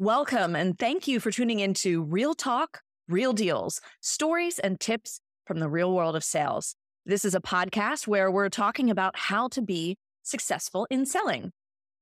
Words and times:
Welcome 0.00 0.56
and 0.56 0.76
thank 0.76 1.06
you 1.06 1.20
for 1.20 1.30
tuning 1.30 1.60
into 1.60 2.02
Real 2.02 2.34
Talk, 2.34 2.80
Real 3.06 3.32
Deals, 3.32 3.80
stories 4.00 4.58
and 4.58 4.80
tips 4.80 5.20
from 5.46 5.60
the 5.60 5.68
real 5.68 5.94
world 5.94 6.16
of 6.16 6.24
sales. 6.24 6.74
This 7.06 7.24
is 7.24 7.32
a 7.32 7.40
podcast 7.40 8.08
where 8.08 8.28
we're 8.28 8.48
talking 8.48 8.90
about 8.90 9.16
how 9.16 9.46
to 9.50 9.62
be 9.62 9.96
successful 10.24 10.88
in 10.90 11.06
selling. 11.06 11.52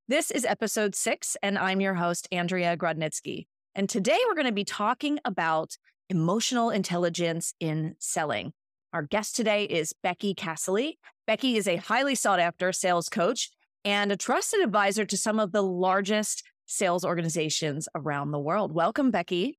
This 0.07 0.31
is 0.31 0.43
episode 0.43 0.95
six, 0.95 1.37
and 1.43 1.55
I'm 1.55 1.81
your 1.81 1.93
host, 1.93 2.27
Andrea 2.31 2.75
Grodnitzky. 2.75 3.45
And 3.75 3.87
today 3.87 4.17
we're 4.25 4.33
going 4.33 4.47
to 4.47 4.51
be 4.51 4.65
talking 4.65 5.19
about 5.23 5.77
emotional 6.09 6.71
intelligence 6.71 7.53
in 7.59 7.93
selling. 7.99 8.53
Our 8.91 9.03
guest 9.03 9.35
today 9.35 9.65
is 9.65 9.93
Becky 10.01 10.33
Cassilly. 10.33 10.93
Becky 11.27 11.57
is 11.57 11.67
a 11.67 11.75
highly 11.75 12.15
sought 12.15 12.39
after 12.39 12.73
sales 12.73 13.07
coach 13.07 13.51
and 13.85 14.11
a 14.11 14.17
trusted 14.17 14.61
advisor 14.61 15.05
to 15.05 15.15
some 15.15 15.39
of 15.39 15.51
the 15.51 15.61
largest 15.61 16.43
sales 16.65 17.03
organizations 17.03 17.87
around 17.95 18.31
the 18.31 18.39
world. 18.39 18.71
Welcome, 18.71 19.11
Becky. 19.11 19.57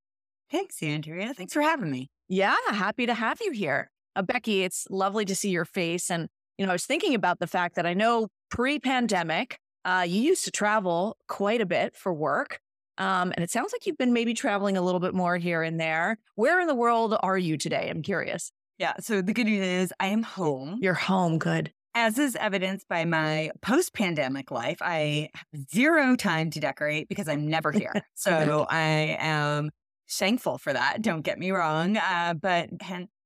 Thanks, 0.51 0.83
Andrea. 0.83 1.35
Thanks 1.35 1.53
for 1.53 1.63
having 1.63 1.91
me. 1.91 2.11
Yeah, 2.29 2.55
happy 2.69 3.07
to 3.07 3.15
have 3.15 3.41
you 3.41 3.53
here. 3.53 3.91
Uh, 4.17 4.23
Becky, 4.23 4.63
it's 4.63 4.87
lovely 4.91 5.25
to 5.25 5.35
see 5.35 5.51
your 5.51 5.65
face. 5.65 6.11
And, 6.11 6.29
you 6.59 6.67
know, 6.67 6.73
I 6.73 6.75
was 6.75 6.87
thinking 6.87 7.15
about 7.15 7.41
the 7.41 7.47
fact 7.47 7.77
that 7.77 7.87
I 7.87 7.95
know 7.95 8.29
pre 8.51 8.79
pandemic, 8.79 9.59
uh, 9.85 10.05
you 10.07 10.21
used 10.21 10.45
to 10.45 10.51
travel 10.51 11.17
quite 11.29 11.61
a 11.61 11.67
bit 11.67 11.97
for 11.97 12.13
work. 12.13 12.61
Um, 12.97 13.33
and 13.35 13.43
it 13.43 13.51
sounds 13.51 13.73
like 13.73 13.87
you've 13.87 13.99
been 13.99 14.13
maybe 14.13 14.35
traveling 14.35 14.77
a 14.77 14.83
little 14.83 15.01
bit 15.01 15.15
more 15.15 15.37
here 15.37 15.63
and 15.63 15.81
there. 15.81 16.19
Where 16.37 16.61
in 16.61 16.69
the 16.69 16.75
world 16.75 17.17
are 17.21 17.37
you 17.37 17.57
today? 17.57 17.89
I'm 17.91 18.03
curious. 18.03 18.53
Yeah. 18.79 18.95
So 19.01 19.21
the 19.21 19.33
good 19.33 19.47
news 19.47 19.67
is 19.67 19.93
I 19.99 20.07
am 20.07 20.23
home. 20.23 20.79
You're 20.81 20.95
home. 20.95 21.39
Good. 21.39 21.73
As 21.97 22.19
is 22.19 22.37
evidenced 22.37 22.89
by 22.89 23.05
my 23.05 23.51
post 23.63 23.95
pandemic 23.95 24.51
life, 24.51 24.79
I 24.81 25.29
have 25.35 25.71
zero 25.73 26.17
time 26.17 26.51
to 26.51 26.61
decorate 26.61 27.09
because 27.09 27.29
I'm 27.29 27.47
never 27.49 27.71
here. 27.71 27.93
So 28.17 28.67
I 28.71 29.17
am 29.21 29.71
thankful 30.11 30.59
for 30.59 30.73
that. 30.73 31.03
Don't 31.03 31.23
get 31.23 31.39
me 31.39 31.51
wrong. 31.51 31.97
Uh, 31.97 32.35
but 32.35 32.71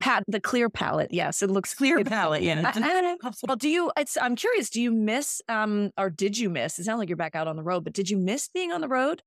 Pat, 0.00 0.24
the 0.26 0.40
clear 0.40 0.68
palette. 0.68 1.12
Yes, 1.12 1.42
it 1.42 1.50
looks 1.50 1.74
clear 1.74 2.02
palette. 2.04 2.42
Yeah. 2.42 2.72
well, 3.46 3.56
do 3.56 3.68
you? 3.68 3.90
It's, 3.96 4.16
I'm 4.20 4.36
curious. 4.36 4.70
Do 4.70 4.82
you 4.82 4.90
miss, 4.90 5.40
um, 5.48 5.90
or 5.96 6.10
did 6.10 6.36
you 6.36 6.50
miss? 6.50 6.78
It 6.78 6.84
sounds 6.84 6.98
like 6.98 7.08
you're 7.08 7.16
back 7.16 7.34
out 7.34 7.48
on 7.48 7.56
the 7.56 7.62
road, 7.62 7.84
but 7.84 7.92
did 7.92 8.10
you 8.10 8.16
miss 8.16 8.48
being 8.48 8.72
on 8.72 8.80
the 8.80 8.88
road? 8.88 9.22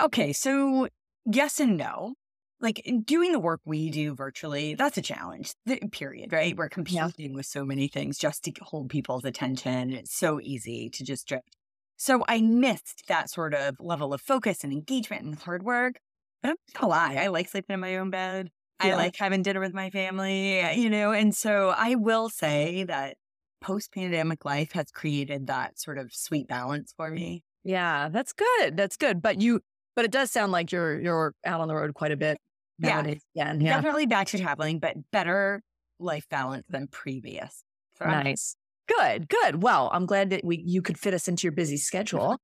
Okay, 0.00 0.32
so 0.32 0.88
yes 1.26 1.60
and 1.60 1.76
no 1.76 2.14
like 2.62 2.88
doing 3.04 3.32
the 3.32 3.40
work 3.40 3.60
we 3.64 3.90
do 3.90 4.14
virtually, 4.14 4.74
that's 4.74 4.96
a 4.96 5.02
challenge, 5.02 5.52
period, 5.90 6.32
right? 6.32 6.56
We're 6.56 6.68
competing 6.68 7.12
yeah. 7.18 7.36
with 7.36 7.46
so 7.46 7.64
many 7.64 7.88
things 7.88 8.16
just 8.16 8.44
to 8.44 8.52
hold 8.62 8.88
people's 8.88 9.24
attention. 9.24 9.92
It's 9.92 10.16
so 10.16 10.40
easy 10.40 10.88
to 10.90 11.04
just 11.04 11.26
drift. 11.26 11.56
So 11.96 12.24
I 12.28 12.40
missed 12.40 13.02
that 13.08 13.30
sort 13.30 13.52
of 13.52 13.76
level 13.80 14.14
of 14.14 14.20
focus 14.20 14.62
and 14.62 14.72
engagement 14.72 15.24
and 15.24 15.34
hard 15.34 15.64
work. 15.64 15.96
But 16.40 16.50
I'm 16.50 16.56
not 16.74 16.80
gonna 16.80 16.90
lie, 16.90 17.16
I 17.22 17.26
like 17.28 17.48
sleeping 17.48 17.74
in 17.74 17.80
my 17.80 17.96
own 17.96 18.10
bed. 18.10 18.50
Yeah. 18.82 18.94
I 18.94 18.96
like 18.96 19.16
having 19.16 19.42
dinner 19.42 19.60
with 19.60 19.74
my 19.74 19.90
family, 19.90 20.58
eh, 20.58 20.72
you 20.72 20.88
know, 20.88 21.12
and 21.12 21.34
so 21.34 21.74
I 21.76 21.96
will 21.96 22.28
say 22.28 22.84
that 22.84 23.16
post 23.60 23.92
pandemic 23.92 24.44
life 24.44 24.72
has 24.72 24.90
created 24.90 25.46
that 25.48 25.78
sort 25.78 25.98
of 25.98 26.12
sweet 26.12 26.48
balance 26.48 26.92
for 26.96 27.10
me. 27.10 27.44
Yeah, 27.64 28.08
that's 28.08 28.32
good. 28.32 28.76
That's 28.76 28.96
good. 28.96 29.22
But 29.22 29.40
you, 29.40 29.60
but 29.94 30.04
it 30.04 30.10
does 30.10 30.30
sound 30.30 30.52
like 30.52 30.72
you're 30.72 31.00
you're 31.00 31.34
out 31.44 31.60
on 31.60 31.68
the 31.68 31.74
road 31.74 31.94
quite 31.94 32.12
a 32.12 32.16
bit 32.16 32.38
yeah. 32.82 33.02
Yeah. 33.34 33.74
Definitely 33.76 34.06
back 34.06 34.28
to 34.28 34.38
traveling, 34.38 34.78
but 34.78 34.96
better 35.10 35.62
life 35.98 36.26
balance 36.28 36.66
than 36.68 36.88
previous. 36.88 37.62
So 37.98 38.06
nice. 38.06 38.56
Good, 38.88 39.28
good. 39.28 39.62
Well, 39.62 39.90
I'm 39.92 40.06
glad 40.06 40.30
that 40.30 40.44
we 40.44 40.58
you 40.58 40.82
could 40.82 40.98
fit 40.98 41.14
us 41.14 41.28
into 41.28 41.44
your 41.44 41.52
busy 41.52 41.76
schedule. 41.76 42.38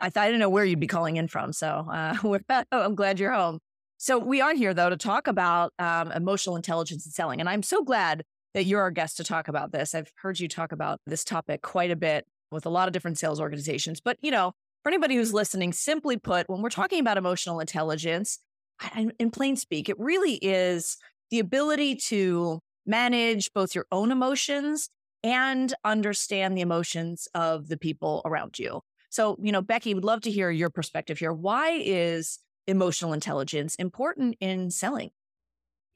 I 0.00 0.10
thought 0.10 0.24
I 0.24 0.26
didn't 0.26 0.40
know 0.40 0.50
where 0.50 0.64
you'd 0.64 0.80
be 0.80 0.86
calling 0.86 1.16
in 1.16 1.28
from, 1.28 1.52
so 1.52 1.86
uh, 1.90 2.16
I'm 2.72 2.94
glad 2.94 3.20
you're 3.20 3.32
home. 3.32 3.58
So 3.98 4.18
we 4.18 4.40
are 4.40 4.54
here 4.54 4.74
though 4.74 4.90
to 4.90 4.96
talk 4.96 5.26
about 5.26 5.72
um, 5.78 6.10
emotional 6.12 6.56
intelligence 6.56 7.06
and 7.06 7.12
selling, 7.12 7.40
and 7.40 7.48
I'm 7.48 7.62
so 7.62 7.82
glad 7.82 8.24
that 8.54 8.64
you're 8.64 8.80
our 8.80 8.90
guest 8.90 9.16
to 9.18 9.24
talk 9.24 9.48
about 9.48 9.72
this. 9.72 9.94
I've 9.94 10.12
heard 10.16 10.38
you 10.38 10.48
talk 10.48 10.72
about 10.72 11.00
this 11.06 11.24
topic 11.24 11.62
quite 11.62 11.90
a 11.90 11.96
bit 11.96 12.26
with 12.50 12.66
a 12.66 12.70
lot 12.70 12.86
of 12.86 12.92
different 12.92 13.18
sales 13.18 13.40
organizations, 13.40 14.00
but 14.00 14.18
you 14.20 14.30
know, 14.30 14.52
for 14.82 14.88
anybody 14.88 15.14
who's 15.14 15.32
listening, 15.32 15.72
simply 15.72 16.16
put, 16.16 16.48
when 16.48 16.60
we're 16.60 16.68
talking 16.68 17.00
about 17.00 17.16
emotional 17.16 17.60
intelligence, 17.60 18.38
in 19.18 19.30
plain 19.30 19.56
speak, 19.56 19.88
it 19.88 19.98
really 19.98 20.34
is 20.34 20.96
the 21.30 21.38
ability 21.38 21.96
to 21.96 22.60
manage 22.86 23.52
both 23.52 23.74
your 23.74 23.86
own 23.92 24.10
emotions 24.10 24.88
and 25.22 25.72
understand 25.84 26.56
the 26.56 26.60
emotions 26.60 27.28
of 27.34 27.68
the 27.68 27.76
people 27.76 28.22
around 28.24 28.58
you. 28.58 28.80
So, 29.08 29.36
you 29.40 29.52
know, 29.52 29.62
Becky, 29.62 29.94
would 29.94 30.04
love 30.04 30.22
to 30.22 30.30
hear 30.30 30.50
your 30.50 30.70
perspective 30.70 31.18
here. 31.18 31.32
Why 31.32 31.80
is 31.84 32.38
emotional 32.66 33.12
intelligence 33.12 33.74
important 33.76 34.36
in 34.40 34.70
selling? 34.70 35.10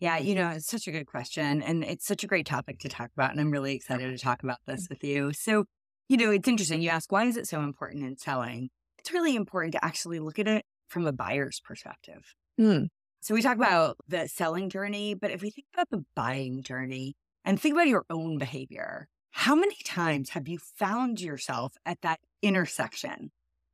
Yeah, 0.01 0.19
you 0.19 0.35
know, 0.35 0.51
it's 0.51 0.67
such 0.67 0.87
a 0.87 0.93
good 0.93 1.07
question. 1.07 1.63
And 1.63 1.83
it's 1.83 2.07
such 2.07 2.23
a 2.23 2.27
great 2.27 2.47
topic 2.47 2.79
to 2.81 2.89
talk 2.89 3.11
about. 3.17 3.31
And 3.31 3.41
I'm 3.41 3.51
really 3.51 3.75
excited 3.75 4.11
to 4.11 4.23
talk 4.23 4.43
about 4.43 4.59
this 4.67 4.87
mm. 4.87 4.91
with 4.91 5.03
you. 5.03 5.33
So, 5.33 5.65
you 6.09 6.19
know, 6.19 6.31
it's 6.31 6.47
interesting. 6.47 6.83
You 6.83 6.91
ask, 6.91 7.11
why 7.11 7.25
is 7.25 7.37
it 7.37 7.49
so 7.49 7.63
important 7.63 8.05
in 8.05 8.17
selling? 8.19 8.69
It's 8.99 9.13
really 9.13 9.35
important 9.35 9.73
to 9.73 9.85
actually 9.85 10.21
look 10.21 10.39
at 10.39 10.47
it 10.47 10.65
from 10.89 11.07
a 11.07 11.13
buyer's 11.13 11.61
perspective. 11.65 12.35
Mm. 12.59 12.89
So 13.21 13.35
we 13.35 13.43
talk 13.43 13.57
about 13.57 13.97
the 14.09 14.29
selling 14.29 14.71
journey, 14.71 15.15
but 15.15 15.31
if 15.31 15.43
we 15.43 15.51
think 15.51 15.67
about 15.75 15.91
the 15.91 16.05
buying 16.15 16.63
journey 16.63 17.15
and 17.45 17.61
think 17.61 17.75
about 17.75 17.89
your 17.89 18.05
own 18.09 18.39
behavior, 18.39 19.09
how 19.31 19.55
many 19.55 19.77
times 19.85 20.31
have 20.31 20.49
you 20.49 20.59
found 20.59 21.21
yourself 21.21 21.75
at 21.85 22.01
that 22.03 22.21
intersection 22.43 23.31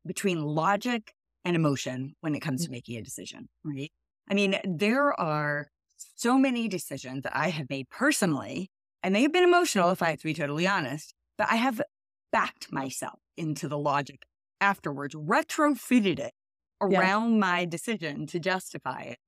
between 0.06 0.42
logic 0.42 1.14
and 1.44 1.54
emotion 1.54 2.14
when 2.20 2.34
it 2.34 2.40
comes 2.40 2.62
to 2.62 2.68
mm. 2.68 2.72
making 2.72 2.96
a 2.96 3.02
decision, 3.02 3.48
right? 3.64 3.92
I 4.28 4.34
mean, 4.34 4.58
there 4.64 5.18
are 5.20 5.68
so 6.16 6.38
many 6.38 6.68
decisions 6.68 7.22
that 7.22 7.36
I 7.36 7.50
have 7.50 7.68
made 7.68 7.88
personally, 7.90 8.70
and 9.02 9.14
they 9.14 9.22
have 9.22 9.32
been 9.32 9.44
emotional, 9.44 9.90
if 9.90 10.02
I 10.02 10.10
have 10.10 10.18
to 10.20 10.24
be 10.24 10.34
totally 10.34 10.66
honest, 10.66 11.14
but 11.36 11.48
I 11.50 11.56
have 11.56 11.80
backed 12.30 12.72
myself 12.72 13.20
into 13.36 13.68
the 13.68 13.78
logic 13.78 14.22
afterwards, 14.60 15.14
retrofitted 15.14 16.18
it 16.18 16.32
around 16.82 17.38
my 17.38 17.64
decision 17.64 18.26
to 18.26 18.38
justify 18.38 19.02
it. 19.02 19.18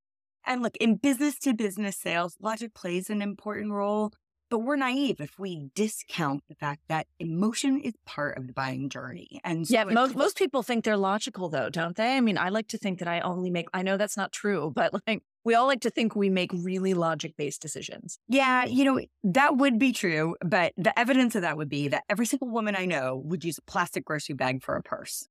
And 0.46 0.62
look, 0.62 0.76
in 0.76 0.96
business 0.96 1.38
to 1.40 1.54
business 1.54 1.96
sales, 1.96 2.36
logic 2.40 2.74
plays 2.74 3.08
an 3.08 3.22
important 3.22 3.72
role, 3.72 4.12
but 4.50 4.58
we're 4.58 4.76
naive 4.76 5.20
if 5.20 5.38
we 5.38 5.70
discount 5.74 6.44
the 6.48 6.54
fact 6.54 6.82
that 6.88 7.06
emotion 7.18 7.80
is 7.80 7.94
part 8.04 8.36
of 8.36 8.46
the 8.46 8.52
buying 8.52 8.88
journey. 8.88 9.40
And 9.42 9.66
so 9.66 9.74
yeah, 9.74 9.84
most, 9.84 10.14
most 10.14 10.36
people 10.36 10.62
think 10.62 10.84
they're 10.84 10.96
logical 10.96 11.48
though, 11.48 11.70
don't 11.70 11.96
they? 11.96 12.16
I 12.16 12.20
mean, 12.20 12.36
I 12.36 12.50
like 12.50 12.68
to 12.68 12.78
think 12.78 12.98
that 12.98 13.08
I 13.08 13.20
only 13.20 13.50
make, 13.50 13.68
I 13.72 13.82
know 13.82 13.96
that's 13.96 14.16
not 14.16 14.32
true, 14.32 14.70
but 14.74 14.92
like 15.06 15.22
we 15.44 15.54
all 15.54 15.66
like 15.66 15.80
to 15.80 15.90
think 15.90 16.14
we 16.14 16.30
make 16.30 16.50
really 16.52 16.94
logic 16.94 17.34
based 17.36 17.60
decisions. 17.60 18.18
Yeah, 18.28 18.64
you 18.64 18.84
know, 18.84 19.00
that 19.24 19.56
would 19.56 19.78
be 19.78 19.92
true. 19.92 20.36
But 20.44 20.72
the 20.76 20.96
evidence 20.98 21.34
of 21.34 21.42
that 21.42 21.56
would 21.56 21.68
be 21.68 21.88
that 21.88 22.04
every 22.08 22.26
single 22.26 22.48
woman 22.48 22.76
I 22.76 22.86
know 22.86 23.20
would 23.24 23.44
use 23.44 23.58
a 23.58 23.62
plastic 23.62 24.04
grocery 24.04 24.34
bag 24.34 24.62
for 24.62 24.76
a 24.76 24.82
purse 24.82 25.28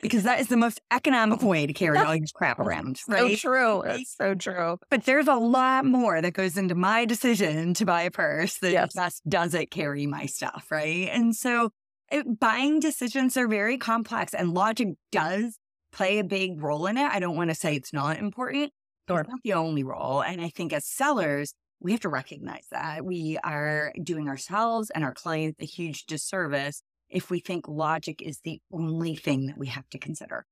because 0.00 0.24
that 0.24 0.40
is 0.40 0.48
the 0.48 0.56
most 0.56 0.80
economical 0.90 1.48
way 1.48 1.66
to 1.66 1.72
carry 1.72 1.98
all 1.98 2.14
your 2.14 2.26
crap 2.34 2.58
around. 2.58 3.00
Right? 3.08 3.38
So 3.38 3.48
true. 3.50 3.82
It's 3.82 4.14
so 4.16 4.34
true. 4.34 4.78
But 4.90 5.04
there's 5.04 5.28
a 5.28 5.36
lot 5.36 5.84
more 5.84 6.20
that 6.20 6.32
goes 6.32 6.56
into 6.56 6.74
my 6.74 7.04
decision 7.04 7.74
to 7.74 7.84
buy 7.84 8.02
a 8.02 8.10
purse 8.10 8.58
that 8.58 8.72
yes. 8.72 8.94
just 8.94 9.28
doesn't 9.28 9.70
carry 9.70 10.06
my 10.06 10.26
stuff. 10.26 10.66
Right. 10.70 11.08
And 11.10 11.34
so 11.34 11.70
it, 12.10 12.38
buying 12.38 12.80
decisions 12.80 13.36
are 13.36 13.48
very 13.48 13.78
complex 13.78 14.34
and 14.34 14.54
logic 14.54 14.88
does 15.10 15.58
play 15.92 16.18
a 16.18 16.24
big 16.24 16.62
role 16.62 16.86
in 16.86 16.98
it. 16.98 17.10
I 17.10 17.18
don't 17.18 17.36
want 17.36 17.50
to 17.50 17.54
say 17.54 17.74
it's 17.74 17.92
not 17.92 18.18
important. 18.18 18.72
Sure. 19.08 19.20
It's 19.20 19.30
not 19.30 19.40
the 19.44 19.54
only 19.54 19.82
role. 19.82 20.22
And 20.22 20.40
I 20.40 20.48
think 20.48 20.72
as 20.72 20.84
sellers, 20.84 21.54
we 21.80 21.92
have 21.92 22.00
to 22.00 22.08
recognize 22.08 22.66
that 22.70 23.04
we 23.04 23.38
are 23.44 23.92
doing 24.02 24.28
ourselves 24.28 24.90
and 24.90 25.04
our 25.04 25.14
clients 25.14 25.60
a 25.60 25.66
huge 25.66 26.06
disservice 26.06 26.82
if 27.08 27.30
we 27.30 27.40
think 27.40 27.68
logic 27.68 28.22
is 28.22 28.40
the 28.40 28.60
only 28.72 29.14
thing 29.16 29.46
that 29.46 29.58
we 29.58 29.68
have 29.68 29.88
to 29.90 29.98
consider. 29.98 30.44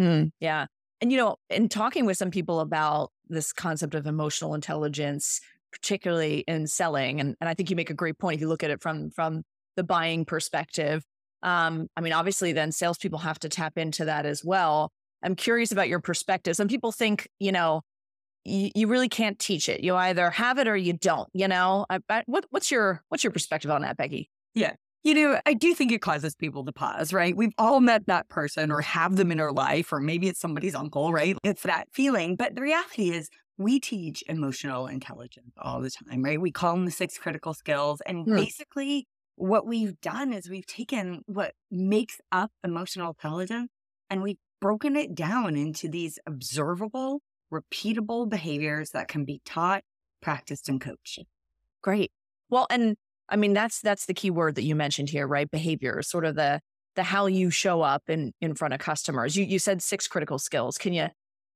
Mm, 0.00 0.30
yeah. 0.40 0.66
And, 1.00 1.10
you 1.10 1.18
know, 1.18 1.36
in 1.50 1.68
talking 1.68 2.06
with 2.06 2.16
some 2.16 2.30
people 2.30 2.60
about 2.60 3.10
this 3.28 3.52
concept 3.52 3.94
of 3.94 4.06
emotional 4.06 4.54
intelligence, 4.54 5.40
particularly 5.72 6.44
in 6.46 6.66
selling, 6.66 7.20
and, 7.20 7.34
and 7.40 7.48
I 7.50 7.54
think 7.54 7.70
you 7.70 7.76
make 7.76 7.90
a 7.90 7.94
great 7.94 8.18
point 8.18 8.36
if 8.36 8.40
you 8.40 8.48
look 8.48 8.62
at 8.62 8.70
it 8.70 8.80
from, 8.80 9.10
from 9.10 9.42
the 9.76 9.84
buying 9.84 10.24
perspective. 10.24 11.04
Um, 11.42 11.88
I 11.96 12.00
mean, 12.00 12.12
obviously, 12.12 12.52
then 12.52 12.72
salespeople 12.72 13.18
have 13.20 13.38
to 13.40 13.48
tap 13.48 13.76
into 13.76 14.06
that 14.06 14.24
as 14.24 14.42
well. 14.44 14.90
I'm 15.22 15.34
curious 15.34 15.72
about 15.72 15.88
your 15.88 16.00
perspective. 16.00 16.56
Some 16.56 16.68
people 16.68 16.92
think, 16.92 17.28
you 17.38 17.52
know, 17.52 17.82
you, 18.44 18.70
you 18.74 18.86
really 18.86 19.08
can't 19.08 19.38
teach 19.38 19.68
it. 19.68 19.82
You 19.82 19.96
either 19.96 20.30
have 20.30 20.58
it 20.58 20.68
or 20.68 20.76
you 20.76 20.92
don't. 20.92 21.28
You 21.32 21.48
know, 21.48 21.84
I, 21.90 21.98
I, 22.08 22.22
what, 22.26 22.46
what's 22.50 22.70
your 22.70 23.02
what's 23.08 23.24
your 23.24 23.32
perspective 23.32 23.70
on 23.70 23.82
that, 23.82 23.96
Becky? 23.96 24.30
Yeah, 24.54 24.74
you 25.06 25.14
know, 25.14 25.40
I 25.46 25.54
do 25.54 25.72
think 25.72 25.92
it 25.92 26.02
causes 26.02 26.34
people 26.34 26.64
to 26.64 26.72
pause, 26.72 27.12
right? 27.12 27.36
We've 27.36 27.52
all 27.58 27.80
met 27.80 28.06
that 28.06 28.28
person 28.28 28.72
or 28.72 28.80
have 28.80 29.14
them 29.14 29.30
in 29.30 29.38
our 29.38 29.52
life, 29.52 29.92
or 29.92 30.00
maybe 30.00 30.26
it's 30.26 30.40
somebody's 30.40 30.74
uncle, 30.74 31.12
right? 31.12 31.36
It's 31.44 31.62
that 31.62 31.86
feeling. 31.92 32.34
But 32.34 32.56
the 32.56 32.62
reality 32.62 33.10
is, 33.10 33.30
we 33.56 33.78
teach 33.78 34.24
emotional 34.26 34.88
intelligence 34.88 35.52
all 35.62 35.80
the 35.80 35.90
time, 35.90 36.24
right? 36.24 36.40
We 36.40 36.50
call 36.50 36.74
them 36.74 36.86
the 36.86 36.90
six 36.90 37.18
critical 37.18 37.54
skills. 37.54 38.02
And 38.04 38.26
mm. 38.26 38.34
basically, 38.34 39.06
what 39.36 39.64
we've 39.64 39.98
done 40.00 40.32
is 40.32 40.50
we've 40.50 40.66
taken 40.66 41.22
what 41.26 41.52
makes 41.70 42.20
up 42.32 42.50
emotional 42.64 43.10
intelligence 43.10 43.70
and 44.10 44.22
we've 44.22 44.38
broken 44.60 44.96
it 44.96 45.14
down 45.14 45.54
into 45.54 45.88
these 45.88 46.18
observable, 46.26 47.20
repeatable 47.54 48.28
behaviors 48.28 48.90
that 48.90 49.06
can 49.06 49.24
be 49.24 49.40
taught, 49.46 49.84
practiced, 50.20 50.68
and 50.68 50.80
coached. 50.80 51.22
Great. 51.80 52.10
Well, 52.50 52.66
and 52.70 52.96
I 53.28 53.36
mean 53.36 53.52
that's 53.52 53.80
that's 53.80 54.06
the 54.06 54.14
key 54.14 54.30
word 54.30 54.54
that 54.54 54.64
you 54.64 54.74
mentioned 54.74 55.10
here, 55.10 55.26
right? 55.26 55.50
Behavior, 55.50 56.02
sort 56.02 56.24
of 56.24 56.36
the 56.36 56.60
the 56.94 57.02
how 57.02 57.26
you 57.26 57.50
show 57.50 57.82
up 57.82 58.04
in 58.08 58.32
in 58.40 58.54
front 58.54 58.74
of 58.74 58.80
customers. 58.80 59.36
You 59.36 59.44
you 59.44 59.58
said 59.58 59.82
six 59.82 60.08
critical 60.08 60.38
skills. 60.38 60.78
Can 60.78 60.92
you 60.92 61.08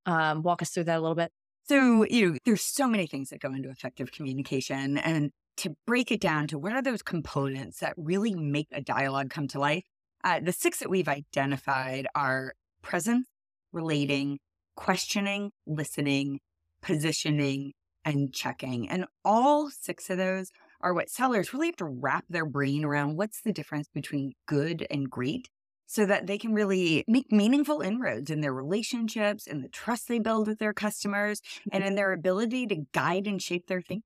um, 0.07 0.43
walk 0.43 0.63
us 0.63 0.71
through 0.71 0.85
that 0.85 0.99
a 0.99 1.01
little 1.01 1.15
bit? 1.15 1.31
So 1.69 2.05
you 2.05 2.33
know, 2.33 2.39
there's 2.45 2.63
so 2.63 2.89
many 2.89 3.07
things 3.07 3.31
that 3.31 3.41
go 3.41 3.53
into 3.53 3.71
effective 3.71 4.13
communication, 4.13 4.99
and 4.99 5.31
to 5.59 5.77
break 5.87 6.11
it 6.11 6.21
down 6.21 6.47
to 6.49 6.59
what 6.59 6.73
are 6.73 6.83
those 6.83 7.03
components 7.03 7.81
that 7.81 7.95
really 7.97 8.35
make 8.35 8.69
a 8.73 8.81
dialogue 8.81 9.31
come 9.31 9.47
to 9.49 9.61
life. 9.61 9.85
Uh, 10.25 10.41
the 10.41 10.53
six 10.53 10.79
that 10.81 10.91
we've 10.91 11.09
identified 11.09 12.07
are 12.15 12.55
presence, 12.83 13.27
relating, 13.73 14.39
questioning, 14.75 15.51
listening, 15.67 16.41
positioning, 16.83 17.73
and 18.05 18.33
checking. 18.33 18.89
And 18.89 19.05
all 19.25 19.71
six 19.71 20.09
of 20.11 20.19
those 20.19 20.51
are 20.81 20.95
what 20.95 21.11
sellers 21.11 21.53
really 21.53 21.67
have 21.67 21.77
to 21.77 21.85
wrap 21.85 22.25
their 22.29 22.47
brain 22.47 22.85
around 22.85 23.17
what's 23.17 23.43
the 23.43 23.53
difference 23.53 23.89
between 23.93 24.33
good 24.47 24.87
and 24.91 25.11
great 25.11 25.49
so 25.87 26.07
that 26.07 26.27
they 26.27 26.39
can 26.39 26.55
really 26.55 27.05
make 27.09 27.33
meaningful 27.33 27.81
inroads 27.81 28.31
in 28.31 28.41
their 28.41 28.55
relationships 28.55 29.47
and 29.47 29.65
the 29.65 29.69
trust 29.69 30.07
they 30.07 30.21
build 30.21 30.47
with 30.47 30.59
their 30.61 30.73
customers 30.73 31.41
and 31.73 31.83
in 31.83 31.97
their 31.97 32.13
ability 32.13 32.67
to 32.67 32.77
guide 32.93 33.27
and 33.27 33.43
shape 33.43 33.67
their 33.67 33.81
thinking. 33.81 34.05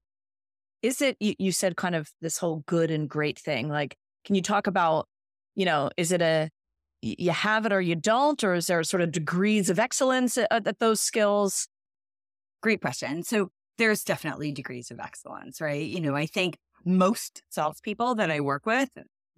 Is 0.81 1.03
it, 1.03 1.17
you, 1.21 1.35
you 1.39 1.53
said 1.53 1.77
kind 1.77 1.95
of 1.95 2.11
this 2.23 2.39
whole 2.39 2.63
good 2.67 2.91
and 2.91 3.09
great 3.09 3.39
thing? 3.39 3.69
Like, 3.69 3.97
can 4.25 4.35
you 4.35 4.43
talk 4.43 4.67
about, 4.67 5.09
you 5.55 5.67
know, 5.67 5.91
is 5.97 6.11
it 6.11 6.23
a, 6.23 6.49
you 7.03 7.33
have 7.33 7.67
it 7.67 7.73
or 7.73 7.83
you 7.83 7.97
don't, 7.97 8.43
or 8.43 8.55
is 8.55 8.67
there 8.67 8.83
sort 8.83 9.03
of 9.03 9.13
degrees 9.13 9.69
of 9.69 9.79
excellence 9.79 10.39
at, 10.39 10.49
at 10.51 10.79
those 10.79 11.03
skills? 11.03 11.69
Great 12.63 12.81
question. 12.81 13.23
So 13.23 13.51
there's 13.77 14.05
definitely 14.05 14.53
degrees 14.53 14.91
of 14.91 14.99
excellence, 15.01 15.61
right? 15.61 15.87
You 15.87 16.01
know, 16.01 16.17
I 16.17 16.25
think 16.25 16.57
most 16.85 17.43
salespeople 17.51 18.15
that 18.17 18.31
I 18.31 18.41
work 18.41 18.67
with, 18.67 18.91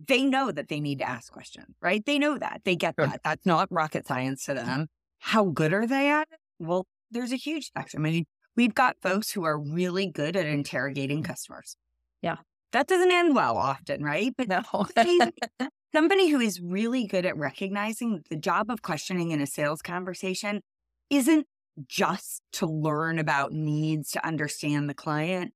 they 0.04 0.24
know 0.24 0.50
that 0.52 0.68
they 0.68 0.80
need 0.80 0.98
to 0.98 1.08
ask 1.08 1.32
questions, 1.32 1.74
right? 1.80 2.04
They 2.04 2.18
know 2.18 2.38
that. 2.38 2.62
They 2.64 2.76
get 2.76 2.96
that. 2.96 3.20
That's 3.24 3.46
not 3.46 3.68
rocket 3.70 4.06
science 4.06 4.44
to 4.44 4.54
them. 4.54 4.88
How 5.18 5.46
good 5.46 5.72
are 5.72 5.86
they 5.86 6.10
at 6.10 6.28
it? 6.30 6.38
Well, 6.58 6.86
there's 7.10 7.32
a 7.32 7.36
huge 7.36 7.66
spectrum. 7.66 8.04
I 8.04 8.10
mean, 8.10 8.24
we've 8.56 8.74
got 8.74 8.96
folks 9.00 9.30
who 9.30 9.44
are 9.44 9.58
really 9.58 10.06
good 10.06 10.36
at 10.36 10.46
interrogating 10.46 11.22
customers. 11.22 11.76
Yeah. 12.22 12.36
That 12.72 12.88
doesn't 12.88 13.10
end 13.10 13.34
well 13.34 13.56
often, 13.56 14.02
right? 14.02 14.34
But 14.36 14.48
no. 14.48 14.62
somebody 15.94 16.28
who 16.28 16.40
is 16.40 16.60
really 16.60 17.06
good 17.06 17.24
at 17.24 17.36
recognizing 17.36 18.22
the 18.28 18.36
job 18.36 18.70
of 18.70 18.82
questioning 18.82 19.30
in 19.30 19.40
a 19.40 19.46
sales 19.46 19.80
conversation 19.80 20.60
isn't 21.08 21.46
just 21.88 22.42
to 22.52 22.66
learn 22.66 23.18
about 23.18 23.52
needs 23.52 24.10
to 24.10 24.26
understand 24.26 24.90
the 24.90 24.94
client, 24.94 25.52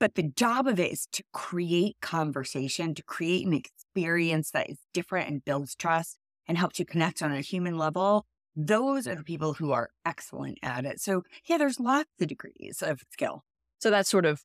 but 0.00 0.14
the 0.14 0.22
job 0.22 0.66
of 0.66 0.80
it 0.80 0.92
is 0.92 1.06
to 1.12 1.22
create 1.32 1.96
conversation, 2.00 2.94
to 2.94 3.02
create 3.02 3.46
an 3.46 3.52
experience 3.52 4.50
that 4.50 4.70
is 4.70 4.78
different 4.94 5.28
and 5.28 5.44
builds 5.44 5.74
trust 5.76 6.16
and 6.48 6.58
helps 6.58 6.78
you 6.78 6.86
connect 6.86 7.22
on 7.22 7.30
a 7.30 7.42
human 7.42 7.76
level. 7.76 8.24
Those 8.56 9.06
are 9.06 9.14
the 9.14 9.22
people 9.22 9.52
who 9.52 9.70
are 9.72 9.90
excellent 10.04 10.58
at 10.62 10.84
it. 10.86 11.00
So, 11.00 11.22
yeah, 11.44 11.58
there's 11.58 11.78
lots 11.78 12.08
of 12.20 12.26
degrees 12.26 12.82
of 12.82 13.02
skill. 13.12 13.44
So 13.78 13.90
that 13.90 14.06
sort 14.06 14.24
of, 14.24 14.42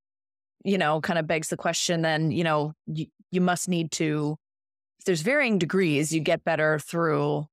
you 0.64 0.78
know, 0.78 1.02
kind 1.02 1.18
of 1.18 1.26
begs 1.26 1.48
the 1.48 1.58
question 1.58 2.02
then, 2.02 2.32
you 2.32 2.44
know, 2.44 2.74
you, 2.86 3.08
you 3.32 3.42
must 3.42 3.68
need 3.70 3.92
to, 3.94 4.38
if 5.00 5.06
there's 5.06 5.22
varying 5.22 5.58
degrees, 5.58 6.14
you 6.14 6.20
get 6.20 6.44
better 6.44 6.80
through 6.80 7.48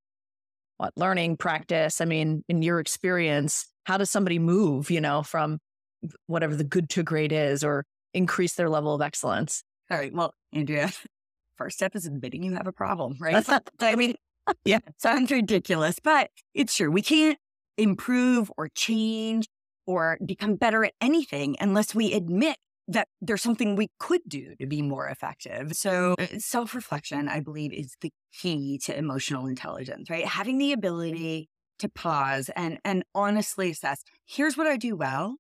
what 0.83 0.93
learning 0.97 1.37
practice 1.37 2.01
i 2.01 2.05
mean 2.05 2.43
in 2.49 2.61
your 2.61 2.81
experience 2.81 3.67
how 3.85 3.97
does 3.97 4.11
somebody 4.11 4.41
move 4.41 4.91
you 4.91 5.01
know 5.01 5.23
from 5.23 5.61
whatever 6.27 6.55
the 6.57 6.65
good 6.65 6.89
to 6.91 7.03
great 7.03 7.33
is 7.33 7.63
or 7.65 7.85
increase 8.15 8.55
their 8.55 8.69
level 8.69 8.95
of 8.95 9.03
excellence 9.03 9.63
all 9.91 9.99
right 9.99 10.13
well 10.13 10.35
andrea 10.53 10.91
first 11.57 11.77
step 11.77 11.95
is 11.95 12.07
admitting 12.07 12.43
you 12.43 12.55
have 12.55 12.67
a 12.67 12.73
problem 12.73 13.17
right 13.21 13.47
i 13.81 13.95
mean 13.95 14.15
yeah 14.65 14.79
sounds 14.99 15.31
ridiculous 15.31 15.99
but 16.03 16.31
it's 16.55 16.77
true 16.77 16.91
we 16.91 17.03
can't 17.03 17.39
improve 17.79 18.51
or 18.57 18.69
change 18.69 19.47
or 19.87 20.19
become 20.25 20.57
better 20.57 20.85
at 20.85 20.93
anything 21.01 21.57
unless 21.61 21.95
we 21.95 22.13
admit 22.13 22.57
that 22.89 23.09
there's 23.21 23.43
something 23.43 23.77
we 23.77 23.89
could 23.99 24.23
do 24.27 24.55
to 24.61 24.67
be 24.67 24.83
more 24.83 25.09
effective. 25.09 25.75
So, 25.75 26.15
uh, 26.19 26.27
self 26.39 26.75
reflection, 26.75 27.29
I 27.29 27.41
believe, 27.41 27.73
is 27.73 27.97
the 28.01 28.11
key 28.33 28.79
to 28.85 28.97
emotional 28.97 29.47
intelligence, 29.47 30.11
right? 30.11 30.27
Having 30.27 30.59
the 30.59 30.73
ability 30.73 31.49
to 31.79 31.89
pause 31.89 32.51
and, 32.55 32.79
and 32.85 33.05
honestly 33.15 33.71
assess 33.71 34.05
here's 34.25 34.57
what 34.57 34.67
I 34.67 34.77
do 34.77 34.97
well. 34.97 35.37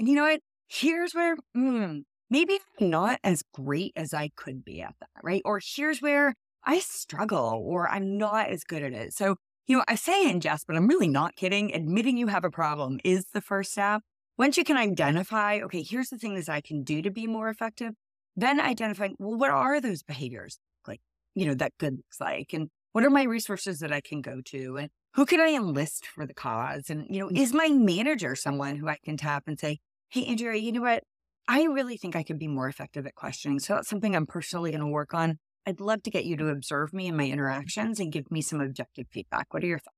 And 0.00 0.08
you 0.08 0.14
know 0.14 0.22
what? 0.22 0.40
Here's 0.66 1.14
where 1.14 1.36
mm, 1.54 2.04
maybe 2.30 2.58
I'm 2.80 2.88
not 2.88 3.20
as 3.22 3.42
great 3.52 3.92
as 3.94 4.14
I 4.14 4.30
could 4.34 4.64
be 4.64 4.80
at 4.80 4.94
that, 4.98 5.10
right? 5.22 5.42
Or 5.44 5.60
here's 5.62 6.00
where 6.00 6.32
I 6.64 6.78
struggle 6.78 7.62
or 7.66 7.86
I'm 7.86 8.16
not 8.16 8.48
as 8.48 8.64
good 8.64 8.82
at 8.82 8.94
it. 8.94 9.12
So, 9.12 9.36
you 9.66 9.76
know, 9.76 9.84
I 9.86 9.96
say 9.96 10.24
ingest, 10.32 10.62
but 10.66 10.76
I'm 10.76 10.88
really 10.88 11.06
not 11.06 11.36
kidding. 11.36 11.74
Admitting 11.74 12.16
you 12.16 12.28
have 12.28 12.44
a 12.44 12.50
problem 12.50 12.98
is 13.04 13.26
the 13.34 13.42
first 13.42 13.72
step. 13.72 14.00
Once 14.38 14.56
you 14.56 14.64
can 14.64 14.78
identify, 14.78 15.60
okay, 15.64 15.82
here's 15.82 16.08
the 16.08 16.16
things 16.16 16.48
I 16.48 16.62
can 16.62 16.82
do 16.82 17.02
to 17.02 17.10
be 17.10 17.26
more 17.26 17.50
effective, 17.50 17.92
then 18.34 18.58
identifying, 18.58 19.16
well, 19.18 19.36
what 19.36 19.50
are 19.50 19.82
those 19.82 20.02
behaviors 20.02 20.58
like, 20.88 21.02
you 21.34 21.44
know, 21.44 21.54
that 21.56 21.72
good 21.78 21.98
looks 21.98 22.20
like? 22.22 22.54
And 22.54 22.70
what 22.92 23.04
are 23.04 23.10
my 23.10 23.24
resources 23.24 23.80
that 23.80 23.92
I 23.92 24.00
can 24.00 24.22
go 24.22 24.40
to? 24.46 24.78
And 24.78 24.88
who 25.14 25.26
can 25.26 25.40
I 25.40 25.48
enlist 25.48 26.06
for 26.06 26.26
the 26.26 26.32
cause? 26.32 26.88
And, 26.88 27.06
you 27.10 27.20
know, 27.20 27.28
mm. 27.28 27.38
is 27.38 27.52
my 27.52 27.68
manager 27.68 28.34
someone 28.34 28.76
who 28.76 28.88
I 28.88 28.96
can 29.04 29.18
tap 29.18 29.44
and 29.46 29.60
say, 29.60 29.78
hey, 30.10 30.26
Andrea, 30.26 30.60
you 30.60 30.72
know 30.72 30.82
what? 30.82 31.02
I 31.48 31.64
really 31.64 31.96
think 31.96 32.14
I 32.14 32.22
could 32.22 32.38
be 32.38 32.48
more 32.48 32.68
effective 32.68 33.06
at 33.06 33.14
questioning. 33.14 33.58
So 33.58 33.74
that's 33.74 33.88
something 33.88 34.14
I'm 34.14 34.26
personally 34.26 34.70
going 34.70 34.82
to 34.82 34.86
work 34.86 35.14
on. 35.14 35.38
I'd 35.66 35.80
love 35.80 36.02
to 36.04 36.10
get 36.10 36.24
you 36.24 36.36
to 36.36 36.48
observe 36.48 36.92
me 36.92 37.06
in 37.06 37.16
my 37.16 37.26
interactions 37.26 38.00
and 38.00 38.12
give 38.12 38.30
me 38.30 38.40
some 38.40 38.60
objective 38.60 39.06
feedback. 39.10 39.52
What 39.52 39.62
are 39.62 39.66
your 39.66 39.78
thoughts? 39.78 39.96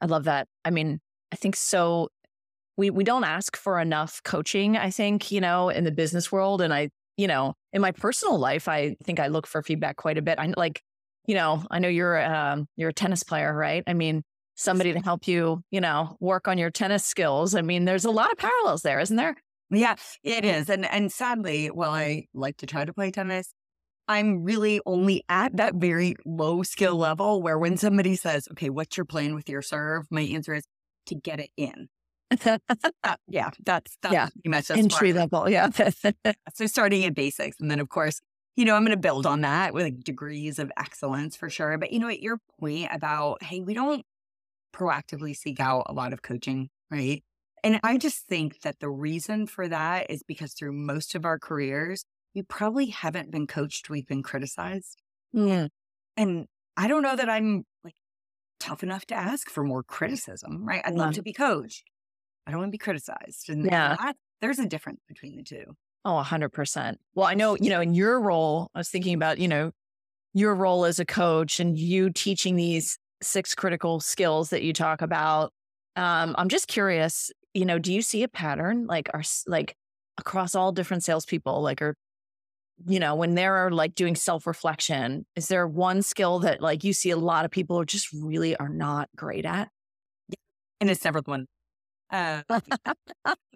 I 0.00 0.06
love 0.06 0.24
that. 0.24 0.48
I 0.64 0.70
mean, 0.70 1.00
I 1.32 1.36
think 1.36 1.56
so 1.56 2.08
we 2.76 2.90
we 2.90 3.04
don't 3.04 3.24
ask 3.24 3.56
for 3.56 3.78
enough 3.78 4.20
coaching 4.24 4.76
i 4.76 4.90
think 4.90 5.30
you 5.30 5.40
know 5.40 5.68
in 5.68 5.84
the 5.84 5.92
business 5.92 6.32
world 6.32 6.60
and 6.60 6.72
i 6.72 6.88
you 7.16 7.26
know 7.26 7.54
in 7.72 7.80
my 7.80 7.92
personal 7.92 8.38
life 8.38 8.68
i 8.68 8.96
think 9.04 9.20
i 9.20 9.28
look 9.28 9.46
for 9.46 9.62
feedback 9.62 9.96
quite 9.96 10.18
a 10.18 10.22
bit 10.22 10.38
i 10.38 10.52
like 10.56 10.82
you 11.26 11.34
know 11.34 11.62
i 11.70 11.78
know 11.78 11.88
you're 11.88 12.22
um 12.24 12.66
you're 12.76 12.90
a 12.90 12.94
tennis 12.94 13.22
player 13.22 13.54
right 13.54 13.82
i 13.86 13.92
mean 13.92 14.22
somebody 14.62 14.92
to 14.92 15.00
help 15.00 15.26
you 15.26 15.62
you 15.70 15.80
know 15.80 16.16
work 16.20 16.48
on 16.48 16.58
your 16.58 16.70
tennis 16.70 17.04
skills 17.04 17.54
i 17.54 17.62
mean 17.62 17.84
there's 17.84 18.04
a 18.04 18.10
lot 18.10 18.30
of 18.30 18.38
parallels 18.38 18.82
there 18.82 19.00
isn't 19.00 19.16
there 19.16 19.34
yeah 19.70 19.94
it 20.22 20.44
is 20.44 20.68
and 20.68 20.84
and 20.86 21.12
sadly 21.12 21.68
while 21.68 21.90
i 21.90 22.24
like 22.34 22.56
to 22.56 22.66
try 22.66 22.84
to 22.84 22.92
play 22.92 23.10
tennis 23.10 23.52
i'm 24.08 24.42
really 24.42 24.80
only 24.86 25.24
at 25.28 25.56
that 25.56 25.74
very 25.74 26.14
low 26.24 26.62
skill 26.62 26.96
level 26.96 27.42
where 27.42 27.58
when 27.58 27.76
somebody 27.76 28.16
says 28.16 28.48
okay 28.50 28.70
what's 28.70 28.96
your 28.96 29.06
plan 29.06 29.34
with 29.34 29.48
your 29.48 29.62
serve 29.62 30.06
my 30.10 30.22
answer 30.22 30.54
is 30.54 30.64
to 31.06 31.14
get 31.14 31.40
it 31.40 31.50
in 31.56 31.88
uh, 32.46 32.58
yeah, 33.28 33.50
that's, 33.64 33.96
that's 34.02 34.12
yeah. 34.12 34.28
pretty 34.28 34.48
much 34.48 34.70
entry 34.70 35.12
level. 35.12 35.48
Yeah. 35.52 35.68
so 36.54 36.66
starting 36.66 37.04
at 37.04 37.14
basics. 37.14 37.58
And 37.60 37.70
then, 37.70 37.80
of 37.80 37.88
course, 37.88 38.20
you 38.56 38.64
know, 38.64 38.74
I'm 38.74 38.82
going 38.82 38.96
to 38.96 39.00
build 39.00 39.26
on 39.26 39.42
that 39.42 39.74
with 39.74 39.84
like 39.84 40.00
degrees 40.00 40.58
of 40.58 40.70
excellence 40.78 41.36
for 41.36 41.50
sure. 41.50 41.76
But, 41.78 41.92
you 41.92 41.98
know, 41.98 42.08
at 42.08 42.20
your 42.20 42.38
point 42.60 42.88
about, 42.92 43.42
hey, 43.42 43.60
we 43.60 43.74
don't 43.74 44.04
proactively 44.72 45.36
seek 45.36 45.60
out 45.60 45.84
a 45.86 45.92
lot 45.92 46.12
of 46.12 46.22
coaching, 46.22 46.68
right? 46.90 47.22
And 47.64 47.78
I 47.84 47.96
just 47.96 48.26
think 48.26 48.60
that 48.62 48.80
the 48.80 48.90
reason 48.90 49.46
for 49.46 49.68
that 49.68 50.10
is 50.10 50.22
because 50.22 50.52
through 50.52 50.72
most 50.72 51.14
of 51.14 51.24
our 51.24 51.38
careers, 51.38 52.04
we 52.34 52.42
probably 52.42 52.86
haven't 52.86 53.30
been 53.30 53.46
coached, 53.46 53.88
we've 53.88 54.06
been 54.06 54.22
criticized. 54.22 55.00
Mm. 55.34 55.68
And 56.16 56.46
I 56.76 56.88
don't 56.88 57.02
know 57.02 57.14
that 57.14 57.28
I'm 57.28 57.64
like 57.84 57.94
tough 58.58 58.82
enough 58.82 59.06
to 59.06 59.14
ask 59.14 59.48
for 59.48 59.62
more 59.62 59.82
criticism, 59.82 60.64
right? 60.66 60.82
I'd 60.84 60.94
love 60.94 61.14
to 61.14 61.22
be 61.22 61.32
coached. 61.32 61.84
I 62.46 62.50
don't 62.50 62.60
want 62.60 62.70
to 62.70 62.72
be 62.72 62.78
criticized. 62.78 63.48
And 63.48 63.64
yeah. 63.64 63.96
That, 63.96 64.16
there's 64.40 64.58
a 64.58 64.66
difference 64.66 65.00
between 65.06 65.36
the 65.36 65.42
two. 65.42 65.64
Oh, 66.04 66.20
100%. 66.24 66.96
Well, 67.14 67.26
I 67.26 67.34
know, 67.34 67.56
you 67.60 67.70
know, 67.70 67.80
in 67.80 67.94
your 67.94 68.20
role, 68.20 68.70
I 68.74 68.78
was 68.78 68.88
thinking 68.88 69.14
about, 69.14 69.38
you 69.38 69.46
know, 69.46 69.70
your 70.34 70.54
role 70.54 70.84
as 70.84 70.98
a 70.98 71.04
coach 71.04 71.60
and 71.60 71.78
you 71.78 72.10
teaching 72.10 72.56
these 72.56 72.98
six 73.22 73.54
critical 73.54 74.00
skills 74.00 74.50
that 74.50 74.62
you 74.62 74.72
talk 74.72 75.02
about. 75.02 75.52
Um, 75.96 76.34
I'm 76.38 76.48
just 76.48 76.68
curious, 76.68 77.30
you 77.54 77.64
know, 77.64 77.78
do 77.78 77.92
you 77.92 78.02
see 78.02 78.22
a 78.22 78.28
pattern 78.28 78.86
like 78.86 79.08
are 79.14 79.22
like 79.46 79.74
across 80.18 80.54
all 80.54 80.72
different 80.72 81.04
salespeople, 81.04 81.62
like 81.62 81.82
are, 81.82 81.94
you 82.86 82.98
know, 82.98 83.14
when 83.14 83.34
they're 83.34 83.70
like 83.70 83.94
doing 83.94 84.16
self 84.16 84.46
reflection, 84.46 85.26
is 85.36 85.48
there 85.48 85.66
one 85.66 86.02
skill 86.02 86.40
that 86.40 86.60
like 86.60 86.84
you 86.84 86.92
see 86.92 87.10
a 87.10 87.16
lot 87.16 87.44
of 87.44 87.50
people 87.50 87.84
just 87.84 88.12
really 88.12 88.56
are 88.56 88.68
not 88.68 89.08
great 89.16 89.44
at? 89.44 89.68
Yeah. 90.28 90.36
And 90.80 90.90
it's 90.90 91.04
never 91.04 91.20
the 91.20 91.30
one 91.30 91.46
uh, 92.12 92.42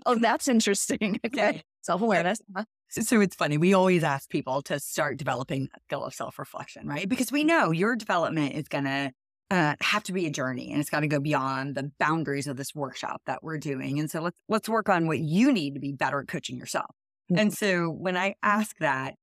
oh, 0.06 0.14
that's 0.16 0.48
interesting. 0.48 1.20
Okay. 1.26 1.62
Self 1.82 2.02
awareness. 2.02 2.40
Uh-huh. 2.54 2.64
So, 2.88 3.02
so 3.02 3.20
it's 3.20 3.36
funny. 3.36 3.58
We 3.58 3.74
always 3.74 4.02
ask 4.02 4.28
people 4.28 4.62
to 4.62 4.80
start 4.80 5.18
developing 5.18 5.68
that 5.72 5.82
skill 5.84 6.04
of 6.04 6.14
self 6.14 6.38
reflection, 6.38 6.88
right? 6.88 7.08
Because 7.08 7.30
we 7.30 7.44
know 7.44 7.70
your 7.70 7.94
development 7.94 8.54
is 8.54 8.66
going 8.66 8.84
to 8.84 9.12
uh, 9.50 9.74
have 9.80 10.02
to 10.04 10.12
be 10.12 10.26
a 10.26 10.30
journey 10.30 10.70
and 10.72 10.80
it's 10.80 10.90
got 10.90 11.00
to 11.00 11.08
go 11.08 11.20
beyond 11.20 11.74
the 11.74 11.90
boundaries 11.98 12.46
of 12.46 12.56
this 12.56 12.74
workshop 12.74 13.22
that 13.26 13.42
we're 13.42 13.58
doing. 13.58 13.98
And 13.98 14.10
so 14.10 14.20
let's 14.20 14.38
let's 14.48 14.68
work 14.68 14.88
on 14.88 15.06
what 15.06 15.18
you 15.18 15.52
need 15.52 15.74
to 15.74 15.80
be 15.80 15.92
better 15.92 16.20
at 16.20 16.28
coaching 16.28 16.56
yourself. 16.56 16.90
Mm-hmm. 17.30 17.38
And 17.38 17.54
so 17.54 17.88
when 17.88 18.16
I 18.16 18.34
ask 18.42 18.76
that, 18.78 19.14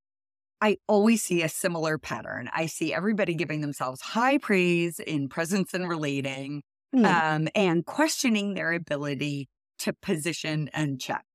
I 0.62 0.78
always 0.88 1.22
see 1.22 1.42
a 1.42 1.50
similar 1.50 1.98
pattern. 1.98 2.50
I 2.54 2.68
see 2.68 2.94
everybody 2.94 3.36
giving 3.36 3.60
themselves 3.60 4.00
high 4.00 4.38
praise 4.38 5.00
in 5.00 5.28
presence 5.28 5.74
and 5.74 5.90
relating, 5.90 6.64
mm-hmm. 6.96 7.06
um, 7.06 7.50
and 7.54 7.86
questioning 7.86 8.54
their 8.54 8.72
ability 8.72 9.50
to 9.80 9.92
position 9.92 10.70
and 10.74 11.02
check, 11.02 11.26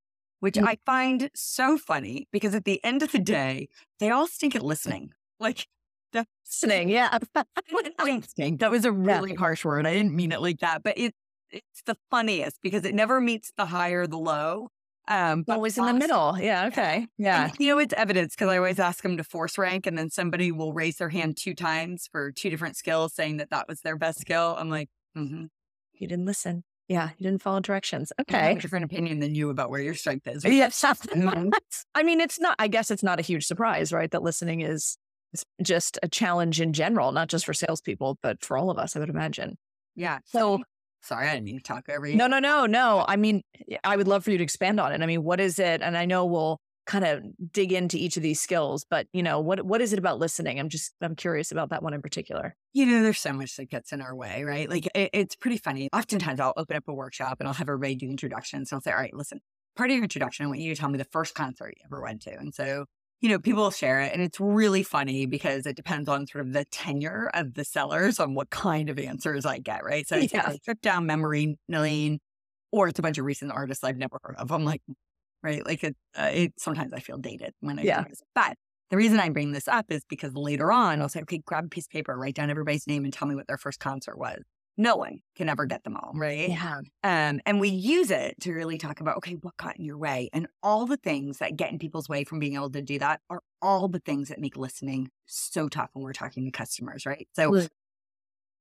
which 0.40 0.54
mm-hmm. 0.54 0.68
I 0.68 0.78
find 0.86 1.30
so 1.34 1.76
funny 1.76 2.26
because 2.32 2.54
at 2.54 2.64
the 2.64 2.82
end 2.82 3.02
of 3.02 3.12
the 3.12 3.18
day, 3.18 3.68
they 4.00 4.10
all 4.10 4.26
stink 4.26 4.56
at 4.56 4.62
listening. 4.62 5.10
Like 5.38 5.66
listening. 6.12 6.88
Yeah. 6.88 7.18
that 7.34 8.70
was 8.70 8.84
a 8.84 8.92
really 8.92 9.32
yeah. 9.32 9.38
harsh 9.38 9.64
word. 9.64 9.86
I 9.86 9.94
didn't 9.94 10.14
mean 10.14 10.32
it 10.32 10.40
like 10.40 10.60
that, 10.60 10.82
but 10.82 10.96
it, 10.96 11.14
it's 11.50 11.82
the 11.86 11.96
funniest 12.10 12.58
because 12.62 12.84
it 12.84 12.94
never 12.94 13.20
meets 13.20 13.52
the 13.56 13.66
high 13.66 13.90
or 13.90 14.06
the 14.06 14.18
low. 14.18 14.68
Um, 15.08 15.42
but 15.42 15.54
always 15.54 15.78
in 15.78 15.86
the 15.86 15.94
middle. 15.94 16.38
Yeah. 16.38 16.66
Okay. 16.66 17.06
Yeah. 17.16 17.44
And, 17.44 17.54
you 17.58 17.68
know, 17.68 17.78
it's 17.78 17.94
evidence 17.94 18.34
because 18.34 18.50
I 18.50 18.58
always 18.58 18.78
ask 18.78 19.02
them 19.02 19.16
to 19.16 19.24
force 19.24 19.56
rank 19.56 19.86
and 19.86 19.96
then 19.96 20.10
somebody 20.10 20.52
will 20.52 20.74
raise 20.74 20.96
their 20.96 21.08
hand 21.08 21.38
two 21.38 21.54
times 21.54 22.08
for 22.12 22.30
two 22.30 22.50
different 22.50 22.76
skills 22.76 23.14
saying 23.14 23.38
that 23.38 23.48
that 23.48 23.66
was 23.68 23.80
their 23.80 23.96
best 23.96 24.20
skill. 24.20 24.54
I'm 24.58 24.68
like, 24.68 24.90
mm-hmm. 25.16 25.46
you 25.94 26.06
didn't 26.06 26.26
listen. 26.26 26.62
Yeah. 26.88 27.10
You 27.16 27.24
didn't 27.24 27.42
follow 27.42 27.60
directions. 27.60 28.12
Okay. 28.20 28.54
different 28.56 28.84
opinion 28.84 29.20
than 29.20 29.34
you 29.34 29.48
about 29.48 29.70
where 29.70 29.80
your 29.80 29.94
strength 29.94 30.26
is. 30.26 30.44
Yes. 30.44 30.84
I 31.94 32.02
mean, 32.02 32.20
it's 32.20 32.38
not, 32.38 32.56
I 32.58 32.68
guess 32.68 32.90
it's 32.90 33.02
not 33.02 33.18
a 33.18 33.22
huge 33.22 33.46
surprise, 33.46 33.94
right? 33.94 34.10
That 34.10 34.22
listening 34.22 34.60
is 34.60 34.98
just 35.62 35.98
a 36.02 36.08
challenge 36.08 36.60
in 36.60 36.72
general, 36.72 37.12
not 37.12 37.28
just 37.28 37.44
for 37.46 37.54
salespeople, 37.54 38.18
but 38.22 38.44
for 38.44 38.56
all 38.56 38.70
of 38.70 38.78
us, 38.78 38.96
I 38.96 39.00
would 39.00 39.10
imagine. 39.10 39.56
Yeah. 39.94 40.18
So 40.24 40.60
sorry, 41.02 41.28
I 41.28 41.34
didn't 41.34 41.44
mean 41.44 41.56
to 41.56 41.62
talk 41.62 41.88
over 41.88 42.06
you. 42.06 42.16
No, 42.16 42.26
no, 42.26 42.38
no, 42.38 42.66
no. 42.66 43.04
I 43.06 43.16
mean, 43.16 43.42
eh, 43.70 43.76
I 43.84 43.96
would 43.96 44.08
love 44.08 44.24
for 44.24 44.30
you 44.30 44.38
to 44.38 44.44
expand 44.44 44.80
on 44.80 44.92
it. 44.92 45.02
I 45.02 45.06
mean, 45.06 45.22
what 45.22 45.40
is 45.40 45.58
it? 45.58 45.82
And 45.82 45.96
I 45.96 46.04
know 46.04 46.24
we'll 46.24 46.58
kind 46.86 47.04
of 47.04 47.22
dig 47.52 47.72
into 47.72 47.98
each 47.98 48.16
of 48.16 48.22
these 48.22 48.40
skills, 48.40 48.86
but 48.88 49.06
you 49.12 49.22
know, 49.22 49.40
what 49.40 49.62
what 49.64 49.80
is 49.80 49.92
it 49.92 49.98
about 49.98 50.18
listening? 50.18 50.58
I'm 50.58 50.68
just 50.68 50.94
I'm 51.02 51.14
curious 51.14 51.52
about 51.52 51.70
that 51.70 51.82
one 51.82 51.92
in 51.94 52.00
particular. 52.00 52.56
You 52.72 52.86
know, 52.86 53.02
there's 53.02 53.20
so 53.20 53.32
much 53.32 53.56
that 53.56 53.68
gets 53.70 53.92
in 53.92 54.00
our 54.00 54.14
way, 54.14 54.44
right? 54.44 54.68
Like 54.68 54.86
it, 54.94 55.10
it's 55.12 55.36
pretty 55.36 55.58
funny. 55.58 55.88
Oftentimes 55.92 56.40
I'll 56.40 56.54
open 56.56 56.76
up 56.76 56.84
a 56.88 56.94
workshop 56.94 57.36
and 57.40 57.48
I'll 57.48 57.54
have 57.54 57.68
everybody 57.68 57.94
do 57.94 58.08
introductions. 58.08 58.72
And 58.72 58.76
I'll 58.76 58.82
say, 58.82 58.92
all 58.92 58.98
right, 58.98 59.14
listen, 59.14 59.40
part 59.76 59.90
of 59.90 59.94
your 59.94 60.02
introduction, 60.02 60.46
I 60.46 60.48
want 60.48 60.60
you 60.60 60.74
to 60.74 60.80
tell 60.80 60.88
me 60.88 60.98
the 60.98 61.04
first 61.04 61.34
concert 61.34 61.74
you 61.76 61.84
ever 61.84 62.02
went 62.02 62.22
to. 62.22 62.34
And 62.34 62.54
so 62.54 62.86
you 63.20 63.28
know, 63.28 63.38
people 63.38 63.70
share 63.70 64.00
it 64.00 64.12
and 64.12 64.22
it's 64.22 64.38
really 64.38 64.82
funny 64.82 65.26
because 65.26 65.66
it 65.66 65.76
depends 65.76 66.08
on 66.08 66.26
sort 66.26 66.46
of 66.46 66.52
the 66.52 66.64
tenure 66.66 67.30
of 67.34 67.54
the 67.54 67.64
sellers 67.64 68.20
on 68.20 68.34
what 68.34 68.50
kind 68.50 68.88
of 68.88 68.98
answers 68.98 69.44
I 69.44 69.58
get, 69.58 69.84
right? 69.84 70.06
So 70.06 70.16
it's 70.16 70.32
yeah. 70.32 70.50
a 70.50 70.58
trip 70.58 70.80
down 70.80 71.06
memory 71.06 71.56
lane 71.68 72.20
or 72.70 72.88
it's 72.88 72.98
a 72.98 73.02
bunch 73.02 73.18
of 73.18 73.24
recent 73.24 73.50
artists 73.50 73.82
I've 73.82 73.96
never 73.96 74.18
heard 74.22 74.36
of. 74.36 74.52
I'm 74.52 74.64
like, 74.64 74.82
right? 75.42 75.66
Like 75.66 75.82
it, 75.82 75.96
uh, 76.16 76.30
it 76.32 76.52
sometimes 76.58 76.92
I 76.92 77.00
feel 77.00 77.18
dated 77.18 77.54
when 77.60 77.78
I 77.78 77.82
yeah. 77.82 78.02
do 78.02 78.08
this. 78.10 78.22
But 78.34 78.54
the 78.90 78.96
reason 78.96 79.18
I 79.18 79.30
bring 79.30 79.52
this 79.52 79.66
up 79.66 79.86
is 79.90 80.04
because 80.08 80.34
later 80.34 80.70
on 80.70 81.02
I'll 81.02 81.08
say, 81.08 81.20
okay, 81.22 81.40
grab 81.44 81.64
a 81.64 81.68
piece 81.68 81.86
of 81.86 81.90
paper, 81.90 82.16
write 82.16 82.34
down 82.34 82.50
everybody's 82.50 82.86
name 82.86 83.04
and 83.04 83.12
tell 83.12 83.26
me 83.26 83.34
what 83.34 83.48
their 83.48 83.58
first 83.58 83.80
concert 83.80 84.16
was 84.16 84.42
no 84.78 84.96
one 84.96 85.18
can 85.36 85.48
ever 85.48 85.66
get 85.66 85.82
them 85.82 85.96
all, 85.96 86.12
right? 86.14 86.48
Yeah. 86.48 86.80
Um, 87.02 87.40
and 87.44 87.60
we 87.60 87.68
use 87.68 88.10
it 88.10 88.40
to 88.42 88.52
really 88.52 88.78
talk 88.78 89.00
about, 89.00 89.16
okay, 89.18 89.34
what 89.34 89.56
got 89.56 89.76
in 89.76 89.84
your 89.84 89.98
way? 89.98 90.30
And 90.32 90.46
all 90.62 90.86
the 90.86 90.96
things 90.96 91.38
that 91.38 91.56
get 91.56 91.72
in 91.72 91.78
people's 91.78 92.08
way 92.08 92.22
from 92.24 92.38
being 92.38 92.54
able 92.54 92.70
to 92.70 92.80
do 92.80 92.98
that 93.00 93.20
are 93.28 93.42
all 93.60 93.88
the 93.88 93.98
things 93.98 94.28
that 94.28 94.38
make 94.38 94.56
listening 94.56 95.10
so 95.26 95.68
tough 95.68 95.90
when 95.92 96.04
we're 96.04 96.12
talking 96.12 96.44
to 96.44 96.52
customers, 96.52 97.04
right? 97.04 97.28
So 97.34 97.66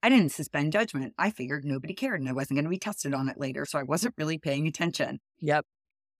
I 0.02 0.10
didn't 0.10 0.32
suspend 0.32 0.74
judgment. 0.74 1.14
I 1.20 1.30
figured 1.30 1.64
nobody 1.64 1.94
cared 1.94 2.20
and 2.20 2.28
I 2.28 2.34
wasn't 2.34 2.58
going 2.58 2.66
to 2.66 2.70
be 2.70 2.80
tested 2.80 3.14
on 3.14 3.30
it 3.30 3.40
later. 3.40 3.66
So 3.66 3.78
I 3.78 3.84
wasn't 3.84 4.16
really 4.18 4.40
paying 4.40 4.68
attention. 4.68 5.20
Yep. 5.40 5.66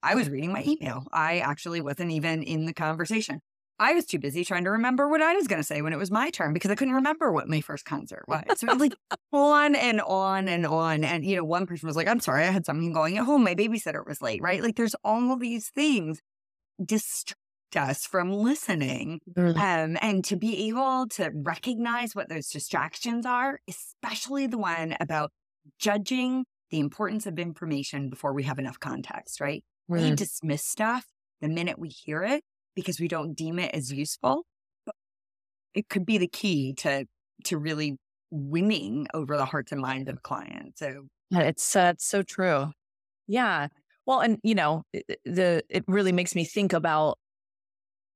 I 0.04 0.14
was 0.14 0.30
reading 0.30 0.54
my 0.54 0.64
email. 0.66 1.06
I 1.12 1.40
actually 1.40 1.82
wasn't 1.82 2.12
even 2.12 2.44
in 2.44 2.66
the 2.66 2.74
conversation. 2.74 3.42
I 3.80 3.94
was 3.94 4.06
too 4.06 4.20
busy 4.20 4.44
trying 4.44 4.64
to 4.64 4.72
remember 4.72 5.08
what 5.08 5.22
I 5.22 5.36
was 5.36 5.48
going 5.48 5.60
to 5.62 5.66
say 5.66 5.82
when 5.82 5.94
it 5.94 6.00
was 6.00 6.10
my 6.10 6.30
turn 6.32 6.54
because 6.54 6.72
I 6.72 6.76
couldn't 6.76 6.96
remember 6.96 7.32
what 7.32 7.48
my 7.48 7.62
first 7.62 7.86
concert 7.86 8.26
was. 8.28 8.44
So 8.56 8.68
it 8.68 8.74
was 8.74 8.80
like 8.80 8.96
on 9.32 9.76
and 9.76 10.02
on 10.02 10.48
and 10.48 10.66
on. 10.66 11.04
And, 11.04 11.24
you 11.26 11.36
know, 11.36 11.44
one 11.44 11.68
person 11.68 11.88
was 11.88 11.96
like, 11.96 12.08
I'm 12.08 12.20
sorry, 12.20 12.44
I 12.44 12.52
had 12.52 12.66
something 12.66 12.92
going 12.92 13.18
at 13.18 13.26
home. 13.26 13.44
My 13.44 13.54
babysitter 13.56 14.06
was 14.06 14.22
late, 14.22 14.42
right? 14.42 14.64
Like 14.64 14.76
there's 14.76 14.96
all 15.04 15.32
of 15.32 15.40
these 15.40 15.70
things 15.70 16.22
distract 16.84 17.38
us 17.76 18.06
from 18.06 18.32
listening. 18.32 19.20
Um, 19.56 19.98
and 20.02 20.24
to 20.26 20.36
be 20.36 20.68
able 20.70 21.08
to 21.10 21.32
recognize 21.34 22.16
what 22.16 22.30
those 22.30 22.48
distractions 22.50 23.26
are, 23.26 23.60
especially 23.68 24.48
the 24.48 24.58
one 24.58 24.96
about 25.00 25.32
judging 25.80 26.46
the 26.72 26.80
importance 26.80 27.26
of 27.26 27.38
information 27.40 28.10
before 28.10 28.34
we 28.34 28.44
have 28.44 28.58
enough 28.60 28.80
context, 28.80 29.40
right? 29.40 29.64
We 29.88 30.12
dismiss 30.16 30.66
stuff 30.66 31.06
the 31.42 31.48
minute 31.50 31.78
we 31.78 31.90
hear 31.90 32.24
it 32.24 32.44
because 32.78 33.00
we 33.00 33.08
don't 33.08 33.34
deem 33.34 33.58
it 33.58 33.74
as 33.74 33.92
useful. 33.92 34.46
It 35.74 35.90
could 35.90 36.06
be 36.06 36.20
the 36.20 36.28
key 36.28 36.74
to 36.78 37.06
to 37.46 37.58
really 37.58 37.98
winning 38.30 39.08
over 39.16 39.36
the 39.36 39.46
hearts 39.46 39.72
and 39.72 39.82
minds 39.82 40.10
of 40.10 40.22
clients. 40.22 40.80
So 40.80 41.08
it's 41.32 41.76
uh, 41.76 41.92
it's 41.96 42.06
so 42.06 42.22
true. 42.22 42.72
Yeah. 43.28 43.68
Well, 44.06 44.20
and 44.20 44.38
you 44.44 44.54
know, 44.54 44.84
the 45.26 45.64
it 45.70 45.84
really 45.88 46.12
makes 46.12 46.36
me 46.36 46.46
think 46.46 46.72
about 46.72 47.18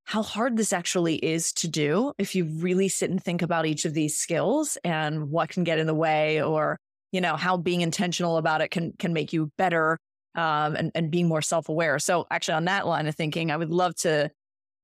how 0.04 0.22
hard 0.22 0.58
this 0.58 0.74
actually 0.74 1.16
is 1.16 1.52
to 1.54 1.68
do 1.68 2.14
if 2.20 2.36
you 2.36 2.46
really 2.46 2.88
sit 2.88 3.10
and 3.10 3.24
think 3.24 3.42
about 3.42 3.66
each 3.66 3.86
of 3.86 3.94
these 3.94 4.18
skills 4.18 4.78
and 4.84 5.32
what 5.32 5.50
can 5.50 5.64
get 5.64 5.80
in 5.80 5.88
the 5.88 5.96
way 5.96 6.42
or 6.42 6.78
you 7.12 7.22
know 7.22 7.36
how 7.36 7.58
being 7.58 7.82
intentional 7.82 8.38
about 8.38 8.62
it 8.62 8.70
can 8.72 8.94
can 9.00 9.14
make 9.14 9.32
you 9.32 9.52
better 9.58 9.98
um, 10.36 10.76
and, 10.76 10.92
and 10.96 11.12
being 11.12 11.28
more 11.28 11.42
self-aware 11.42 12.00
so 12.00 12.26
actually 12.32 12.56
on 12.56 12.66
that 12.66 12.88
line 12.88 13.08
of 13.08 13.16
thinking 13.16 13.52
i 13.52 13.58
would 13.58 13.70
love 13.70 13.94
to 13.96 14.30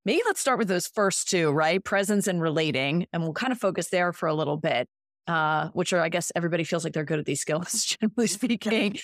maybe 0.08 0.22
let's 0.24 0.40
start 0.40 0.58
with 0.58 0.68
those 0.68 0.86
first 0.86 1.28
two, 1.28 1.50
right? 1.50 1.84
Presence 1.84 2.26
and 2.26 2.40
relating. 2.40 3.06
And 3.12 3.22
we'll 3.22 3.34
kind 3.34 3.52
of 3.52 3.58
focus 3.58 3.88
there 3.88 4.14
for 4.14 4.26
a 4.26 4.34
little 4.34 4.56
bit. 4.56 4.88
Uh, 5.26 5.68
which 5.74 5.92
are, 5.92 6.00
I 6.00 6.08
guess, 6.08 6.32
everybody 6.34 6.64
feels 6.64 6.84
like 6.84 6.94
they're 6.94 7.04
good 7.04 7.18
at 7.18 7.26
these 7.26 7.42
skills, 7.42 7.84
generally 8.00 8.26
speaking. 8.26 8.96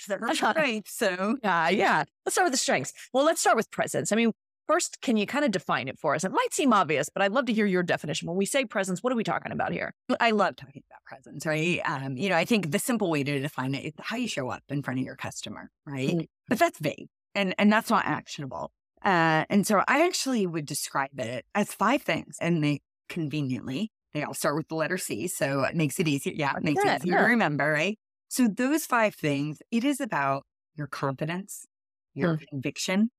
right. 0.43 0.83
So, 0.87 1.37
yeah, 1.45 1.69
yeah. 1.69 2.05
Let's 2.25 2.35
start 2.35 2.47
with 2.47 2.55
the 2.55 2.59
strengths. 2.59 2.95
Well, 3.13 3.27
let's 3.27 3.43
start 3.43 3.59
with 3.59 3.71
presence. 3.71 4.11
I 4.11 4.17
mean, 4.17 4.33
first, 4.67 5.03
can 5.03 5.19
you 5.19 5.27
kind 5.27 5.45
of 5.45 5.51
define 5.51 5.87
it 5.87 5.99
for 5.99 6.15
us? 6.15 6.25
It 6.25 6.33
might 6.33 6.55
seem 6.55 6.73
obvious, 6.73 7.11
but 7.13 7.21
I'd 7.21 7.33
love 7.33 7.45
to 7.45 7.53
hear 7.53 7.67
your 7.67 7.83
definition. 7.83 8.27
When 8.27 8.39
we 8.39 8.47
say 8.47 8.65
presence, 8.65 9.03
what 9.03 9.13
are 9.13 9.17
we 9.17 9.23
talking 9.23 9.53
about 9.53 9.73
here? 9.73 9.93
I 10.19 10.31
love 10.31 10.57
talking 10.57 10.83
about 10.91 11.05
presence, 11.05 11.45
right? 11.45 11.83
Um, 11.85 12.17
you 12.17 12.31
know, 12.31 12.37
I 12.37 12.47
think 12.47 12.71
the 12.71 12.79
simple 12.79 13.11
way 13.11 13.23
to 13.23 13.41
define 13.41 13.75
it 13.75 13.85
is 13.85 13.93
how 14.01 14.17
you 14.17 14.27
show 14.27 14.49
up 14.49 14.63
in 14.71 14.83
front 14.83 15.01
of 15.01 15.05
your 15.05 15.17
customer, 15.17 15.71
right? 15.85 16.09
Mm-hmm. 16.09 16.25
But 16.49 16.59
that's 16.59 16.79
vague 16.79 17.09
and 17.35 17.55
and 17.59 17.73
that's 17.73 17.91
not 17.91 18.07
actionable. 18.07 18.73
Uh, 19.05 19.45
and 19.51 19.67
so 19.67 19.83
I 19.87 20.05
actually 20.05 20.47
would 20.47 20.67
describe 20.67 21.19
it 21.19 21.45
as 21.55 21.75
five 21.75 22.03
things. 22.03 22.37
And 22.41 22.65
they 22.65 22.81
conveniently, 23.09 23.91
they 24.15 24.23
all 24.23 24.35
start 24.35 24.57
with 24.57 24.69
the 24.69 24.75
letter 24.75 24.99
C. 24.99 25.29
So 25.29 25.63
it 25.65 25.77
makes 25.77 26.01
it 26.01 26.09
easier. 26.09 26.33
Yeah, 26.35 26.57
it 26.57 26.65
makes 26.65 26.83
it 26.83 27.03
easier 27.03 27.15
yeah. 27.15 27.23
to 27.23 27.29
remember, 27.29 27.71
right? 27.71 27.99
So 28.29 28.49
those 28.49 28.87
five 28.87 29.15
things, 29.15 29.59
it 29.71 29.85
is 29.85 30.01
about 30.01 30.45
your 30.75 30.87
confidence, 30.87 31.67
your 32.15 32.37
hmm. 32.37 32.45
conviction, 32.51 33.11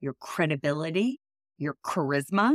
your 0.00 0.14
credibility, 0.14 1.20
your 1.58 1.76
charisma, 1.84 2.54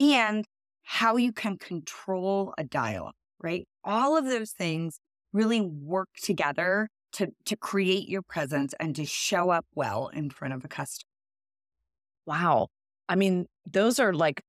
and 0.00 0.44
how 0.82 1.16
you 1.16 1.32
can 1.32 1.58
control 1.58 2.54
a 2.58 2.64
dialogue, 2.64 3.14
right? 3.42 3.66
All 3.84 4.16
of 4.16 4.24
those 4.24 4.50
things 4.50 4.98
really 5.32 5.60
work 5.60 6.08
together 6.22 6.88
to, 7.12 7.28
to 7.44 7.56
create 7.56 8.08
your 8.08 8.22
presence 8.22 8.74
and 8.80 8.94
to 8.96 9.04
show 9.04 9.50
up 9.50 9.66
well 9.74 10.08
in 10.08 10.30
front 10.30 10.54
of 10.54 10.64
a 10.64 10.68
customer. 10.68 11.08
Wow. 12.26 12.68
I 13.08 13.16
mean, 13.16 13.46
those 13.70 13.98
are 13.98 14.12
like 14.12 14.42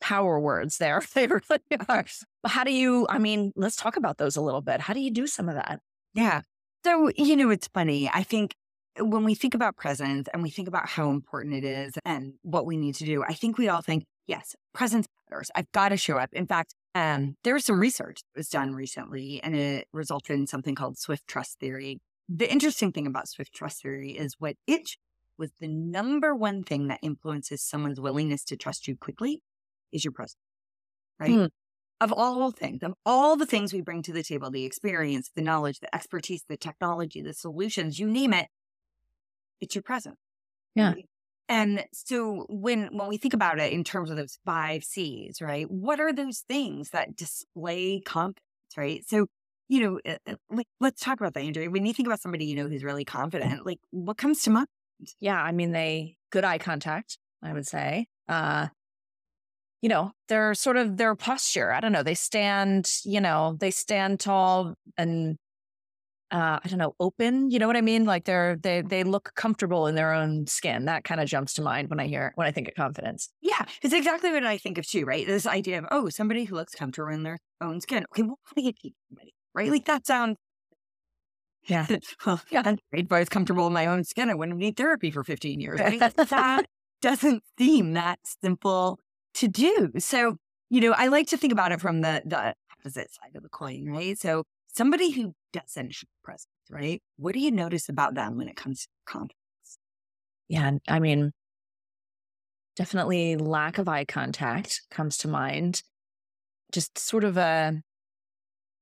power 0.00 0.38
words 0.38 0.78
there. 0.78 1.02
They 1.14 1.26
really 1.26 1.60
are. 1.88 2.04
But 2.42 2.52
how 2.52 2.64
do 2.64 2.72
you, 2.72 3.06
I 3.08 3.18
mean, 3.18 3.52
let's 3.56 3.76
talk 3.76 3.96
about 3.96 4.18
those 4.18 4.36
a 4.36 4.40
little 4.40 4.60
bit. 4.60 4.80
How 4.80 4.94
do 4.94 5.00
you 5.00 5.10
do 5.10 5.26
some 5.26 5.48
of 5.48 5.54
that? 5.54 5.80
Yeah. 6.14 6.42
So, 6.84 7.10
you 7.16 7.36
know, 7.36 7.50
it's 7.50 7.68
funny. 7.68 8.08
I 8.12 8.22
think 8.22 8.54
when 8.98 9.24
we 9.24 9.34
think 9.34 9.54
about 9.54 9.76
presence 9.76 10.28
and 10.32 10.42
we 10.42 10.50
think 10.50 10.68
about 10.68 10.88
how 10.88 11.10
important 11.10 11.54
it 11.54 11.64
is 11.64 11.94
and 12.04 12.34
what 12.42 12.66
we 12.66 12.76
need 12.76 12.94
to 12.96 13.04
do, 13.04 13.22
I 13.24 13.34
think 13.34 13.58
we 13.58 13.68
all 13.68 13.82
think, 13.82 14.04
yes, 14.26 14.54
presence 14.72 15.06
matters. 15.28 15.50
I've 15.54 15.70
got 15.72 15.90
to 15.90 15.96
show 15.96 16.16
up. 16.16 16.30
In 16.32 16.46
fact, 16.46 16.74
um, 16.94 17.36
there 17.44 17.54
was 17.54 17.64
some 17.64 17.78
research 17.78 18.20
that 18.22 18.38
was 18.38 18.48
done 18.48 18.74
recently 18.74 19.40
and 19.42 19.54
it 19.54 19.88
resulted 19.92 20.38
in 20.38 20.46
something 20.46 20.74
called 20.74 20.96
Swift 20.98 21.26
Trust 21.26 21.58
Theory. 21.58 21.98
The 22.28 22.50
interesting 22.50 22.92
thing 22.92 23.06
about 23.06 23.28
Swift 23.28 23.52
Trust 23.52 23.82
Theory 23.82 24.12
is 24.12 24.36
what 24.38 24.56
it 24.66 24.96
was 25.38 25.50
the 25.60 25.68
number 25.68 26.34
one 26.34 26.62
thing 26.62 26.88
that 26.88 27.00
influences 27.02 27.62
someone's 27.62 28.00
willingness 28.00 28.44
to 28.44 28.56
trust 28.56 28.88
you 28.88 28.96
quickly 28.96 29.42
is 29.92 30.04
your 30.04 30.12
presence, 30.12 30.36
right? 31.18 31.30
Mm. 31.30 31.50
Of 31.98 32.12
all 32.12 32.50
things, 32.50 32.82
of 32.82 32.92
all 33.06 33.36
the 33.36 33.46
things 33.46 33.72
we 33.72 33.80
bring 33.80 34.02
to 34.02 34.12
the 34.12 34.22
table, 34.22 34.50
the 34.50 34.66
experience, 34.66 35.30
the 35.34 35.40
knowledge, 35.40 35.80
the 35.80 35.94
expertise, 35.94 36.44
the 36.46 36.58
technology, 36.58 37.22
the 37.22 37.32
solutions, 37.32 37.98
you 37.98 38.06
name 38.06 38.34
it, 38.34 38.48
it's 39.60 39.74
your 39.74 39.82
presence. 39.82 40.18
Yeah. 40.74 40.92
And 41.48 41.84
so 41.94 42.44
when 42.48 42.88
when 42.96 43.08
we 43.08 43.16
think 43.16 43.32
about 43.32 43.60
it 43.60 43.72
in 43.72 43.84
terms 43.84 44.10
of 44.10 44.16
those 44.16 44.38
five 44.44 44.84
C's, 44.84 45.40
right? 45.40 45.70
What 45.70 46.00
are 46.00 46.12
those 46.12 46.40
things 46.40 46.90
that 46.90 47.16
display 47.16 48.00
confidence, 48.00 48.42
right? 48.76 49.02
So 49.08 49.26
you 49.68 49.80
know, 49.80 50.00
uh, 50.06 50.16
uh, 50.28 50.34
like, 50.50 50.68
let's 50.80 51.00
talk 51.00 51.18
about 51.20 51.34
that, 51.34 51.40
Andrea. 51.40 51.70
When 51.70 51.86
you 51.86 51.92
think 51.92 52.06
about 52.06 52.20
somebody, 52.20 52.44
you 52.44 52.56
know, 52.56 52.68
who's 52.68 52.84
really 52.84 53.04
confident, 53.04 53.66
like 53.66 53.78
what 53.90 54.16
comes 54.16 54.42
to 54.42 54.50
mind? 54.50 54.68
Yeah. 55.20 55.40
I 55.40 55.52
mean, 55.52 55.72
they, 55.72 56.16
good 56.30 56.44
eye 56.44 56.58
contact, 56.58 57.18
I 57.42 57.52
would 57.52 57.66
say. 57.66 58.06
Uh, 58.28 58.68
you 59.82 59.88
know, 59.88 60.12
their 60.28 60.54
sort 60.54 60.76
of 60.76 60.96
their 60.96 61.14
posture. 61.14 61.72
I 61.72 61.80
don't 61.80 61.92
know. 61.92 62.02
They 62.02 62.14
stand, 62.14 62.90
you 63.04 63.20
know, 63.20 63.56
they 63.60 63.70
stand 63.70 64.20
tall 64.20 64.74
and 64.96 65.36
uh, 66.32 66.58
I 66.62 66.68
don't 66.68 66.78
know, 66.78 66.94
open. 66.98 67.50
You 67.50 67.58
know 67.58 67.68
what 67.68 67.76
I 67.76 67.82
mean? 67.82 68.04
Like 68.04 68.24
they're 68.24 68.56
they 68.56 68.82
they 68.82 69.04
look 69.04 69.32
comfortable 69.36 69.86
in 69.86 69.94
their 69.94 70.12
own 70.12 70.46
skin. 70.46 70.86
That 70.86 71.04
kind 71.04 71.20
of 71.20 71.28
jumps 71.28 71.54
to 71.54 71.62
mind 71.62 71.88
when 71.88 72.00
I 72.00 72.06
hear 72.08 72.32
when 72.34 72.46
I 72.46 72.50
think 72.50 72.68
of 72.68 72.74
confidence. 72.74 73.28
Yeah, 73.40 73.64
it's 73.82 73.94
exactly 73.94 74.32
what 74.32 74.44
I 74.44 74.58
think 74.58 74.78
of 74.78 74.86
too. 74.88 75.04
Right? 75.04 75.26
This 75.26 75.46
idea 75.46 75.78
of 75.78 75.84
oh, 75.90 76.08
somebody 76.08 76.44
who 76.44 76.56
looks 76.56 76.74
comfortable 76.74 77.12
in 77.12 77.22
their 77.22 77.38
own 77.60 77.80
skin. 77.80 78.04
Okay, 78.12 78.22
well, 78.22 78.38
how 78.44 78.52
do 78.56 78.62
you 78.62 78.72
keep 78.72 78.94
somebody? 79.08 79.34
Right? 79.54 79.70
Like 79.70 79.84
that 79.84 80.06
sounds. 80.06 80.36
Yeah. 81.66 81.86
well, 82.26 82.40
yeah. 82.50 82.62
That's 82.62 82.80
great. 82.90 83.06
If 83.06 83.12
I 83.12 83.20
was 83.20 83.28
comfortable 83.28 83.66
in 83.66 83.72
my 83.72 83.86
own 83.86 84.04
skin, 84.04 84.30
I 84.30 84.34
wouldn't 84.34 84.58
need 84.58 84.76
therapy 84.76 85.10
for 85.10 85.24
15 85.24 85.60
years. 85.60 85.80
Right? 85.80 86.00
that 86.16 86.66
doesn't 87.02 87.42
seem 87.58 87.94
that 87.94 88.18
simple 88.42 88.98
to 89.34 89.48
do. 89.48 89.92
So, 89.98 90.36
you 90.70 90.80
know, 90.80 90.92
I 90.92 91.08
like 91.08 91.28
to 91.28 91.36
think 91.36 91.52
about 91.52 91.72
it 91.72 91.80
from 91.80 92.00
the 92.00 92.22
the 92.24 92.54
opposite 92.78 93.10
side 93.12 93.34
of 93.34 93.42
the 93.42 93.48
coin, 93.48 93.86
right? 93.86 94.18
So 94.18 94.44
somebody 94.68 95.10
who 95.10 95.34
doesn't 95.52 95.94
have 95.94 96.08
presence, 96.22 96.48
right? 96.70 97.02
What 97.16 97.34
do 97.34 97.40
you 97.40 97.50
notice 97.50 97.88
about 97.88 98.14
them 98.14 98.36
when 98.36 98.48
it 98.48 98.56
comes 98.56 98.82
to 98.82 98.88
confidence? 99.06 99.36
Yeah, 100.48 100.72
I 100.88 101.00
mean, 101.00 101.32
definitely 102.76 103.36
lack 103.36 103.78
of 103.78 103.88
eye 103.88 104.04
contact 104.04 104.82
comes 104.90 105.16
to 105.18 105.28
mind. 105.28 105.82
Just 106.72 106.98
sort 106.98 107.24
of 107.24 107.36
a 107.36 107.80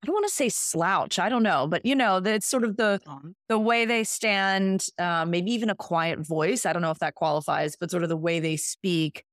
I 0.05 0.07
don't 0.07 0.17
want 0.17 0.27
to 0.27 0.35
say 0.35 0.51
slouch. 0.51 1.19
I 1.19 1.31
don't 1.31 1.43
know, 1.43 1.67
but 1.67 1.87
you 1.87 1.95
know, 1.95 2.19
it's 2.19 2.47
sort 2.47 2.63
of 2.63 2.77
the 2.77 3.01
the 3.49 3.59
way 3.59 3.87
they 3.87 4.05
stand, 4.05 4.87
uh, 4.99 5.25
maybe 5.25 5.51
even 5.53 5.71
a 5.71 5.75
quiet 5.75 6.19
voice. 6.19 6.67
I 6.67 6.75
don't 6.75 6.83
know 6.83 6.91
if 6.91 6.99
that 6.99 7.15
qualifies, 7.15 7.75
but 7.75 7.91
sort 7.91 8.03
of 8.03 8.11
the 8.11 8.17
way 8.17 8.39
they 8.39 8.59
speak, 8.59 9.25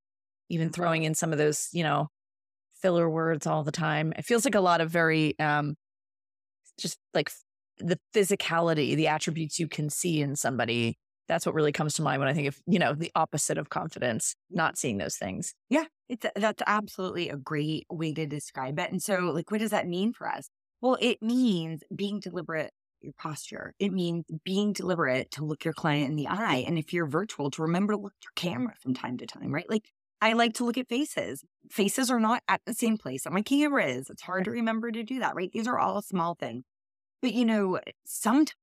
even 0.47 0.69
throwing 0.69 1.03
in 1.03 1.13
some 1.13 1.33
of 1.33 1.37
those, 1.37 1.67
you 1.73 1.83
know, 1.83 2.07
filler 2.81 3.09
words 3.09 3.45
all 3.45 3.65
the 3.65 3.71
time. 3.73 4.13
It 4.17 4.23
feels 4.23 4.45
like 4.45 4.55
a 4.55 4.61
lot 4.61 4.79
of 4.79 4.89
very 4.89 5.37
um, 5.39 5.75
just 6.79 6.97
like 7.13 7.29
the 7.79 7.99
physicality, 8.15 8.95
the 8.95 9.09
attributes 9.09 9.59
you 9.59 9.67
can 9.67 9.89
see 9.89 10.21
in 10.21 10.37
somebody. 10.37 10.97
That's 11.27 11.45
what 11.45 11.53
really 11.53 11.73
comes 11.73 11.95
to 11.95 12.01
mind 12.01 12.21
when 12.21 12.29
I 12.29 12.33
think 12.33 12.47
of, 12.47 12.57
you 12.65 12.79
know, 12.79 12.93
the 12.93 13.11
opposite 13.13 13.57
of 13.57 13.67
confidence, 13.67 14.35
not 14.49 14.77
seeing 14.77 14.99
those 14.99 15.17
things. 15.17 15.53
Yeah, 15.69 15.83
it's 16.07 16.25
that's 16.33 16.63
absolutely 16.65 17.27
a 17.27 17.35
great 17.35 17.87
way 17.89 18.13
to 18.13 18.25
describe 18.25 18.79
it. 18.79 18.89
And 18.89 19.03
so, 19.03 19.17
like, 19.35 19.51
what 19.51 19.59
does 19.59 19.71
that 19.71 19.85
mean 19.85 20.13
for 20.13 20.29
us? 20.29 20.47
Well, 20.81 20.97
it 20.99 21.21
means 21.21 21.83
being 21.95 22.19
deliberate 22.19 22.71
your 23.01 23.13
posture. 23.13 23.73
It 23.79 23.91
means 23.91 24.25
being 24.43 24.73
deliberate 24.73 25.31
to 25.31 25.45
look 25.45 25.63
your 25.65 25.73
client 25.73 26.09
in 26.09 26.15
the 26.15 26.27
eye. 26.27 26.63
And 26.67 26.77
if 26.77 26.93
you're 26.93 27.07
virtual, 27.07 27.49
to 27.51 27.61
remember 27.61 27.93
to 27.93 27.99
look 27.99 28.13
at 28.19 28.25
your 28.25 28.31
camera 28.35 28.73
from 28.79 28.93
time 28.93 29.17
to 29.17 29.25
time, 29.25 29.53
right? 29.53 29.69
Like 29.69 29.91
I 30.21 30.33
like 30.33 30.53
to 30.55 30.65
look 30.65 30.77
at 30.77 30.87
faces. 30.87 31.43
Faces 31.69 32.11
are 32.11 32.19
not 32.19 32.43
at 32.47 32.61
the 32.65 32.73
same 32.73 32.97
place 32.97 33.23
that 33.23 33.33
my 33.33 33.41
camera 33.41 33.87
is. 33.87 34.09
It's 34.09 34.21
hard 34.21 34.45
to 34.45 34.51
remember 34.51 34.91
to 34.91 35.03
do 35.03 35.19
that, 35.19 35.35
right? 35.35 35.51
These 35.51 35.67
are 35.67 35.79
all 35.79 36.01
small 36.01 36.35
things. 36.35 36.63
But 37.21 37.33
you 37.33 37.45
know, 37.45 37.79
sometimes 38.05 38.55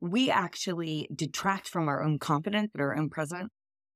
we 0.00 0.30
actually 0.30 1.08
detract 1.14 1.68
from 1.68 1.88
our 1.88 2.02
own 2.02 2.18
confidence 2.18 2.70
and 2.74 2.82
our 2.82 2.96
own 2.96 3.10
presence 3.10 3.50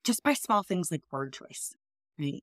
just 0.04 0.22
by 0.22 0.34
small 0.34 0.62
things 0.62 0.90
like 0.90 1.02
word 1.12 1.32
choice, 1.32 1.74
right? 2.18 2.42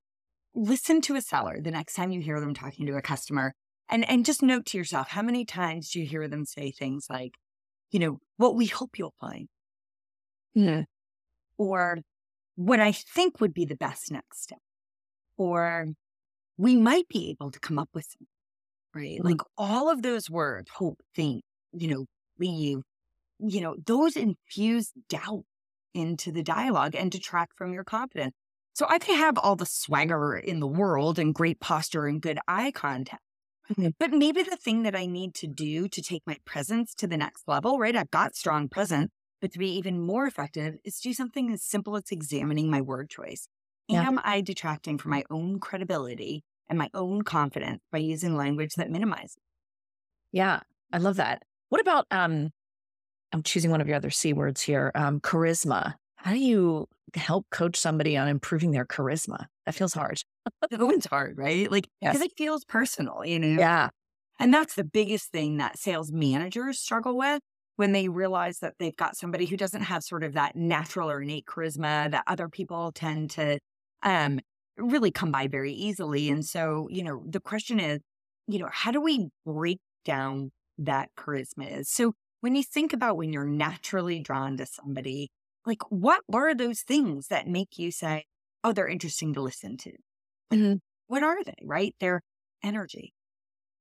Listen 0.56 1.02
to 1.02 1.16
a 1.16 1.22
seller 1.22 1.60
the 1.62 1.72
next 1.72 1.94
time 1.94 2.12
you 2.12 2.22
hear 2.22 2.40
them 2.40 2.54
talking 2.54 2.86
to 2.86 2.96
a 2.96 3.02
customer 3.02 3.54
and, 3.90 4.10
and 4.10 4.26
just 4.26 4.42
note 4.42 4.66
to 4.68 4.78
yourself, 4.78 5.10
how 5.10 5.22
many 5.22 5.46
times 5.46 5.92
do 5.92 6.00
you 6.00 6.06
hear 6.06 6.28
them 6.28 6.46
say 6.46 6.72
things 6.72 7.08
like, 7.10 7.34
you 7.92 8.00
know, 8.00 8.20
what 8.38 8.56
we 8.56 8.68
hope 8.68 8.98
you'll 8.98 9.16
find? 9.20 9.48
Hmm. 10.54 10.82
Or 11.58 12.00
what 12.56 12.80
I 12.80 12.92
think 12.92 13.42
would 13.42 13.54
be 13.54 13.66
the 13.66 13.76
best 13.76 14.12
next 14.12 14.44
step. 14.44 14.60
Or 15.38 15.88
we 16.58 16.76
might 16.76 17.08
be 17.08 17.30
able 17.32 17.52
to 17.52 17.60
come 17.60 17.80
up 17.80 17.90
with 17.94 18.06
some 18.06 18.28
right? 18.94 19.18
Mm-hmm. 19.18 19.28
Like 19.28 19.42
all 19.58 19.90
of 19.90 20.02
those 20.02 20.30
words, 20.30 20.70
hope, 20.70 21.02
think, 21.16 21.44
you 21.74 21.88
know, 21.88 22.06
leave, 22.38 22.80
you 23.40 23.62
know, 23.62 23.76
those 23.86 24.16
infuse 24.16 24.92
doubt 25.10 25.44
into 25.94 26.32
the 26.32 26.44
dialogue 26.44 26.96
and 26.96 27.12
detract 27.12 27.58
from 27.58 27.74
your 27.74 27.84
confidence. 27.84 28.34
So 28.74 28.86
I 28.88 29.00
can 29.00 29.16
have 29.16 29.38
all 29.38 29.56
the 29.56 29.66
swagger 29.66 30.38
in 30.38 30.60
the 30.60 30.68
world 30.68 31.20
and 31.20 31.34
great 31.34 31.60
posture 31.60 32.06
and 32.06 32.22
good 32.22 32.40
eye 32.48 32.72
contact. 32.72 33.22
Mm-hmm. 33.72 33.90
But 34.00 34.12
maybe 34.12 34.44
the 34.44 34.58
thing 34.58 34.84
that 34.84 34.96
I 34.96 35.06
need 35.06 35.34
to 35.36 35.48
do 35.48 35.88
to 35.88 36.02
take 36.02 36.24
my 36.26 36.38
presence 36.46 36.94
to 36.96 37.08
the 37.08 37.18
next 37.18 37.48
level, 37.48 37.78
right? 37.78 37.96
I've 37.96 38.12
got 38.12 38.36
strong 38.36 38.68
presence, 38.68 39.12
but 39.42 39.52
to 39.52 39.60
be 39.60 39.70
even 39.78 40.02
more 40.02 40.26
effective 40.26 40.76
is 40.84 41.00
do 41.00 41.14
something 41.14 41.52
as 41.52 41.64
simple 41.64 41.96
as 41.96 42.12
examining 42.12 42.70
my 42.70 42.82
word 42.82 43.10
choice. 43.10 43.48
Yeah. 43.88 44.08
Am 44.08 44.20
I 44.24 44.42
detracting 44.42 44.98
from 44.98 45.12
my 45.12 45.24
own 45.30 45.60
credibility 45.60 46.44
and 46.70 46.78
my 46.78 46.90
own 46.94 47.24
confidence 47.24 47.82
by 47.92 47.98
using 47.98 48.38
language 48.38 48.76
that 48.76 48.90
minimizes. 48.90 49.38
Yeah, 50.32 50.62
I 50.94 51.00
love 51.00 51.18
that. 51.18 51.44
What 51.70 51.82
about 51.82 52.06
um 52.12 52.52
I'm 53.34 53.44
choosing 53.44 53.72
one 53.72 53.82
of 53.82 53.88
your 53.88 53.98
other 53.98 54.12
C 54.12 54.34
words 54.34 54.62
here, 54.62 54.92
um 54.96 55.20
charisma. 55.20 55.96
How 56.16 56.32
do 56.32 56.40
you 56.40 56.88
help 57.16 57.46
coach 57.52 57.78
somebody 57.78 58.18
on 58.18 58.28
improving 58.28 58.72
their 58.72 58.86
charisma? 58.86 59.46
That 59.66 59.76
feels 59.76 59.94
hard. 59.94 60.22
it's 60.72 61.06
hard, 61.08 61.38
right? 61.38 61.72
Like 61.72 61.88
because 62.02 62.20
yes. 62.20 62.26
it 62.26 62.34
feels 62.38 62.66
personal, 62.66 63.24
you 63.26 63.40
know? 63.40 63.60
Yeah. 63.60 63.90
And 64.40 64.54
that's 64.54 64.76
the 64.76 64.84
biggest 64.84 65.32
thing 65.32 65.58
that 65.58 65.78
sales 65.78 66.12
managers 66.12 66.80
struggle 66.80 67.18
with 67.18 67.42
when 67.76 67.92
they 67.92 68.08
realize 68.08 68.60
that 68.60 68.74
they've 68.80 68.96
got 68.96 69.16
somebody 69.16 69.46
who 69.46 69.58
doesn't 69.58 69.84
have 69.84 70.04
sort 70.04 70.24
of 70.24 70.34
that 70.34 70.56
natural 70.56 71.10
or 71.10 71.22
innate 71.22 71.46
charisma 71.46 72.12
that 72.12 72.24
other 72.28 72.50
people 72.50 72.92
tend 72.94 73.32
to 73.32 73.60
um, 74.04 74.40
really 74.78 75.12
come 75.12 75.32
by 75.32 75.48
very 75.48 75.74
easily. 75.74 76.30
And 76.30 76.46
so, 76.46 76.88
you 76.90 77.04
know, 77.04 77.24
the 77.26 77.40
question 77.40 77.80
is, 77.80 78.00
you 78.48 78.60
know, 78.60 78.70
how 78.72 78.92
do 78.92 79.02
we 79.02 79.30
break 79.46 79.80
down 80.06 80.52
that 80.78 81.10
charisma 81.18 81.80
is? 81.80 81.90
So 81.90 82.14
when 82.42 82.56
you 82.56 82.64
think 82.64 82.94
about 82.94 83.18
when 83.18 83.34
you're 83.34 83.46
naturally 83.46 84.20
drawn 84.20 84.58
to 84.58 84.66
somebody, 84.66 85.30
like 85.70 85.84
what 85.90 86.22
are 86.34 86.56
those 86.56 86.82
things 86.82 87.28
that 87.28 87.48
make 87.48 87.78
you 87.78 87.92
say, 87.92 88.26
oh, 88.64 88.74
they're 88.74 88.88
interesting 88.88 89.34
to 89.36 89.42
listen 89.42 89.78
to? 89.78 89.92
Mm-hmm. 90.52 90.74
What 91.08 91.24
are 91.24 91.44
they, 91.44 91.56
right? 91.64 91.96
They're 92.00 92.22
energy, 92.64 93.14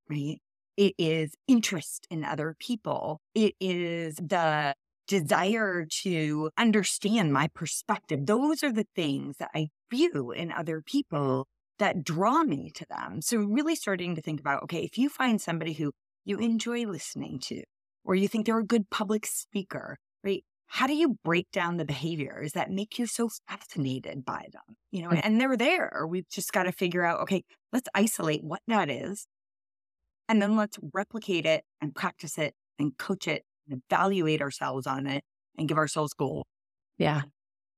right? 0.08 0.38
It 0.76 0.94
is 0.98 1.34
interest 1.48 2.06
in 2.10 2.24
other 2.24 2.54
people. 2.60 3.20
It 3.34 3.54
is 3.58 4.16
the 4.16 4.74
desire 5.08 5.86
to 6.02 6.50
understand 6.58 7.32
my 7.32 7.48
perspective. 7.48 8.26
Those 8.26 8.62
are 8.62 8.72
the 8.72 8.86
things 8.94 9.38
that 9.38 9.50
I 9.54 9.68
view 9.90 10.30
in 10.30 10.52
other 10.52 10.82
people 10.84 11.46
that 11.78 12.04
draw 12.04 12.44
me 12.44 12.70
to 12.74 12.84
them. 12.90 13.22
So, 13.22 13.38
really 13.38 13.74
starting 13.74 14.14
to 14.14 14.22
think 14.22 14.40
about 14.40 14.62
okay, 14.64 14.84
if 14.84 14.98
you 14.98 15.08
find 15.08 15.40
somebody 15.40 15.72
who 15.72 15.92
you 16.24 16.38
enjoy 16.38 16.84
listening 16.84 17.40
to, 17.44 17.62
or 18.04 18.14
you 18.14 18.28
think 18.28 18.46
they're 18.46 18.58
a 18.58 18.64
good 18.64 18.90
public 18.90 19.26
speaker, 19.26 19.96
right? 20.22 20.44
How 20.68 20.86
do 20.86 20.94
you 20.94 21.16
break 21.24 21.50
down 21.50 21.78
the 21.78 21.84
behaviors 21.84 22.52
that 22.52 22.70
make 22.70 22.98
you 22.98 23.06
so 23.06 23.30
fascinated 23.48 24.24
by 24.24 24.46
them? 24.52 24.76
You 24.92 25.02
know, 25.02 25.08
mm. 25.10 25.20
and 25.24 25.40
they're 25.40 25.56
there. 25.56 26.06
We've 26.06 26.28
just 26.28 26.52
got 26.52 26.64
to 26.64 26.72
figure 26.72 27.04
out 27.04 27.20
okay, 27.22 27.42
let's 27.72 27.88
isolate 27.94 28.44
what 28.44 28.60
that 28.68 28.90
is. 28.90 29.26
And 30.28 30.42
then 30.42 30.56
let's 30.56 30.78
replicate 30.92 31.46
it 31.46 31.64
and 31.80 31.94
practice 31.94 32.36
it 32.36 32.54
and 32.78 32.96
coach 32.98 33.26
it 33.26 33.44
and 33.68 33.80
evaluate 33.90 34.42
ourselves 34.42 34.86
on 34.86 35.06
it 35.06 35.24
and 35.56 35.68
give 35.68 35.78
ourselves 35.78 36.12
goals. 36.12 36.44
Yeah, 36.98 37.22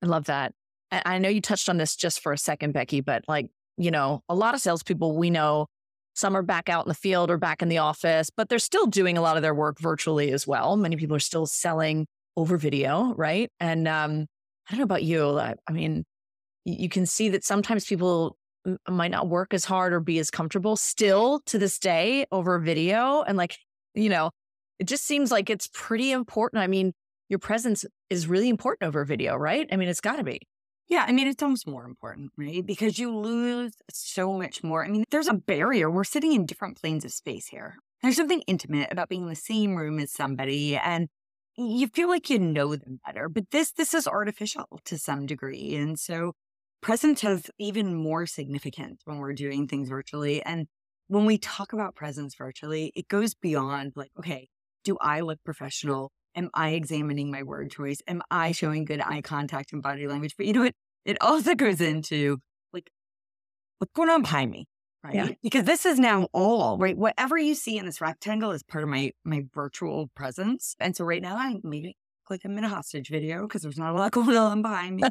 I 0.03 0.07
love 0.07 0.25
that. 0.25 0.53
I 0.91 1.19
know 1.19 1.29
you 1.29 1.41
touched 1.41 1.69
on 1.69 1.77
this 1.77 1.95
just 1.95 2.21
for 2.21 2.33
a 2.33 2.39
second, 2.39 2.73
Becky, 2.73 3.01
but 3.01 3.23
like, 3.29 3.51
you 3.77 3.93
know, 3.93 4.23
a 4.29 4.35
lot 4.35 4.55
of 4.55 4.61
salespeople 4.61 5.17
we 5.17 5.31
know, 5.31 5.67
some 6.15 6.37
are 6.37 6.43
back 6.43 6.69
out 6.69 6.85
in 6.85 6.89
the 6.89 6.95
field 6.95 7.31
or 7.31 7.39
back 7.39 7.63
in 7.63 7.69
the 7.69 7.79
office, 7.79 8.31
but 8.37 8.49
they're 8.49 8.59
still 8.59 8.87
doing 8.87 9.17
a 9.17 9.21
lot 9.21 9.37
of 9.37 9.43
their 9.43 9.55
work 9.55 9.79
virtually 9.79 10.33
as 10.33 10.47
well. 10.47 10.77
Many 10.77 10.97
people 10.97 11.15
are 11.15 11.21
still 11.21 11.47
selling 11.47 12.07
over 12.37 12.57
video, 12.57 13.15
right? 13.17 13.51
And 13.61 13.87
um, 13.89 14.27
I 14.69 14.73
don't 14.73 14.79
know 14.79 14.85
about 14.85 15.03
you. 15.03 15.39
I, 15.39 15.55
I 15.67 15.73
mean, 15.73 16.05
you 16.65 16.89
can 16.89 17.07
see 17.07 17.29
that 17.31 17.45
sometimes 17.45 17.85
people 17.85 18.37
might 18.89 19.11
not 19.11 19.29
work 19.29 19.55
as 19.55 19.65
hard 19.65 19.93
or 19.93 20.01
be 20.01 20.19
as 20.19 20.31
comfortable 20.31 20.77
still 20.77 21.41
to 21.47 21.59
this 21.59 21.79
day 21.79 22.27
over 22.31 22.59
video. 22.59 23.23
And 23.23 23.37
like, 23.37 23.57
you 23.95 24.09
know, 24.09 24.31
it 24.79 24.85
just 24.85 25.05
seems 25.05 25.31
like 25.31 25.51
it's 25.51 25.69
pretty 25.73 26.13
important. 26.13 26.63
I 26.63 26.67
mean, 26.67 26.93
your 27.29 27.39
presence 27.39 27.85
is 28.11 28.27
really 28.27 28.49
important 28.49 28.89
over 28.89 29.05
video, 29.05 29.37
right? 29.37 29.67
I 29.73 29.77
mean, 29.77 29.89
it's 29.89 30.01
got 30.01 30.17
to 30.17 30.25
be. 30.25 30.41
Yeah, 30.89 31.05
I 31.07 31.13
mean, 31.13 31.29
it's 31.29 31.43
almost 31.43 31.69
more 31.69 31.85
important, 31.85 32.33
right? 32.37 32.67
Because 32.67 32.99
you 32.99 33.17
lose 33.17 33.73
so 33.93 34.37
much 34.37 34.65
more. 34.65 34.85
I 34.85 34.89
mean, 34.89 35.05
there's 35.11 35.29
a 35.29 35.35
barrier. 35.35 35.89
We're 35.89 36.03
sitting 36.03 36.33
in 36.33 36.47
different 36.47 36.81
planes 36.81 37.05
of 37.05 37.13
space 37.13 37.47
here. 37.47 37.77
There's 38.03 38.17
something 38.17 38.43
intimate 38.49 38.89
about 38.91 39.09
being 39.09 39.23
in 39.23 39.29
the 39.29 39.37
same 39.37 39.77
room 39.77 40.01
as 40.01 40.11
somebody 40.11 40.77
and 40.77 41.09
you 41.57 41.89
feel 41.89 42.09
like 42.09 42.31
you 42.31 42.39
know 42.39 42.75
them 42.77 43.01
better. 43.05 43.29
But 43.29 43.51
this 43.51 43.73
this 43.73 43.95
is 43.95 44.07
artificial 44.07 44.81
to 44.85 44.99
some 44.99 45.27
degree. 45.27 45.75
And 45.77 45.99
so 45.99 46.33
presence 46.81 47.21
has 47.23 47.51
even 47.59 47.95
more 47.95 48.27
significance 48.27 49.03
when 49.05 49.19
we're 49.19 49.33
doing 49.33 49.67
things 49.69 49.89
virtually. 49.89 50.43
And 50.43 50.67
when 51.09 51.27
we 51.27 51.39
talk 51.39 51.73
about 51.73 51.97
presence 51.97 52.35
virtually, 52.37 52.93
it 52.95 53.09
goes 53.09 53.35
beyond 53.35 53.93
like, 53.97 54.11
okay, 54.19 54.49
do 54.85 54.97
I 55.01 55.21
look 55.21 55.39
professional? 55.45 56.13
Am 56.37 56.51
I 56.55 56.71
examining 56.71 57.31
my 57.31 57.43
word 57.43 57.71
choice? 57.71 58.01
Am 58.07 58.23
I 58.31 58.53
showing 58.53 58.85
good 58.85 59.01
eye 59.01 59.21
contact 59.21 59.73
and 59.73 59.83
body 59.83 60.07
language? 60.07 60.35
But 60.37 60.47
you 60.47 60.53
know 60.53 60.63
what? 60.63 60.75
It 61.05 61.19
also 61.21 61.55
goes 61.55 61.81
into 61.81 62.39
like, 62.73 62.91
what's 63.79 63.93
going 63.95 64.11
on 64.11 64.23
behind 64.23 64.51
me? 64.53 64.67
Right. 65.03 65.15
Yeah. 65.15 65.29
Because 65.43 65.65
this 65.65 65.87
is 65.87 65.99
now 65.99 66.29
all 66.33 66.77
right. 66.77 66.97
Whatever 66.97 67.39
you 67.39 67.55
see 67.55 67.79
in 67.79 67.87
this 67.87 68.01
rectangle 68.01 68.51
is 68.51 68.63
part 68.63 68.85
of 68.85 68.91
my 68.91 69.13
my 69.25 69.45
virtual 69.55 70.11
presence. 70.15 70.77
And 70.79 70.95
so 70.95 71.05
right 71.05 71.23
now 71.23 71.37
I'm 71.39 71.61
maybe 71.65 71.97
like 72.29 72.43
I'm 72.45 72.57
in 72.57 72.65
a 72.65 72.69
hostage 72.69 73.09
video 73.09 73.43
because 73.43 73.63
there's 73.63 73.79
not 73.79 73.95
a 73.95 73.99
lot 73.99 74.13
going 74.13 74.37
on 74.37 74.63
behind 74.63 74.97
me. 74.97 75.03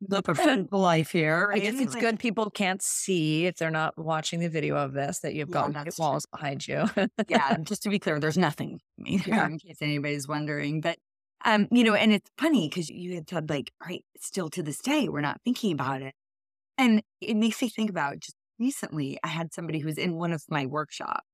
the 0.00 0.22
professional 0.22 0.80
life 0.80 1.10
here. 1.10 1.48
Right? 1.48 1.62
I 1.62 1.70
guess 1.70 1.80
it's 1.80 1.94
good 1.94 2.18
people 2.18 2.50
can't 2.50 2.82
see 2.82 3.46
if 3.46 3.56
they're 3.56 3.70
not 3.70 3.96
watching 3.96 4.40
the 4.40 4.48
video 4.48 4.76
of 4.76 4.92
this 4.92 5.20
that 5.20 5.34
you've 5.34 5.50
got 5.50 5.72
walls 5.98 6.26
true. 6.26 6.38
behind 6.38 6.68
you. 6.68 6.84
yeah, 7.28 7.56
just 7.62 7.82
to 7.84 7.88
be 7.88 7.98
clear, 7.98 8.20
there's 8.20 8.38
nothing 8.38 8.80
me 8.98 9.22
yeah. 9.26 9.46
in 9.46 9.58
case 9.58 9.78
anybody's 9.80 10.28
wondering. 10.28 10.80
But 10.80 10.98
um, 11.44 11.68
you 11.70 11.84
know, 11.84 11.94
and 11.94 12.12
it's 12.12 12.30
funny 12.38 12.68
because 12.68 12.90
you 12.90 13.14
had 13.14 13.28
said 13.28 13.48
like, 13.48 13.72
all 13.80 13.88
right, 13.88 14.04
still 14.18 14.50
to 14.50 14.62
this 14.62 14.78
day, 14.78 15.08
we're 15.08 15.22
not 15.22 15.40
thinking 15.44 15.72
about 15.72 16.02
it. 16.02 16.14
And 16.76 17.02
it 17.20 17.36
makes 17.36 17.60
me 17.60 17.68
think 17.68 17.90
about 17.90 18.18
just 18.20 18.36
recently, 18.60 19.18
I 19.24 19.28
had 19.28 19.52
somebody 19.52 19.80
who 19.80 19.86
was 19.86 19.98
in 19.98 20.14
one 20.14 20.32
of 20.32 20.44
my 20.48 20.66
workshops 20.66 21.26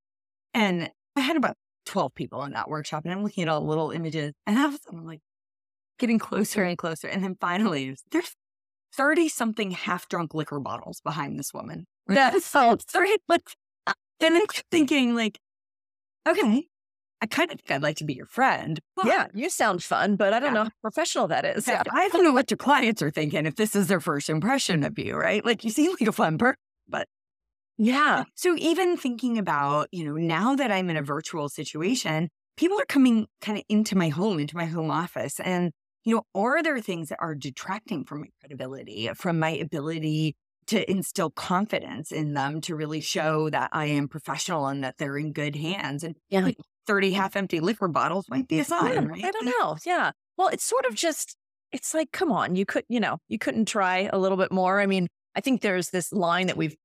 and 0.55 0.91
I 1.17 1.21
had 1.21 1.37
about 1.37 1.57
12 1.87 2.15
people 2.15 2.43
in 2.45 2.53
that 2.53 2.69
workshop 2.69 3.05
and 3.05 3.13
I'm 3.13 3.23
looking 3.23 3.43
at 3.43 3.49
all 3.49 3.61
the 3.61 3.67
little 3.67 3.91
images 3.91 4.33
and 4.47 4.59
all 4.59 4.67
of 4.67 4.75
a 4.75 4.79
sudden 4.79 5.01
I'm 5.01 5.07
like 5.07 5.21
getting 5.99 6.19
closer 6.19 6.63
and 6.63 6.79
closer. 6.79 7.09
And 7.09 7.23
then 7.23 7.37
finally 7.41 7.95
there's 8.11 8.35
30 8.95 9.29
something 9.29 9.73
half 9.73 10.09
drunk 10.09 10.35
liquor 10.35 10.61
bottles 10.61 11.01
behind 11.01 11.39
this 11.39 11.53
woman. 11.53 11.87
That's 12.07 12.47
so 12.47 12.77
three. 12.77 13.19
But 13.29 13.43
then 14.21 14.37
I'm 14.37 14.47
thinking 14.71 15.15
like, 15.15 15.39
okay, 16.29 16.69
I 17.21 17.27
kind 17.27 17.51
of 17.51 17.61
think 17.61 17.71
I'd 17.71 17.83
like 17.83 17.97
to 17.97 18.05
be 18.05 18.15
your 18.15 18.27
friend. 18.27 18.81
yeah, 19.05 19.27
you 19.35 19.49
sound 19.49 19.83
fun, 19.83 20.17
but 20.17 20.33
I 20.33 20.41
don't 20.41 20.51
yeah. 20.51 20.55
know 20.55 20.65
how 20.65 20.71
professional 20.83 21.29
that 21.29 21.45
is. 21.45 21.67
Yeah. 21.67 21.83
I 21.91 22.09
don't 22.09 22.25
know 22.25 22.33
what 22.33 22.51
your 22.51 22.59
clients 22.59 23.03
are 23.03 23.11
thinking 23.11 23.47
if 23.47 23.57
this 23.57 23.75
is 23.75 23.89
their 23.89 24.01
first 24.01 24.29
impression 24.29 24.85
of 24.85 24.99
you, 24.99 25.17
right? 25.17 25.45
Like 25.45 25.65
you 25.65 25.71
seem 25.71 25.93
like 25.93 26.09
a 26.09 26.13
fun 26.13 26.39
person, 26.39 26.59
but 26.89 27.09
yeah. 27.79 28.25
So 28.35 28.57
even 28.59 28.97
thinking 28.97 29.39
about, 29.39 29.89
you 29.93 30.05
know, 30.05 30.15
now 30.15 30.55
that 30.57 30.71
I'm 30.71 30.91
in 30.91 30.97
a 30.97 31.03
virtual 31.03 31.49
situation, 31.49 32.29
people 32.57 32.81
are 32.81 32.87
coming 32.87 33.27
kind 33.41 33.59
of 33.59 33.65
into 33.69 33.97
my 33.97 34.09
home, 34.09 34.39
into 34.39 34.57
my 34.57 34.67
home 34.67 34.91
office. 34.91 35.39
And, 35.41 35.73
you 36.05 36.15
know, 36.15 36.23
are 36.35 36.63
there 36.63 36.81
things 36.81 37.11
that 37.11 37.19
are 37.21 37.35
detracting 37.35 38.05
from 38.05 38.21
my 38.21 38.29
credibility, 38.41 39.11
from 39.15 39.39
my 39.39 39.51
ability 39.51 40.37
to 40.69 40.91
instill 40.91 41.31
confidence 41.31 42.11
in 42.11 42.35
them 42.35 42.61
to 42.63 42.75
really 42.75 43.01
show 43.01 43.51
that 43.51 43.71
I 43.73 43.87
am 43.87 44.09
professional 44.09 44.67
and 44.67 44.83
that 44.83 44.97
they're 44.99 45.19
in 45.19 45.33
good 45.33 45.55
hands? 45.55 46.03
And 46.03 46.17
yeah. 46.31 46.41
like 46.41 46.57
30 46.87 47.13
half 47.13 47.37
empty 47.37 47.61
liquor 47.61 47.89
bottles 47.89 48.27
might 48.31 48.49
be 48.49 48.61
a 48.61 48.65
sign, 48.65 48.93
yeah, 48.93 49.05
right? 49.05 49.25
I 49.25 49.31
don't 49.31 49.47
know. 49.47 49.77
Yeah. 49.85 50.13
Well, 50.37 50.49
it's 50.49 50.65
sort 50.65 50.87
of 50.87 50.95
just, 50.95 51.37
it's 51.73 51.93
like, 51.95 52.13
come 52.13 52.33
on, 52.33 52.57
you 52.57 52.65
could, 52.65 52.85
you 52.89 53.01
know, 53.01 53.19
you 53.29 53.39
couldn't 53.39 53.67
try 53.67 54.09
a 54.13 54.19
little 54.19 54.39
bit 54.39 54.53
more. 54.53 54.81
I 54.81 54.87
mean, 54.87 55.09
I 55.35 55.41
think 55.41 55.61
there's 55.61 55.91
this 55.91 56.13
line 56.13 56.47
that 56.47 56.57
we've 56.57 56.77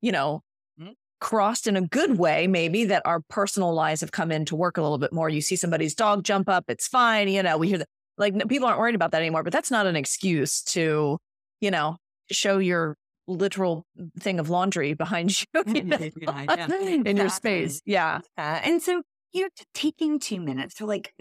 you 0.00 0.12
know, 0.12 0.42
mm-hmm. 0.80 0.92
crossed 1.20 1.66
in 1.66 1.76
a 1.76 1.82
good 1.82 2.18
way, 2.18 2.46
maybe 2.46 2.84
that 2.86 3.02
our 3.04 3.20
personal 3.28 3.72
lives 3.72 4.00
have 4.00 4.12
come 4.12 4.30
in 4.30 4.44
to 4.46 4.56
work 4.56 4.76
a 4.76 4.82
little 4.82 4.98
bit 4.98 5.12
more. 5.12 5.28
You 5.28 5.40
see 5.40 5.56
somebody's 5.56 5.94
dog 5.94 6.24
jump 6.24 6.48
up, 6.48 6.64
it's 6.68 6.88
fine. 6.88 7.28
You 7.28 7.42
know, 7.42 7.58
we 7.58 7.68
hear 7.68 7.78
that 7.78 7.88
like 8.18 8.48
people 8.48 8.68
aren't 8.68 8.78
worried 8.78 8.94
about 8.94 9.12
that 9.12 9.20
anymore, 9.20 9.42
but 9.42 9.52
that's 9.52 9.70
not 9.70 9.86
an 9.86 9.96
excuse 9.96 10.62
to, 10.62 11.18
you 11.60 11.70
know, 11.70 11.96
show 12.30 12.58
your 12.58 12.96
literal 13.26 13.86
thing 14.18 14.40
of 14.40 14.50
laundry 14.50 14.94
behind 14.94 15.40
you, 15.54 15.62
you 15.66 15.84
know, 15.84 15.98
yeah, 15.98 16.44
yeah. 16.48 16.66
in 16.66 17.06
exactly. 17.06 17.14
your 17.14 17.28
space. 17.28 17.82
Yeah. 17.84 18.20
and 18.36 18.82
so 18.82 19.02
you're 19.32 19.50
taking 19.74 20.18
two 20.18 20.40
minutes 20.40 20.74
to 20.74 20.86
like 20.86 21.14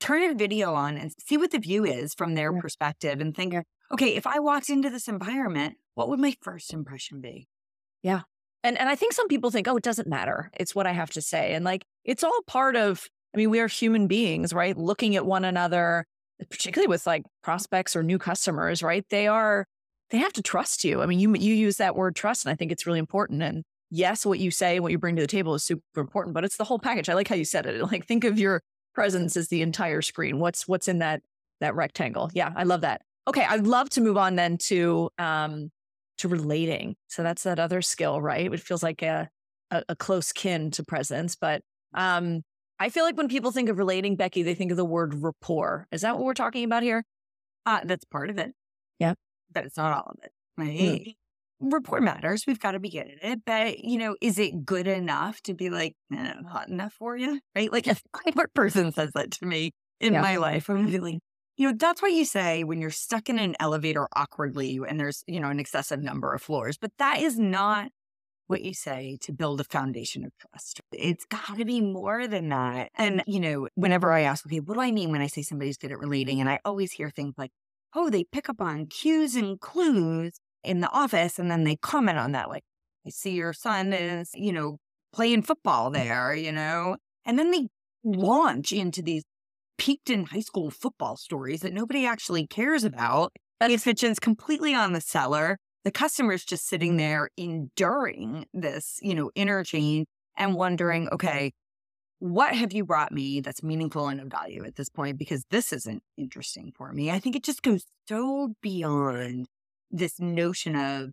turn 0.00 0.22
a 0.30 0.34
video 0.34 0.74
on 0.74 0.96
and 0.96 1.12
see 1.18 1.36
what 1.36 1.50
the 1.50 1.58
view 1.58 1.84
is 1.84 2.14
from 2.14 2.34
their 2.34 2.52
perspective 2.60 3.20
and 3.20 3.34
think, 3.34 3.54
okay, 3.92 4.14
if 4.14 4.26
I 4.26 4.38
walked 4.40 4.70
into 4.70 4.90
this 4.90 5.08
environment, 5.08 5.76
what 5.94 6.08
would 6.08 6.20
my 6.20 6.34
first 6.42 6.72
impression 6.72 7.20
be? 7.20 7.48
Yeah. 8.02 8.22
And 8.64 8.78
and 8.78 8.88
I 8.88 8.94
think 8.94 9.12
some 9.12 9.28
people 9.28 9.50
think, 9.50 9.68
oh, 9.68 9.76
it 9.76 9.84
doesn't 9.84 10.08
matter. 10.08 10.50
It's 10.58 10.74
what 10.74 10.86
I 10.86 10.92
have 10.92 11.10
to 11.10 11.22
say. 11.22 11.54
And 11.54 11.64
like 11.64 11.84
it's 12.04 12.24
all 12.24 12.40
part 12.46 12.76
of, 12.76 13.06
I 13.34 13.38
mean, 13.38 13.50
we 13.50 13.60
are 13.60 13.68
human 13.68 14.06
beings, 14.06 14.52
right? 14.52 14.76
Looking 14.76 15.16
at 15.16 15.24
one 15.24 15.44
another, 15.44 16.04
particularly 16.50 16.88
with 16.88 17.06
like 17.06 17.22
prospects 17.42 17.94
or 17.94 18.02
new 18.02 18.18
customers, 18.18 18.82
right? 18.82 19.04
They 19.10 19.26
are 19.28 19.66
they 20.10 20.18
have 20.18 20.32
to 20.34 20.42
trust 20.42 20.84
you. 20.84 21.02
I 21.02 21.06
mean, 21.06 21.18
you 21.18 21.34
you 21.36 21.54
use 21.54 21.76
that 21.76 21.96
word 21.96 22.16
trust, 22.16 22.44
and 22.44 22.52
I 22.52 22.56
think 22.56 22.72
it's 22.72 22.86
really 22.86 22.98
important. 22.98 23.42
And 23.42 23.62
yes, 23.90 24.24
what 24.24 24.38
you 24.38 24.50
say, 24.50 24.76
and 24.76 24.82
what 24.82 24.92
you 24.92 24.98
bring 24.98 25.16
to 25.16 25.22
the 25.22 25.28
table 25.28 25.54
is 25.54 25.64
super 25.64 26.00
important, 26.00 26.34
but 26.34 26.44
it's 26.44 26.56
the 26.56 26.64
whole 26.64 26.78
package. 26.78 27.08
I 27.08 27.14
like 27.14 27.28
how 27.28 27.36
you 27.36 27.44
said 27.44 27.66
it. 27.66 27.80
Like 27.92 28.06
think 28.06 28.24
of 28.24 28.38
your 28.38 28.62
presence 28.94 29.36
as 29.36 29.48
the 29.48 29.62
entire 29.62 30.02
screen. 30.02 30.38
What's 30.38 30.66
what's 30.66 30.88
in 30.88 30.98
that 30.98 31.22
that 31.60 31.74
rectangle? 31.74 32.30
Yeah, 32.34 32.52
I 32.56 32.64
love 32.64 32.82
that. 32.82 33.02
Okay, 33.26 33.44
I'd 33.44 33.66
love 33.66 33.90
to 33.90 34.00
move 34.00 34.16
on 34.16 34.36
then 34.36 34.56
to 34.58 35.10
um, 35.18 35.70
to 36.18 36.28
relating. 36.28 36.96
So 37.08 37.22
that's 37.22 37.42
that 37.44 37.58
other 37.58 37.82
skill, 37.82 38.20
right? 38.20 38.52
It 38.52 38.60
feels 38.60 38.82
like 38.82 39.02
a, 39.02 39.28
a, 39.70 39.82
a 39.88 39.96
close 39.96 40.32
kin 40.32 40.70
to 40.72 40.84
presence. 40.84 41.36
But 41.36 41.62
um, 41.94 42.42
I 42.78 42.90
feel 42.90 43.04
like 43.04 43.16
when 43.16 43.28
people 43.28 43.50
think 43.50 43.68
of 43.68 43.78
relating, 43.78 44.16
Becky, 44.16 44.42
they 44.42 44.54
think 44.54 44.70
of 44.70 44.76
the 44.76 44.84
word 44.84 45.14
rapport. 45.22 45.86
Is 45.90 46.02
that 46.02 46.16
what 46.16 46.24
we're 46.24 46.34
talking 46.34 46.64
about 46.64 46.82
here? 46.82 47.04
Uh, 47.66 47.80
that's 47.84 48.04
part 48.04 48.30
of 48.30 48.38
it. 48.38 48.52
Yeah. 48.98 49.14
But 49.52 49.64
it's 49.64 49.76
not 49.76 49.92
all 49.92 50.12
of 50.12 50.24
it. 50.24 50.32
Right. 50.56 50.68
Mm. 50.70 51.14
Rapport 51.60 52.00
matters. 52.00 52.44
We've 52.46 52.60
got 52.60 52.72
to 52.72 52.78
be 52.78 52.90
good 52.90 53.08
at 53.22 53.32
it. 53.32 53.40
But, 53.44 53.80
you 53.80 53.98
know, 53.98 54.16
is 54.20 54.38
it 54.38 54.64
good 54.64 54.86
enough 54.86 55.40
to 55.42 55.54
be 55.54 55.70
like, 55.70 55.94
hot 56.12 56.68
enough 56.68 56.92
for 56.92 57.16
you? 57.16 57.40
Right. 57.54 57.72
Like 57.72 57.86
if 57.88 58.02
a 58.26 58.48
person 58.54 58.92
says 58.92 59.10
that 59.14 59.32
to 59.32 59.46
me 59.46 59.72
in 60.00 60.12
yeah. 60.12 60.20
my 60.20 60.36
life, 60.36 60.68
I'm 60.68 60.88
feeling 60.88 61.20
you 61.58 61.66
know, 61.66 61.74
that's 61.76 62.00
what 62.00 62.12
you 62.12 62.24
say 62.24 62.62
when 62.62 62.80
you're 62.80 62.90
stuck 62.90 63.28
in 63.28 63.38
an 63.38 63.56
elevator 63.58 64.06
awkwardly 64.14 64.78
and 64.88 64.98
there's, 64.98 65.24
you 65.26 65.40
know, 65.40 65.50
an 65.50 65.58
excessive 65.58 66.00
number 66.00 66.32
of 66.32 66.40
floors. 66.40 66.78
But 66.78 66.92
that 66.98 67.20
is 67.20 67.36
not 67.36 67.90
what 68.46 68.62
you 68.62 68.72
say 68.72 69.18
to 69.22 69.32
build 69.32 69.60
a 69.60 69.64
foundation 69.64 70.24
of 70.24 70.30
trust. 70.38 70.80
It's 70.92 71.24
got 71.26 71.58
to 71.58 71.64
be 71.64 71.80
more 71.80 72.28
than 72.28 72.48
that. 72.50 72.90
And, 72.94 73.24
you 73.26 73.40
know, 73.40 73.68
whenever 73.74 74.12
I 74.12 74.20
ask, 74.20 74.46
okay, 74.46 74.60
what 74.60 74.74
do 74.74 74.80
I 74.80 74.92
mean 74.92 75.10
when 75.10 75.20
I 75.20 75.26
say 75.26 75.42
somebody's 75.42 75.76
good 75.76 75.90
at 75.90 75.98
relating? 75.98 76.40
And 76.40 76.48
I 76.48 76.60
always 76.64 76.92
hear 76.92 77.10
things 77.10 77.34
like, 77.36 77.50
oh, 77.92 78.08
they 78.08 78.22
pick 78.22 78.48
up 78.48 78.60
on 78.60 78.86
cues 78.86 79.34
and 79.34 79.60
clues 79.60 80.38
in 80.62 80.80
the 80.80 80.90
office 80.90 81.40
and 81.40 81.50
then 81.50 81.64
they 81.64 81.74
comment 81.74 82.18
on 82.18 82.32
that. 82.32 82.48
Like, 82.48 82.62
I 83.04 83.10
see 83.10 83.32
your 83.32 83.52
son 83.52 83.92
is, 83.92 84.30
you 84.32 84.52
know, 84.52 84.78
playing 85.12 85.42
football 85.42 85.90
there, 85.90 86.34
you 86.36 86.52
know, 86.52 86.96
and 87.24 87.36
then 87.36 87.50
they 87.50 87.66
launch 88.04 88.72
into 88.72 89.02
these 89.02 89.24
peaked 89.78 90.10
in 90.10 90.26
high 90.26 90.40
school 90.40 90.70
football 90.70 91.16
stories 91.16 91.60
that 91.60 91.72
nobody 91.72 92.04
actually 92.04 92.46
cares 92.46 92.84
about. 92.84 93.32
It 93.60 93.82
pitches 93.82 94.18
completely 94.18 94.74
on 94.74 94.92
the 94.92 95.00
seller. 95.00 95.58
The 95.84 95.90
customer's 95.90 96.44
just 96.44 96.66
sitting 96.66 96.96
there 96.96 97.30
enduring 97.36 98.46
this, 98.52 98.98
you 99.00 99.14
know, 99.14 99.30
interchange 99.34 100.06
and 100.36 100.54
wondering, 100.54 101.08
okay, 101.10 101.52
what 102.20 102.54
have 102.54 102.72
you 102.72 102.84
brought 102.84 103.12
me 103.12 103.40
that's 103.40 103.62
meaningful 103.62 104.08
and 104.08 104.20
of 104.20 104.28
value 104.28 104.64
at 104.64 104.76
this 104.76 104.88
point? 104.88 105.18
Because 105.18 105.44
this 105.50 105.72
isn't 105.72 106.02
interesting 106.16 106.72
for 106.76 106.92
me. 106.92 107.10
I 107.10 107.20
think 107.20 107.36
it 107.36 107.44
just 107.44 107.62
goes 107.62 107.84
so 108.08 108.54
beyond 108.60 109.46
this 109.90 110.18
notion 110.18 110.76
of, 110.76 111.10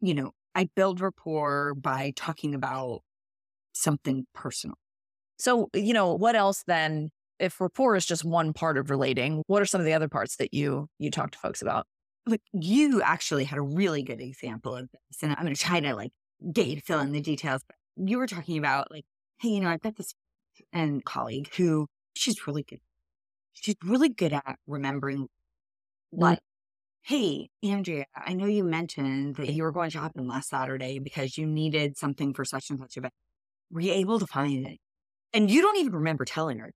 you 0.00 0.14
know, 0.14 0.30
I 0.54 0.68
build 0.76 1.00
rapport 1.00 1.74
by 1.74 2.12
talking 2.14 2.54
about 2.54 3.00
something 3.72 4.26
personal. 4.34 4.76
So, 5.38 5.68
you 5.74 5.92
know, 5.92 6.14
what 6.14 6.36
else 6.36 6.62
then 6.66 7.10
if 7.38 7.60
rapport 7.60 7.96
is 7.96 8.06
just 8.06 8.24
one 8.24 8.52
part 8.52 8.78
of 8.78 8.90
relating, 8.90 9.42
what 9.46 9.62
are 9.62 9.66
some 9.66 9.80
of 9.80 9.84
the 9.84 9.94
other 9.94 10.08
parts 10.08 10.36
that 10.36 10.54
you 10.54 10.88
you 10.98 11.10
talk 11.10 11.32
to 11.32 11.38
folks 11.38 11.62
about? 11.62 11.86
Look, 12.26 12.40
you 12.52 13.02
actually 13.02 13.44
had 13.44 13.58
a 13.58 13.62
really 13.62 14.02
good 14.02 14.20
example 14.20 14.76
of 14.76 14.88
this, 14.92 15.22
and 15.22 15.32
I'm 15.32 15.44
going 15.44 15.54
to 15.54 15.60
try 15.60 15.80
to 15.80 15.94
like 15.94 16.12
get 16.52 16.66
you 16.66 16.76
to 16.76 16.82
fill 16.82 17.00
in 17.00 17.12
the 17.12 17.20
details. 17.20 17.62
But 17.66 17.76
you 18.08 18.18
were 18.18 18.26
talking 18.26 18.58
about 18.58 18.90
like, 18.90 19.04
hey, 19.40 19.50
you 19.50 19.60
know, 19.60 19.68
I've 19.68 19.80
got 19.80 19.96
this 19.96 20.14
and 20.72 21.04
colleague 21.04 21.52
who 21.56 21.86
she's 22.14 22.46
really 22.46 22.62
good. 22.62 22.80
She's 23.54 23.76
really 23.84 24.08
good 24.08 24.32
at 24.32 24.56
remembering 24.66 25.18
mm-hmm. 25.18 25.26
what. 26.10 26.40
Hey, 27.04 27.48
Andrea, 27.64 28.04
I 28.14 28.32
know 28.34 28.46
you 28.46 28.62
mentioned 28.62 29.34
that 29.34 29.52
you 29.52 29.64
were 29.64 29.72
going 29.72 29.90
shopping 29.90 30.28
last 30.28 30.50
Saturday 30.50 31.00
because 31.00 31.36
you 31.36 31.46
needed 31.46 31.96
something 31.96 32.32
for 32.32 32.44
such 32.44 32.70
and 32.70 32.78
such 32.78 32.96
event. 32.96 33.12
Were 33.72 33.80
you 33.80 33.92
able 33.92 34.20
to 34.20 34.26
find 34.26 34.64
it? 34.68 34.78
And 35.32 35.50
you 35.50 35.62
don't 35.62 35.78
even 35.78 35.94
remember 35.94 36.24
telling 36.24 36.60
her. 36.60 36.70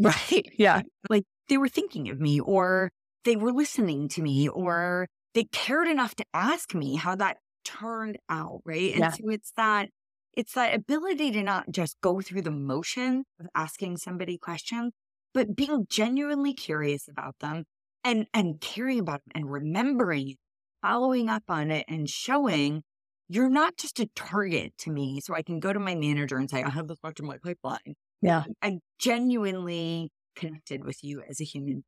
Right. 0.00 0.46
Yeah. 0.58 0.82
Like 1.08 1.24
they 1.48 1.56
were 1.56 1.68
thinking 1.68 2.08
of 2.10 2.20
me 2.20 2.40
or 2.40 2.90
they 3.24 3.36
were 3.36 3.52
listening 3.52 4.08
to 4.10 4.22
me 4.22 4.48
or 4.48 5.08
they 5.34 5.44
cared 5.44 5.88
enough 5.88 6.14
to 6.16 6.24
ask 6.34 6.74
me 6.74 6.96
how 6.96 7.16
that 7.16 7.38
turned 7.64 8.18
out. 8.28 8.60
Right. 8.64 8.92
And 8.92 9.00
yeah. 9.00 9.10
so 9.10 9.28
it's 9.28 9.52
that 9.56 9.88
it's 10.34 10.54
that 10.54 10.74
ability 10.74 11.32
to 11.32 11.42
not 11.42 11.70
just 11.70 11.96
go 12.02 12.20
through 12.20 12.42
the 12.42 12.50
motion 12.50 13.24
of 13.40 13.46
asking 13.54 13.96
somebody 13.96 14.38
questions, 14.38 14.92
but 15.34 15.56
being 15.56 15.86
genuinely 15.88 16.54
curious 16.54 17.08
about 17.08 17.36
them 17.40 17.64
and 18.04 18.26
and 18.32 18.60
caring 18.60 19.00
about 19.00 19.22
them 19.24 19.32
and 19.34 19.50
remembering 19.50 20.36
following 20.82 21.28
up 21.28 21.44
on 21.48 21.70
it 21.70 21.84
and 21.88 22.08
showing 22.08 22.82
you're 23.30 23.48
not 23.48 23.76
just 23.76 24.00
a 24.00 24.08
target 24.16 24.72
to 24.78 24.90
me. 24.90 25.20
So 25.22 25.36
I 25.36 25.42
can 25.42 25.60
go 25.60 25.72
to 25.72 25.78
my 25.78 25.94
manager 25.94 26.36
and 26.36 26.50
say, 26.50 26.64
I 26.64 26.70
have 26.70 26.88
this 26.88 26.98
much 27.04 27.20
in 27.20 27.26
my 27.26 27.38
pipeline. 27.38 27.94
Yeah. 28.20 28.42
I'm 28.60 28.80
genuinely 28.98 30.10
connected 30.34 30.84
with 30.84 30.98
you 31.02 31.22
as 31.28 31.40
a 31.40 31.44
human. 31.44 31.84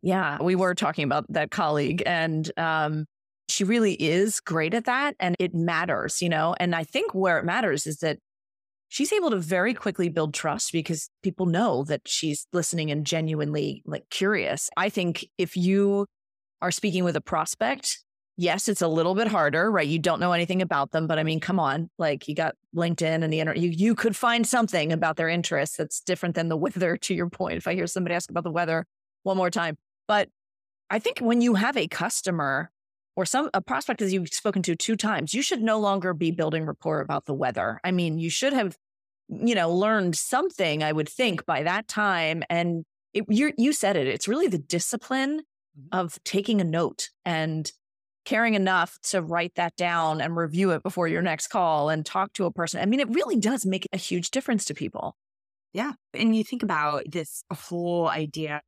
Yeah. 0.00 0.38
We 0.40 0.54
were 0.54 0.76
talking 0.76 1.02
about 1.02 1.24
that 1.30 1.50
colleague 1.50 2.04
and 2.06 2.48
um, 2.56 3.06
she 3.48 3.64
really 3.64 3.94
is 3.94 4.38
great 4.38 4.74
at 4.74 4.84
that. 4.84 5.16
And 5.18 5.34
it 5.40 5.54
matters, 5.54 6.22
you 6.22 6.28
know? 6.28 6.54
And 6.60 6.72
I 6.72 6.84
think 6.84 7.14
where 7.14 7.38
it 7.38 7.44
matters 7.44 7.88
is 7.88 7.96
that 7.98 8.18
she's 8.88 9.12
able 9.12 9.30
to 9.30 9.38
very 9.38 9.74
quickly 9.74 10.08
build 10.08 10.34
trust 10.34 10.70
because 10.70 11.10
people 11.24 11.46
know 11.46 11.82
that 11.84 12.02
she's 12.06 12.46
listening 12.52 12.92
and 12.92 13.04
genuinely 13.04 13.82
like 13.86 14.08
curious. 14.10 14.70
I 14.76 14.88
think 14.88 15.26
if 15.36 15.56
you 15.56 16.06
are 16.62 16.70
speaking 16.70 17.02
with 17.02 17.16
a 17.16 17.20
prospect, 17.20 18.04
yes, 18.36 18.68
it's 18.68 18.82
a 18.82 18.88
little 18.88 19.14
bit 19.14 19.28
harder, 19.28 19.70
right? 19.70 19.88
You 19.88 19.98
don't 19.98 20.20
know 20.20 20.32
anything 20.32 20.60
about 20.60 20.90
them, 20.90 21.06
but 21.06 21.18
I 21.18 21.22
mean, 21.22 21.40
come 21.40 21.58
on, 21.58 21.90
like 21.98 22.28
you 22.28 22.34
got 22.34 22.54
LinkedIn 22.74 23.22
and 23.22 23.32
the 23.32 23.40
internet, 23.40 23.62
you, 23.62 23.70
you 23.70 23.94
could 23.94 24.14
find 24.14 24.46
something 24.46 24.92
about 24.92 25.16
their 25.16 25.28
interests 25.28 25.76
that's 25.76 26.00
different 26.00 26.34
than 26.34 26.48
the 26.48 26.56
weather, 26.56 26.96
to 26.96 27.14
your 27.14 27.28
point. 27.30 27.56
If 27.56 27.66
I 27.66 27.74
hear 27.74 27.86
somebody 27.86 28.14
ask 28.14 28.30
about 28.30 28.44
the 28.44 28.50
weather 28.50 28.86
one 29.22 29.36
more 29.36 29.50
time. 29.50 29.76
But 30.06 30.28
I 30.90 30.98
think 30.98 31.18
when 31.18 31.40
you 31.40 31.54
have 31.54 31.76
a 31.76 31.88
customer 31.88 32.70
or 33.16 33.24
some 33.24 33.48
a 33.54 33.62
prospect 33.62 34.00
that 34.00 34.12
you've 34.12 34.28
spoken 34.28 34.62
to 34.62 34.76
two 34.76 34.96
times, 34.96 35.32
you 35.32 35.42
should 35.42 35.62
no 35.62 35.80
longer 35.80 36.12
be 36.12 36.30
building 36.30 36.66
rapport 36.66 37.00
about 37.00 37.24
the 37.24 37.34
weather. 37.34 37.80
I 37.82 37.90
mean, 37.90 38.18
you 38.18 38.30
should 38.30 38.52
have, 38.52 38.76
you 39.28 39.54
know, 39.54 39.72
learned 39.72 40.16
something, 40.16 40.82
I 40.82 40.92
would 40.92 41.08
think, 41.08 41.46
by 41.46 41.62
that 41.62 41.88
time. 41.88 42.44
And 42.50 42.84
it, 43.14 43.24
you 43.28 43.52
you 43.56 43.72
said 43.72 43.96
it. 43.96 44.06
It's 44.06 44.28
really 44.28 44.48
the 44.48 44.58
discipline 44.58 45.40
mm-hmm. 45.40 45.98
of 45.98 46.22
taking 46.24 46.60
a 46.60 46.64
note 46.64 47.08
and 47.24 47.72
caring 48.26 48.54
enough 48.54 48.98
to 49.04 49.22
write 49.22 49.54
that 49.54 49.74
down 49.76 50.20
and 50.20 50.36
review 50.36 50.72
it 50.72 50.82
before 50.82 51.08
your 51.08 51.22
next 51.22 51.46
call 51.46 51.88
and 51.88 52.04
talk 52.04 52.34
to 52.34 52.44
a 52.44 52.52
person. 52.52 52.82
I 52.82 52.86
mean, 52.86 53.00
it 53.00 53.08
really 53.08 53.36
does 53.36 53.64
make 53.64 53.88
a 53.92 53.96
huge 53.96 54.30
difference 54.30 54.66
to 54.66 54.74
people. 54.74 55.16
Yeah. 55.72 55.92
And 56.12 56.36
you 56.36 56.44
think 56.44 56.62
about 56.62 57.04
this 57.10 57.42
whole 57.50 58.08
idea, 58.08 58.60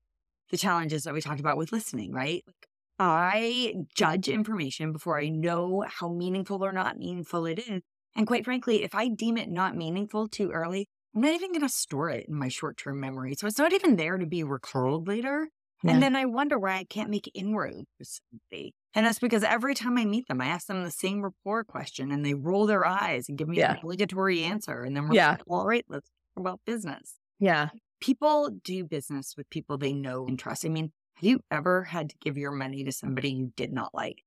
the 0.51 0.57
challenges 0.57 1.03
that 1.05 1.12
we 1.12 1.21
talked 1.21 1.40
about 1.40 1.59
with 1.59 1.73
listening, 1.73 2.12
right? 2.12 2.42
Like 2.47 2.68
I 2.99 3.75
judge 3.94 4.29
information 4.29 4.92
before 4.92 5.21
I 5.21 5.29
know 5.29 5.85
how 5.87 6.09
meaningful 6.09 6.64
or 6.64 6.73
not 6.73 6.99
meaningful 6.99 7.47
it 7.47 7.59
is. 7.59 7.83
And 8.16 8.27
quite 8.27 8.44
frankly, 8.44 8.83
if 8.83 8.94
I 8.94 9.09
deem 9.09 9.37
it 9.37 9.49
not 9.49 9.77
meaningful 9.77 10.29
too 10.29 10.51
early, 10.51 10.87
I'm 11.14 11.23
not 11.23 11.35
even 11.35 11.53
going 11.53 11.62
to 11.62 11.68
store 11.68 12.11
it 12.11 12.27
in 12.29 12.35
my 12.35 12.49
short 12.49 12.77
term 12.77 13.01
memory. 13.01 13.35
So 13.35 13.47
it's 13.47 13.59
not 13.59 13.73
even 13.73 13.97
there 13.97 14.18
to 14.18 14.27
be 14.27 14.44
recalled 14.44 15.09
later. 15.09 15.49
Yeah. 15.82 15.92
And 15.92 16.02
then 16.02 16.16
I 16.16 16.24
wonder 16.24 16.58
why 16.58 16.76
I 16.76 16.84
can't 16.84 17.10
make 17.10 17.30
inroads 17.34 17.86
with 17.98 18.08
somebody. 18.08 18.74
And 18.94 19.06
that's 19.06 19.20
because 19.20 19.44
every 19.44 19.74
time 19.74 19.96
I 19.96 20.04
meet 20.04 20.26
them, 20.26 20.40
I 20.40 20.46
ask 20.46 20.66
them 20.66 20.82
the 20.82 20.90
same 20.90 21.22
rapport 21.22 21.62
question 21.62 22.10
and 22.10 22.24
they 22.24 22.34
roll 22.34 22.66
their 22.66 22.84
eyes 22.84 23.28
and 23.28 23.38
give 23.38 23.48
me 23.48 23.58
yeah. 23.58 23.72
an 23.72 23.78
obligatory 23.78 24.42
answer. 24.42 24.82
And 24.82 24.96
then 24.96 25.08
we're 25.08 25.14
yeah. 25.14 25.30
like, 25.32 25.42
all 25.46 25.66
right, 25.66 25.84
let's 25.88 26.08
talk 26.34 26.40
about 26.40 26.60
business. 26.66 27.14
Yeah. 27.38 27.68
People 28.00 28.50
do 28.64 28.84
business 28.84 29.34
with 29.36 29.48
people 29.50 29.78
they 29.78 29.92
know 29.92 30.26
and 30.26 30.38
trust. 30.38 30.64
I 30.64 30.68
mean, 30.68 30.90
have 31.14 31.24
you 31.24 31.40
ever 31.50 31.84
had 31.84 32.10
to 32.10 32.16
give 32.20 32.36
your 32.36 32.50
money 32.50 32.82
to 32.84 32.92
somebody 32.92 33.30
you 33.30 33.52
did 33.56 33.72
not 33.72 33.94
like? 33.94 34.22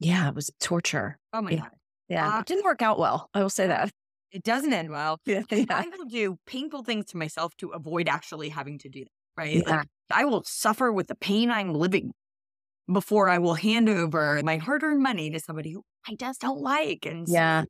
Yeah, 0.00 0.28
it 0.28 0.34
was 0.34 0.50
torture. 0.60 1.18
Oh 1.32 1.42
my 1.42 1.50
yeah. 1.50 1.58
God. 1.58 1.70
Yeah. 2.08 2.36
Uh, 2.36 2.40
it 2.40 2.46
didn't 2.46 2.64
work 2.64 2.82
out 2.82 2.98
well. 2.98 3.28
I 3.34 3.40
will 3.42 3.50
say 3.50 3.66
that. 3.66 3.90
It 4.32 4.42
doesn't 4.42 4.72
end 4.72 4.90
well. 4.90 5.20
Yeah. 5.26 5.42
yeah. 5.50 5.64
I 5.70 5.88
will 5.96 6.06
do 6.06 6.38
painful 6.46 6.84
things 6.84 7.06
to 7.06 7.16
myself 7.16 7.56
to 7.58 7.68
avoid 7.68 8.08
actually 8.08 8.48
having 8.48 8.78
to 8.78 8.88
do 8.88 9.04
that. 9.04 9.10
Right. 9.36 9.56
Yeah. 9.56 9.76
Like, 9.76 9.88
I 10.10 10.24
will 10.24 10.42
suffer 10.44 10.92
with 10.92 11.08
the 11.08 11.14
pain 11.14 11.50
I'm 11.50 11.74
living 11.74 12.12
before 12.92 13.28
I 13.28 13.38
will 13.38 13.54
hand 13.54 13.88
over 13.88 14.40
my 14.44 14.58
hard 14.58 14.82
earned 14.82 15.02
money 15.02 15.30
to 15.30 15.40
somebody 15.40 15.72
who 15.72 15.82
I 16.06 16.14
just 16.14 16.40
don't 16.40 16.60
like. 16.60 17.06
And 17.06 17.28
so 17.28 17.34
yeah. 17.34 17.64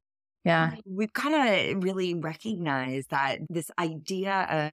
Yeah. 0.44 0.74
We've 0.84 1.12
kind 1.12 1.76
of 1.76 1.82
really 1.82 2.14
recognized 2.14 3.10
that 3.10 3.38
this 3.48 3.70
idea 3.78 4.46
of 4.50 4.70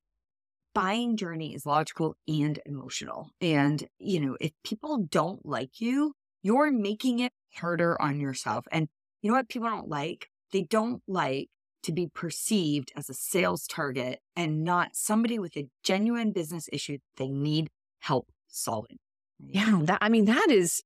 buying 0.74 1.16
journey 1.16 1.54
is 1.54 1.66
logical 1.66 2.16
and 2.28 2.60
emotional. 2.66 3.30
And, 3.40 3.84
you 4.00 4.20
know, 4.20 4.38
if 4.42 4.52
people 4.64 5.06
don't 5.10 5.46
like 5.46 5.80
you, 5.80 6.14
you're 6.44 6.72
making 6.72 7.20
it 7.20 7.32
harder 7.56 8.02
on 8.02 8.20
yourself. 8.20 8.66
And 8.72 8.90
you 9.22 9.32
know 9.32 9.38
what 9.38 9.50
people 9.50 9.70
don't 9.70 9.88
like? 9.88 10.28
They 10.52 10.64
don't 10.64 11.02
like 11.08 11.50
to 11.84 11.92
be 11.92 12.08
perceived 12.08 12.92
as 12.96 13.10
a 13.10 13.14
sales 13.14 13.68
target 13.68 14.20
and 14.36 14.64
not 14.64 14.96
somebody 14.96 15.40
with 15.40 15.56
a 15.58 15.68
genuine 15.84 16.32
business 16.32 16.70
issue 16.72 16.98
they 17.18 17.30
need 17.30 17.70
help 18.00 18.30
solving. 18.48 18.98
Yeah, 19.40 19.80
that 19.84 20.00
I 20.02 20.10
mean 20.10 20.26
that 20.26 20.48
is, 20.50 20.82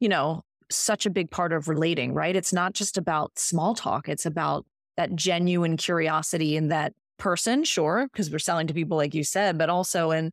you 0.00 0.08
know, 0.08 0.42
such 0.70 1.06
a 1.06 1.10
big 1.10 1.30
part 1.30 1.52
of 1.52 1.68
relating, 1.68 2.14
right? 2.14 2.36
It's 2.36 2.52
not 2.52 2.74
just 2.74 2.96
about 2.96 3.38
small 3.38 3.74
talk, 3.74 4.08
it's 4.08 4.26
about 4.26 4.66
that 4.96 5.14
genuine 5.14 5.76
curiosity 5.76 6.56
in 6.56 6.68
that 6.68 6.92
person, 7.18 7.64
sure, 7.64 8.08
because 8.12 8.30
we're 8.30 8.38
selling 8.38 8.66
to 8.66 8.74
people 8.74 8.96
like 8.96 9.14
you 9.14 9.24
said, 9.24 9.58
but 9.58 9.70
also 9.70 10.10
in 10.10 10.30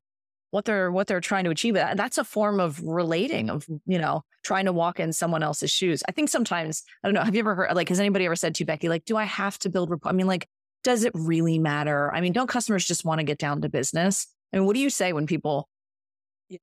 what 0.56 0.64
they're 0.64 0.90
what 0.90 1.06
they're 1.08 1.20
trying 1.20 1.44
to 1.44 1.50
achieve. 1.50 1.74
That's 1.74 2.18
a 2.18 2.24
form 2.24 2.62
of 2.62 2.82
relating, 2.82 3.50
of 3.50 3.68
you 3.86 3.98
know, 3.98 4.24
trying 4.42 4.64
to 4.66 4.72
walk 4.72 5.02
in 5.02 5.12
someone 5.12 5.44
else's 5.44 5.70
shoes. 5.70 6.02
I 6.08 6.14
think 6.14 6.30
sometimes 6.30 6.82
I 7.04 7.08
don't 7.10 7.14
know. 7.14 7.24
Have 7.24 7.36
you 7.36 7.42
ever 7.42 7.56
heard 7.56 7.76
like 7.76 7.90
has 7.90 8.00
anybody 8.00 8.24
ever 8.26 8.38
said 8.38 8.56
to 8.56 8.62
you, 8.62 8.66
Becky, 8.66 8.88
like, 8.88 9.04
do 9.04 9.18
I 9.18 9.26
have 9.26 9.60
to 9.60 9.70
build 9.70 9.90
rapport? 9.90 10.10
I 10.10 10.16
mean, 10.16 10.28
like, 10.28 10.48
does 10.82 11.04
it 11.04 11.12
really 11.14 11.60
matter? 11.60 12.10
I 12.16 12.22
mean, 12.22 12.32
don't 12.32 12.48
customers 12.48 12.86
just 12.86 13.04
want 13.04 13.20
to 13.20 13.26
get 13.26 13.38
down 13.38 13.62
to 13.64 13.70
business? 13.70 14.28
I 14.54 14.58
mean, 14.58 14.66
what 14.66 14.76
do 14.76 14.80
you 14.80 14.90
say 14.90 15.12
when 15.12 15.28
people 15.28 15.68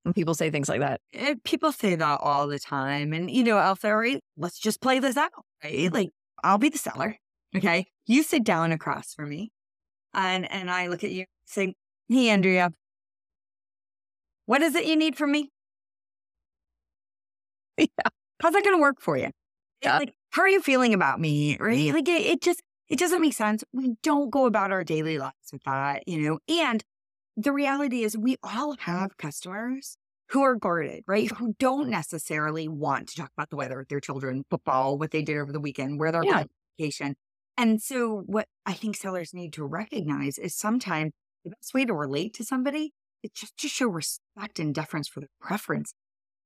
when 0.05 0.15
people 0.15 0.33
say 0.33 0.51
things 0.51 0.71
like 0.71 0.81
that? 0.81 1.03
Eh, 1.13 1.35
people 1.45 1.71
say 1.71 1.95
that 1.95 2.21
all 2.23 2.47
the 2.47 2.59
time, 2.59 3.13
and 3.13 3.31
you 3.31 3.45
know, 3.45 3.59
I'll 3.59 3.77
say, 3.77 3.91
right, 3.91 4.25
let's 4.39 4.59
just 4.59 4.81
play 4.81 5.01
this 5.01 5.19
out. 5.19 5.33
Right? 5.63 5.93
Like, 5.93 6.09
I'll 6.43 6.57
be 6.57 6.71
the 6.71 6.79
seller. 6.79 7.19
Okay, 7.55 7.89
you 8.07 8.23
sit 8.23 8.43
down 8.43 8.73
across 8.73 9.13
from 9.13 9.29
me, 9.29 9.53
and 10.15 10.51
and 10.51 10.71
I 10.71 10.87
look 10.87 11.05
at 11.05 11.11
you, 11.11 11.27
say, 11.45 11.75
hey, 12.09 12.31
Andrea, 12.31 12.73
what 14.47 14.63
is 14.63 14.75
it 14.75 14.87
you 14.87 14.97
need 14.97 15.17
from 15.17 15.33
me? 15.33 15.51
Yeah. 17.79 18.11
How's 18.41 18.53
that 18.55 18.65
going 18.65 18.77
to 18.77 18.81
work 18.81 19.01
for 19.01 19.17
you? 19.17 19.31
Yeah. 19.83 19.99
Like, 19.99 20.15
how 20.31 20.43
are 20.43 20.49
you 20.49 20.61
feeling 20.61 20.95
about 20.95 21.21
me? 21.21 21.57
Right? 21.59 21.93
Like, 21.93 22.09
it, 22.09 22.23
it 22.23 22.43
just, 22.43 22.61
it 22.89 22.99
doesn't 22.99 23.21
make 23.21 23.35
sense. 23.35 23.65
We 23.73 23.95
don't 24.03 24.31
go 24.31 24.47
about 24.47 24.73
our 24.73 24.85
daily 24.85 25.17
lives 25.19 25.53
with 25.53 25.63
that, 25.65 26.07
you 26.07 26.21
know? 26.21 26.39
And 26.49 26.83
the 27.37 27.53
reality 27.53 28.03
is 28.03 28.17
we 28.17 28.37
all 28.43 28.77
have 28.81 29.17
customers 29.17 29.97
who 30.29 30.43
are 30.43 30.55
guarded, 30.55 31.05
right? 31.07 31.31
Who 31.31 31.55
don't 31.59 31.89
necessarily 31.89 32.67
want 32.67 33.09
to 33.11 33.17
talk 33.17 33.31
about 33.37 33.51
the 33.51 33.57
weather, 33.57 33.87
their 33.89 34.01
children, 34.01 34.45
football, 34.51 34.99
what 34.99 35.11
they 35.11 35.23
did 35.23 35.39
over 35.39 35.53
the 35.53 35.61
weekend, 35.61 36.01
where 36.01 36.11
they're 36.11 36.25
yeah. 36.25 36.41
on 36.41 36.49
vacation. 36.79 37.15
And 37.57 37.83
so 37.83 38.23
what 38.27 38.49
I 38.67 38.73
think 38.73 38.97
sellers 38.97 39.35
need 39.35 39.53
to 39.55 39.65
recognize 39.65 40.39
is 40.39 40.55
sometimes 40.55 41.13
the 41.45 41.51
best 41.51 41.75
way 41.75 41.85
to 41.85 41.95
relate 41.95 42.35
to 42.35 42.45
somebody 42.45 42.93
it's 43.23 43.41
just 43.41 43.57
to 43.59 43.69
show 43.69 43.89
respect 43.89 44.59
and 44.59 44.75
deference 44.75 45.09
for 45.09 45.21
their 45.21 45.29
preference. 45.41 45.95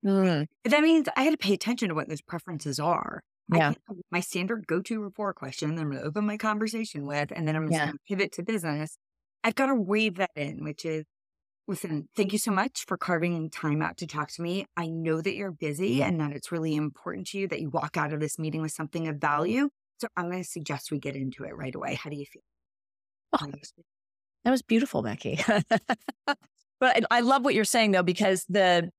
Mm. 0.05 0.47
That 0.65 0.83
means 0.83 1.09
I 1.17 1.23
had 1.23 1.31
to 1.33 1.37
pay 1.37 1.55
attention 1.55 1.89
to 1.89 1.95
what 1.95 2.09
those 2.09 2.23
preferences 2.23 2.79
are. 2.79 3.23
Yeah. 3.53 3.75
my 4.11 4.19
standard 4.19 4.67
go 4.67 4.81
to 4.83 5.01
rapport 5.01 5.33
question, 5.33 5.77
that 5.77 5.83
I'm 5.83 5.91
going 5.91 6.03
to 6.03 6.09
open 6.09 6.27
my 6.27 6.37
conversation 6.37 7.07
with, 7.07 7.33
and 7.35 7.47
then 7.47 7.55
I'm 7.55 7.71
yeah. 7.71 7.87
going 7.87 7.93
to 7.93 7.99
pivot 8.09 8.33
to 8.33 8.43
business. 8.43 8.99
I've 9.45 9.55
got 9.55 9.67
to 9.67 9.75
weave 9.77 10.17
that 10.17 10.33
in, 10.35 10.65
which 10.65 10.85
is 10.85 11.05
listen, 11.69 12.09
thank 12.17 12.33
you 12.33 12.39
so 12.39 12.51
much 12.51 12.85
for 12.87 12.97
carving 12.97 13.35
in 13.35 13.51
time 13.51 13.83
out 13.83 13.97
to 13.99 14.07
talk 14.07 14.31
to 14.33 14.43
me. 14.43 14.67
I 14.77 14.87
know 14.87 15.21
that 15.21 15.35
you're 15.35 15.53
busy 15.53 16.03
and 16.03 16.21
that 16.21 16.33
it's 16.33 16.53
really 16.53 16.75
important 16.75 17.29
to 17.29 17.39
you 17.39 17.49
that 17.49 17.61
you 17.61 17.71
walk 17.71 17.97
out 17.97 18.13
of 18.13 18.21
this 18.21 18.39
meeting 18.39 18.63
with 18.63 18.73
something 18.73 19.09
of 19.09 19.17
value. 19.17 19.69
So 19.99 20.09
I'm 20.17 20.31
going 20.31 20.43
to 20.43 20.49
suggest 20.49 20.91
we 20.91 20.99
get 20.99 21.17
into 21.17 21.45
it 21.45 21.57
right 21.57 21.75
away. 21.75 21.95
How 21.95 22.11
do 22.11 22.17
you 22.17 22.27
feel? 22.27 22.43
Oh, 23.33 23.47
that 24.45 24.51
was 24.51 24.63
beautiful, 24.63 25.03
Becky. 25.03 25.41
But 26.81 27.05
I, 27.11 27.21
love 27.21 27.45
what 27.45 27.55
you're 27.55 27.65
saying 27.65 27.93
though, 27.93 28.03
because 28.03 28.45
the, 28.49 28.91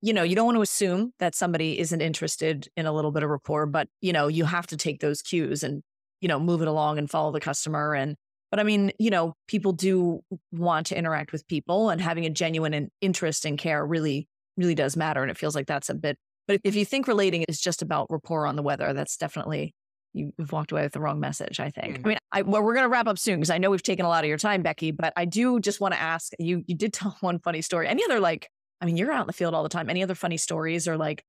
you 0.00 0.12
know, 0.12 0.22
you 0.22 0.34
don't 0.34 0.46
want 0.46 0.56
to 0.56 0.62
assume 0.62 1.12
that 1.18 1.34
somebody 1.34 1.78
isn't 1.78 2.00
interested 2.00 2.68
in 2.76 2.86
a 2.86 2.92
little 2.92 3.10
bit 3.10 3.22
of 3.22 3.30
rapport, 3.30 3.66
but 3.66 3.88
you 4.00 4.12
know, 4.12 4.28
you 4.28 4.44
have 4.44 4.66
to 4.68 4.76
take 4.76 5.00
those 5.00 5.22
cues 5.22 5.62
and, 5.62 5.82
you 6.20 6.28
know, 6.28 6.40
move 6.40 6.62
it 6.62 6.68
along 6.68 6.98
and 6.98 7.10
follow 7.10 7.32
the 7.32 7.40
customer. 7.40 7.94
And, 7.94 8.16
but 8.50 8.60
I 8.60 8.62
mean, 8.62 8.92
you 8.98 9.10
know, 9.10 9.34
people 9.48 9.72
do 9.72 10.20
want 10.52 10.86
to 10.88 10.98
interact 10.98 11.32
with 11.32 11.46
people 11.46 11.90
and 11.90 12.00
having 12.00 12.24
a 12.24 12.30
genuine 12.30 12.88
interest 13.00 13.44
and 13.44 13.58
care 13.58 13.84
really, 13.84 14.28
really 14.56 14.74
does 14.74 14.96
matter. 14.96 15.22
And 15.22 15.30
it 15.30 15.38
feels 15.38 15.54
like 15.54 15.66
that's 15.66 15.90
a 15.90 15.94
bit, 15.94 16.16
but 16.46 16.60
if 16.64 16.74
you 16.74 16.84
think 16.84 17.08
relating 17.08 17.44
is 17.48 17.60
just 17.60 17.82
about 17.82 18.06
rapport 18.10 18.46
on 18.46 18.56
the 18.56 18.62
weather, 18.62 18.92
that's 18.92 19.16
definitely 19.16 19.74
you've 20.14 20.52
walked 20.52 20.72
away 20.72 20.82
with 20.82 20.92
the 20.92 21.00
wrong 21.00 21.20
message, 21.20 21.60
I 21.60 21.70
think. 21.70 21.98
Mm-hmm. 21.98 22.06
I 22.06 22.08
mean, 22.08 22.18
I, 22.32 22.42
well, 22.42 22.62
we're 22.62 22.74
going 22.74 22.84
to 22.84 22.88
wrap 22.88 23.06
up 23.06 23.18
soon 23.18 23.36
because 23.36 23.50
I 23.50 23.58
know 23.58 23.70
we've 23.70 23.82
taken 23.82 24.06
a 24.06 24.08
lot 24.08 24.24
of 24.24 24.28
your 24.28 24.38
time, 24.38 24.62
Becky, 24.62 24.92
but 24.92 25.12
I 25.16 25.24
do 25.24 25.60
just 25.60 25.80
want 25.80 25.92
to 25.94 26.00
ask 26.00 26.32
you, 26.38 26.62
you 26.66 26.74
did 26.74 26.92
tell 26.94 27.16
one 27.20 27.38
funny 27.38 27.60
story. 27.60 27.88
Any 27.88 28.04
other, 28.04 28.20
like, 28.20 28.48
I 28.80 28.86
mean, 28.86 28.96
you're 28.96 29.12
out 29.12 29.22
in 29.22 29.26
the 29.26 29.32
field 29.32 29.54
all 29.54 29.62
the 29.62 29.68
time. 29.68 29.90
Any 29.90 30.02
other 30.02 30.14
funny 30.14 30.36
stories 30.36 30.88
or 30.88 30.96
like, 30.96 31.24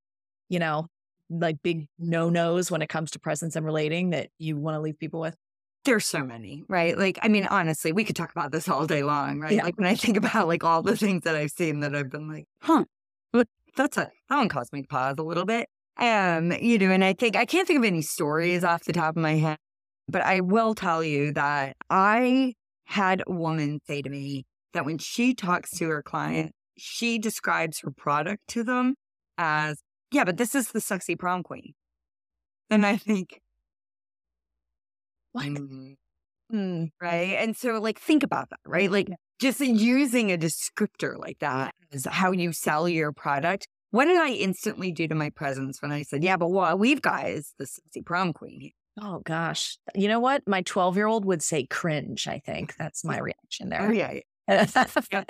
you 0.50 0.60
know, 0.60 0.88
like 1.30 1.58
big 1.64 1.88
no 1.98 2.30
nos 2.30 2.70
when 2.70 2.82
it 2.82 2.88
comes 2.90 3.12
to 3.12 3.20
presence 3.20 3.56
and 3.56 3.66
relating 3.66 4.12
that 4.12 4.30
you 4.38 4.58
want 4.58 4.76
to 4.76 4.80
leave 4.80 5.00
people 5.00 5.20
with? 5.20 5.36
There's 5.84 6.06
so 6.06 6.24
many, 6.24 6.64
right? 6.68 6.98
Like, 6.98 7.20
I 7.22 7.28
mean, 7.28 7.46
honestly, 7.46 7.92
we 7.92 8.04
could 8.04 8.16
talk 8.16 8.32
about 8.32 8.52
this 8.52 8.68
all 8.68 8.88
day 8.88 9.04
long, 9.04 9.40
right? 9.40 9.54
Yeah. 9.54 9.64
Like 9.64 9.78
when 9.78 9.88
I 9.88 9.96
think 9.96 10.18
about 10.18 10.48
like 10.48 10.64
all 10.64 10.82
the 10.82 10.98
things 10.98 11.24
that 11.24 11.36
I've 11.36 11.52
seen 11.52 11.82
that 11.82 11.96
I've 11.96 12.10
been 12.10 12.28
like, 12.28 12.46
huh, 12.62 12.86
that's 13.76 13.98
a, 13.98 14.10
that 14.30 14.38
one 14.38 14.50
caused 14.50 14.74
me 14.74 14.82
to 14.82 14.88
pause 14.88 15.16
a 15.18 15.24
little 15.24 15.46
bit. 15.46 15.68
Um, 15.98 16.52
you 16.52 16.78
know, 16.78 16.92
and 16.92 17.04
I 17.04 17.14
think 17.14 17.36
I 17.36 17.46
can't 17.46 17.68
think 17.68 17.80
of 17.80 17.86
any 17.86 18.02
stories 18.02 18.64
off 18.64 18.84
the 18.84 18.94
top 18.94 19.16
of 19.16 19.22
my 19.22 19.36
head, 19.36 19.58
but 20.10 20.22
I 20.22 20.42
will 20.42 20.76
tell 20.76 21.04
you 21.04 21.32
that 21.34 21.78
I 21.90 22.54
had 22.86 23.24
a 23.26 23.32
woman 23.32 23.80
say 23.88 24.02
to 24.02 24.10
me 24.10 24.46
that 24.74 24.86
when 24.86 24.98
she 24.98 25.34
talks 25.34 25.72
to 25.78 25.88
her 25.88 26.04
client, 26.04 26.52
she 26.78 27.18
describes 27.18 27.80
her 27.80 27.92
product 27.92 28.42
to 28.50 28.64
them 28.64 28.96
as, 29.38 29.80
yeah, 30.12 30.26
but 30.26 30.38
this 30.38 30.54
is 30.54 30.70
the 30.72 30.82
sexy 30.82 31.16
prom 31.16 31.44
queen. 31.44 31.74
And 32.70 32.86
I 32.86 32.98
think, 32.98 33.40
what? 35.32 35.46
Mm, 36.54 36.90
right. 37.02 37.38
And 37.40 37.56
so, 37.56 37.80
like, 37.80 38.00
think 38.00 38.24
about 38.24 38.50
that, 38.50 38.60
right? 38.66 38.92
Like, 38.92 39.08
just 39.40 39.60
using 39.60 40.32
a 40.32 40.38
descriptor 40.38 41.18
like 41.18 41.40
that 41.40 41.74
is 41.92 42.06
how 42.06 42.32
you 42.32 42.52
sell 42.52 42.88
your 42.88 43.12
product. 43.12 43.68
What 43.96 44.06
did 44.06 44.18
I 44.18 44.32
instantly 44.32 44.92
do 44.92 45.08
to 45.08 45.16
my 45.16 45.30
presence 45.30 45.82
when 45.82 45.94
I 45.94 46.02
said, 46.02 46.22
yeah, 46.22 46.36
but 46.36 46.50
what 46.50 46.78
we've 46.78 47.02
got 47.02 47.30
is 47.30 47.54
the 47.58 47.66
sexy 47.66 48.02
prom 48.02 48.34
queen? 48.34 48.72
Oh 49.02 49.22
gosh. 49.24 49.78
You 49.94 50.10
know 50.10 50.20
what? 50.20 50.44
My 50.46 50.64
12 50.64 50.98
year 50.98 51.08
old 51.08 51.24
would 51.24 51.42
say 51.42 51.66
cringe, 51.66 52.28
I 52.28 52.40
think. 52.40 52.76
That's 52.76 53.06
my 53.06 53.20
reaction 53.20 53.72
Oh, 53.74 53.88
there. 53.94 54.22
yeah. 54.48 54.66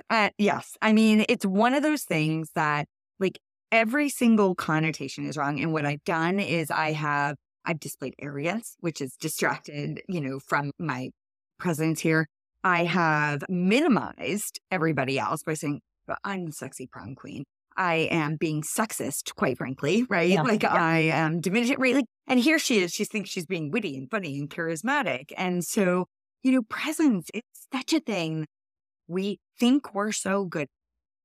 Uh, 0.10 0.30
yes. 0.40 0.78
I 0.82 0.94
mean, 0.94 1.26
it's 1.30 1.46
one 1.46 1.76
of 1.76 1.84
those 1.84 2.06
things 2.06 2.50
that 2.56 2.88
like 3.20 3.38
every 3.72 4.10
single 4.10 4.56
connotation 4.56 5.28
is 5.28 5.38
wrong. 5.38 5.60
And 5.60 5.72
what 5.72 5.86
I've 5.86 6.04
done 6.04 6.40
is 6.40 6.72
I 6.72 6.94
have, 6.94 7.36
I've 7.66 7.80
displayed 7.80 8.16
arrogance, 8.18 8.78
which 8.80 9.00
is 9.00 9.16
distracted, 9.16 10.02
you 10.10 10.22
know, 10.22 10.40
from 10.40 10.72
my 10.80 11.12
presence 11.60 12.00
here. 12.00 12.28
I 12.64 12.86
have 12.86 13.44
minimized 13.48 14.60
everybody 14.72 15.20
else 15.20 15.44
by 15.44 15.54
saying, 15.54 15.82
but 16.08 16.18
I'm 16.24 16.48
the 16.48 16.52
sexy 16.52 16.88
prom 16.88 17.14
queen. 17.14 17.44
I 17.78 18.08
am 18.12 18.38
being 18.38 18.62
sexist, 18.62 19.36
quite 19.36 19.58
frankly, 19.58 20.06
right? 20.10 20.30
Yeah, 20.30 20.42
Like 20.42 20.64
yeah. 20.64 20.74
I 20.74 21.00
am 21.00 21.42
diminishing, 21.42 21.78
right? 21.80 21.96
Like, 21.96 22.06
and 22.28 22.40
here 22.40 22.60
she 22.60 22.80
is. 22.80 22.94
She 22.94 23.06
thinks 23.06 23.30
she's 23.30 23.46
being 23.46 23.72
witty 23.72 23.98
and 23.98 24.10
funny 24.10 24.38
and 24.40 24.50
charismatic. 24.50 25.32
And 25.38 25.64
so, 25.64 26.06
you 26.44 26.52
know, 26.52 26.62
presence, 26.64 27.30
it's 27.34 27.68
such 27.72 27.94
a 27.94 28.00
thing. 28.00 28.48
We 29.08 29.40
think 29.60 29.94
we're 29.94 30.12
so 30.12 30.46
good. 30.46 30.68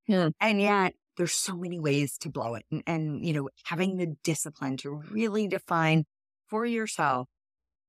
Hmm. 0.07 0.29
And 0.41 0.61
yet 0.61 0.95
there's 1.17 1.33
so 1.33 1.57
many 1.57 1.79
ways 1.79 2.17
to 2.19 2.31
blow 2.31 2.55
it. 2.55 2.65
And, 2.71 2.83
and, 2.87 3.27
you 3.27 3.33
know, 3.33 3.49
having 3.65 3.97
the 3.97 4.15
discipline 4.25 4.77
to 4.79 5.03
really 5.11 5.47
define 5.47 6.05
for 6.49 6.67
yourself 6.67 7.29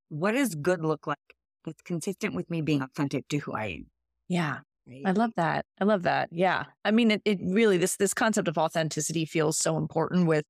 what 0.10 0.34
does 0.34 0.56
good 0.56 0.84
look 0.84 1.08
like 1.08 1.18
that's 1.66 1.82
consistent 1.82 2.36
with 2.36 2.50
me 2.50 2.62
being 2.62 2.82
authentic 2.82 3.28
to 3.30 3.38
who 3.38 3.54
I 3.54 3.66
am. 3.66 3.86
Yeah. 4.28 4.60
Right? 4.88 5.04
I 5.06 5.12
love 5.12 5.32
that. 5.36 5.66
I 5.80 5.86
love 5.86 6.04
that. 6.04 6.30
Yeah. 6.32 6.66
I 6.84 6.92
mean, 6.92 7.12
it, 7.12 7.22
it 7.26 7.40
really, 7.44 7.78
this, 7.78 7.98
this 7.98 8.14
concept 8.14 8.48
of 8.48 8.58
authenticity 8.58 9.26
feels 9.26 9.58
so 9.58 9.78
important 9.78 10.28
with 10.28 10.46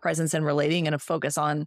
presence 0.00 0.34
and 0.34 0.44
relating 0.44 0.86
and 0.86 0.94
a 0.94 0.98
focus 0.98 1.38
on 1.38 1.66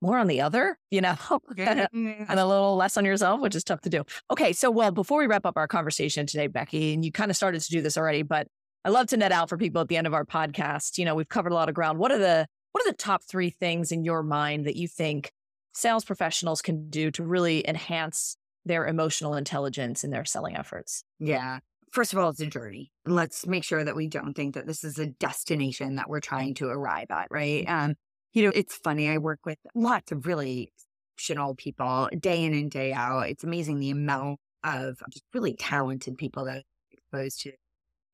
more 0.00 0.18
on 0.18 0.26
the 0.26 0.40
other, 0.40 0.76
you 0.90 1.00
know, 1.00 1.14
oh, 1.30 1.40
Yeah. 1.56 1.86
and 1.92 2.40
a 2.40 2.46
little 2.46 2.74
less 2.76 2.96
on 2.96 3.04
yourself, 3.04 3.40
which 3.40 3.54
is 3.54 3.62
tough 3.64 3.80
to 3.82 3.90
do. 3.90 4.02
Okay. 4.30 4.52
So, 4.52 4.70
well, 4.70 4.90
before 4.90 5.20
we 5.20 5.26
wrap 5.26 5.46
up 5.46 5.56
our 5.56 5.68
conversation 5.68 6.26
today, 6.26 6.48
Becky, 6.48 6.92
and 6.94 7.04
you 7.04 7.12
kind 7.12 7.30
of 7.30 7.36
started 7.36 7.60
to 7.60 7.70
do 7.70 7.80
this 7.80 7.96
already, 7.96 8.22
but 8.22 8.48
I 8.84 8.88
love 8.88 9.06
to 9.08 9.16
net 9.16 9.30
out 9.30 9.48
for 9.48 9.56
people 9.56 9.80
at 9.80 9.88
the 9.88 9.96
end 9.96 10.08
of 10.08 10.14
our 10.14 10.24
podcast. 10.24 10.98
You 10.98 11.04
know, 11.04 11.14
we've 11.14 11.28
covered 11.28 11.52
a 11.52 11.54
lot 11.54 11.68
of 11.68 11.74
ground. 11.76 11.98
What 12.00 12.10
are 12.10 12.18
the, 12.18 12.46
what 12.72 12.84
are 12.84 12.90
the 12.90 12.96
top 12.96 13.22
three 13.22 13.50
things 13.50 13.92
in 13.92 14.02
your 14.04 14.24
mind 14.24 14.66
that 14.66 14.74
you 14.74 14.88
think 14.88 15.30
sales 15.72 16.04
professionals 16.04 16.62
can 16.62 16.90
do 16.90 17.10
to 17.12 17.22
really 17.22 17.66
enhance 17.68 18.36
their 18.64 18.86
emotional 18.86 19.34
intelligence 19.34 20.04
in 20.04 20.10
their 20.10 20.24
selling 20.24 20.56
efforts? 20.56 21.04
Yeah. 21.18 21.58
First 21.90 22.12
of 22.12 22.18
all, 22.18 22.30
it's 22.30 22.40
a 22.40 22.46
journey. 22.46 22.90
Let's 23.04 23.46
make 23.46 23.64
sure 23.64 23.84
that 23.84 23.96
we 23.96 24.08
don't 24.08 24.34
think 24.34 24.54
that 24.54 24.66
this 24.66 24.82
is 24.82 24.98
a 24.98 25.06
destination 25.06 25.96
that 25.96 26.08
we're 26.08 26.20
trying 26.20 26.54
to 26.54 26.68
arrive 26.68 27.08
at, 27.10 27.28
right? 27.30 27.68
Um, 27.68 27.96
you 28.32 28.44
know, 28.44 28.52
it's 28.54 28.74
funny. 28.76 29.10
I 29.10 29.18
work 29.18 29.40
with 29.44 29.58
lots 29.74 30.10
of 30.10 30.26
really 30.26 30.72
exceptional 31.14 31.54
people 31.54 32.08
day 32.18 32.44
in 32.44 32.54
and 32.54 32.70
day 32.70 32.92
out. 32.92 33.28
It's 33.28 33.44
amazing 33.44 33.78
the 33.78 33.90
amount 33.90 34.40
of 34.64 35.02
just 35.10 35.24
really 35.34 35.54
talented 35.54 36.16
people 36.16 36.46
that 36.46 36.56
I'm 36.56 36.62
exposed 36.90 37.40
to. 37.42 37.52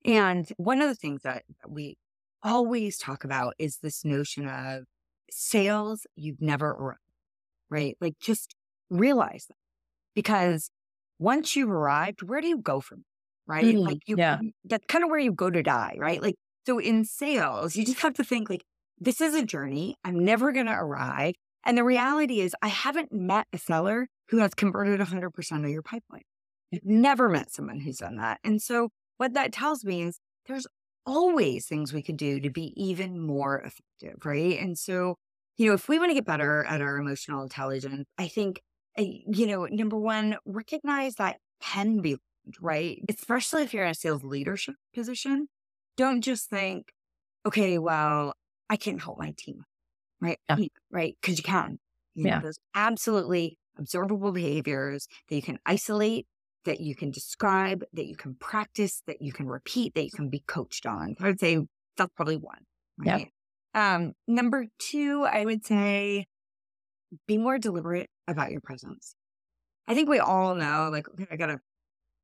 And 0.05 0.51
one 0.57 0.81
of 0.81 0.89
the 0.89 0.95
things 0.95 1.21
that 1.23 1.43
we 1.67 1.97
always 2.43 2.97
talk 2.97 3.23
about 3.23 3.53
is 3.57 3.77
this 3.77 4.05
notion 4.05 4.47
of 4.47 4.83
sales 5.29 6.05
you've 6.15 6.41
never 6.41 6.69
arrived, 6.69 6.99
right? 7.69 7.97
Like 8.01 8.19
just 8.19 8.55
realize 8.89 9.45
that 9.47 9.55
because 10.15 10.69
once 11.19 11.55
you've 11.55 11.69
arrived, 11.69 12.23
where 12.23 12.41
do 12.41 12.47
you 12.47 12.57
go 12.57 12.79
from? 12.79 13.03
Right. 13.47 13.65
Mm, 13.65 13.85
like 13.85 13.99
you, 14.05 14.15
yeah. 14.17 14.39
that's 14.65 14.85
kind 14.87 15.03
of 15.03 15.09
where 15.09 15.19
you 15.19 15.31
go 15.31 15.49
to 15.49 15.63
die. 15.63 15.95
Right. 15.97 16.21
Like, 16.21 16.35
so 16.65 16.79
in 16.79 17.03
sales, 17.03 17.75
you 17.75 17.85
just 17.85 18.01
have 18.01 18.13
to 18.15 18.23
think 18.23 18.49
like, 18.49 18.63
this 18.99 19.21
is 19.21 19.33
a 19.33 19.43
journey. 19.43 19.95
I'm 20.03 20.23
never 20.23 20.51
going 20.51 20.67
to 20.67 20.73
arrive. 20.73 21.33
And 21.65 21.77
the 21.77 21.83
reality 21.83 22.41
is 22.41 22.55
I 22.61 22.67
haven't 22.67 23.11
met 23.11 23.47
a 23.53 23.57
seller 23.57 24.07
who 24.29 24.37
has 24.37 24.53
converted 24.53 24.99
100% 24.99 25.63
of 25.63 25.69
your 25.69 25.81
pipeline. 25.81 26.23
I've 26.73 26.85
never 26.85 27.29
met 27.29 27.51
someone 27.51 27.79
who's 27.79 27.97
done 27.97 28.17
that. 28.17 28.39
And 28.43 28.61
so 28.61 28.89
what 29.17 29.33
that 29.33 29.51
tells 29.51 29.83
me 29.83 30.03
is 30.03 30.19
there's 30.47 30.67
always 31.05 31.65
things 31.65 31.91
we 31.91 32.03
can 32.03 32.15
do 32.15 32.39
to 32.39 32.49
be 32.49 32.73
even 32.75 33.19
more 33.19 33.59
effective, 33.59 34.25
right? 34.25 34.59
And 34.59 34.77
so, 34.77 35.15
you 35.57 35.67
know, 35.67 35.73
if 35.73 35.89
we 35.89 35.97
want 35.97 36.11
to 36.11 36.13
get 36.13 36.25
better 36.25 36.63
at 36.65 36.81
our 36.81 36.97
emotional 36.97 37.41
intelligence, 37.41 38.05
I 38.17 38.27
think, 38.27 38.61
you 38.97 39.47
know, 39.47 39.65
number 39.65 39.97
one, 39.97 40.37
recognize 40.45 41.15
that 41.15 41.37
can 41.61 42.01
be, 42.01 42.17
right? 42.61 43.01
Especially 43.09 43.63
if 43.63 43.73
you're 43.73 43.85
in 43.85 43.91
a 43.91 43.95
sales 43.95 44.23
leadership 44.23 44.75
position. 44.93 45.47
Don't 45.97 46.21
just 46.21 46.49
think, 46.49 46.91
okay, 47.45 47.77
well, 47.77 48.33
I 48.69 48.77
can't 48.77 49.01
help 49.01 49.19
my 49.19 49.33
team, 49.37 49.63
right? 50.21 50.39
Yeah. 50.49 50.57
Right? 50.91 51.17
Because 51.21 51.37
you 51.37 51.43
can. 51.43 51.79
You 52.15 52.25
know, 52.25 52.29
Yeah. 52.29 52.39
Those 52.41 52.59
absolutely 52.75 53.57
observable 53.77 54.31
behaviors 54.31 55.07
that 55.29 55.35
you 55.35 55.41
can 55.41 55.59
isolate 55.65 56.27
that 56.65 56.81
you 56.81 56.95
can 56.95 57.11
describe, 57.11 57.83
that 57.93 58.05
you 58.05 58.15
can 58.15 58.35
practice, 58.35 59.01
that 59.07 59.21
you 59.21 59.31
can 59.31 59.47
repeat, 59.47 59.95
that 59.95 60.03
you 60.03 60.11
can 60.11 60.29
be 60.29 60.43
coached 60.45 60.85
on. 60.85 61.15
I 61.19 61.27
would 61.27 61.39
say 61.39 61.59
that's 61.97 62.11
probably 62.15 62.37
one. 62.37 62.59
Right. 62.97 63.31
Um, 63.73 64.13
number 64.27 64.67
two, 64.77 65.23
I 65.23 65.45
would 65.45 65.65
say 65.65 66.27
be 67.27 67.37
more 67.37 67.57
deliberate 67.57 68.09
about 68.29 68.51
your 68.51 68.61
presence. 68.61 69.15
I 69.87 69.95
think 69.95 70.09
we 70.09 70.19
all 70.19 70.55
know, 70.55 70.89
like, 70.91 71.07
okay, 71.09 71.27
I 71.31 71.35
gotta, 71.35 71.59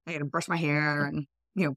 I 0.08 0.14
gotta 0.14 0.26
brush 0.26 0.48
my 0.48 0.58
hair 0.58 1.06
and, 1.06 1.26
you 1.56 1.66
know, 1.66 1.76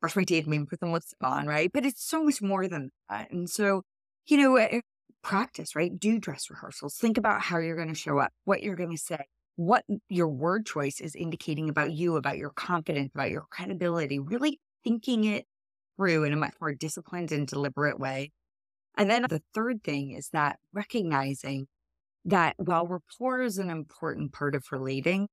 brush 0.00 0.16
my 0.16 0.24
teeth, 0.24 0.46
maybe 0.46 0.64
put 0.64 0.80
some 0.80 0.92
lipstick 0.92 1.18
on, 1.22 1.46
right? 1.46 1.70
But 1.72 1.84
it's 1.84 2.04
so 2.04 2.24
much 2.24 2.42
more 2.42 2.66
than 2.66 2.90
that. 3.08 3.30
And 3.30 3.48
so, 3.48 3.82
you 4.26 4.38
know, 4.38 4.56
eh, 4.56 4.80
practice, 5.22 5.76
right? 5.76 5.96
Do 5.98 6.18
dress 6.18 6.50
rehearsals. 6.50 6.96
Think 6.96 7.18
about 7.18 7.42
how 7.42 7.58
you're 7.58 7.76
going 7.76 7.88
to 7.88 7.94
show 7.94 8.18
up, 8.18 8.32
what 8.44 8.62
you're 8.62 8.76
going 8.76 8.90
to 8.90 8.96
say, 8.96 9.24
what 9.56 9.84
your 10.08 10.28
word 10.28 10.66
choice 10.66 11.00
is 11.00 11.14
indicating 11.14 11.68
about 11.68 11.92
you, 11.92 12.16
about 12.16 12.38
your 12.38 12.50
confidence, 12.50 13.10
about 13.14 13.30
your 13.30 13.44
credibility, 13.50 14.18
really 14.18 14.58
thinking 14.82 15.24
it 15.24 15.46
through 15.96 16.24
in 16.24 16.32
a 16.32 16.36
much 16.36 16.54
more 16.60 16.72
disciplined 16.72 17.30
and 17.30 17.46
deliberate 17.46 18.00
way. 18.00 18.32
And 18.96 19.10
then 19.10 19.26
the 19.28 19.42
third 19.54 19.84
thing 19.84 20.12
is 20.12 20.30
that 20.32 20.58
recognizing 20.72 21.66
that 22.24 22.54
while 22.58 22.86
rapport 22.86 23.42
is 23.42 23.58
an 23.58 23.70
important 23.70 24.32
part 24.32 24.54
of 24.54 24.64
relating, 24.70 25.28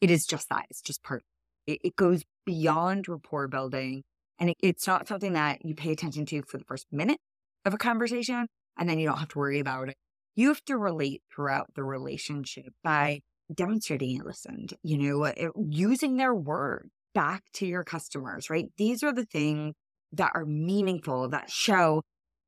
it 0.00 0.10
is 0.10 0.26
just 0.26 0.48
that. 0.48 0.66
It's 0.70 0.82
just 0.82 1.02
part. 1.02 1.22
It, 1.66 1.78
it 1.84 1.96
goes 1.96 2.24
beyond 2.44 3.08
rapport 3.08 3.48
building. 3.48 4.02
And 4.38 4.50
it, 4.50 4.56
it's 4.60 4.86
not 4.86 5.06
something 5.06 5.34
that 5.34 5.64
you 5.64 5.74
pay 5.74 5.92
attention 5.92 6.26
to 6.26 6.42
for 6.42 6.58
the 6.58 6.64
first 6.64 6.86
minute 6.90 7.18
of 7.64 7.74
a 7.74 7.78
conversation, 7.78 8.46
and 8.76 8.88
then 8.88 8.98
you 8.98 9.06
don't 9.06 9.18
have 9.18 9.28
to 9.28 9.38
worry 9.38 9.60
about 9.60 9.88
it. 9.88 9.96
You 10.34 10.48
have 10.48 10.64
to 10.64 10.76
relate 10.76 11.22
throughout 11.32 11.74
the 11.74 11.84
relationship 11.84 12.72
by 12.82 13.20
demonstrating 13.54 14.16
it 14.16 14.24
listened, 14.24 14.72
you 14.82 14.98
know, 14.98 15.24
uh, 15.24 15.50
using 15.68 16.16
their 16.16 16.34
word 16.34 16.88
back 17.14 17.42
to 17.54 17.66
your 17.66 17.84
customers, 17.84 18.48
right? 18.48 18.66
These 18.78 19.02
are 19.02 19.12
the 19.12 19.26
things 19.26 19.74
that 20.12 20.32
are 20.34 20.46
meaningful, 20.46 21.28
that 21.28 21.50
show, 21.50 22.02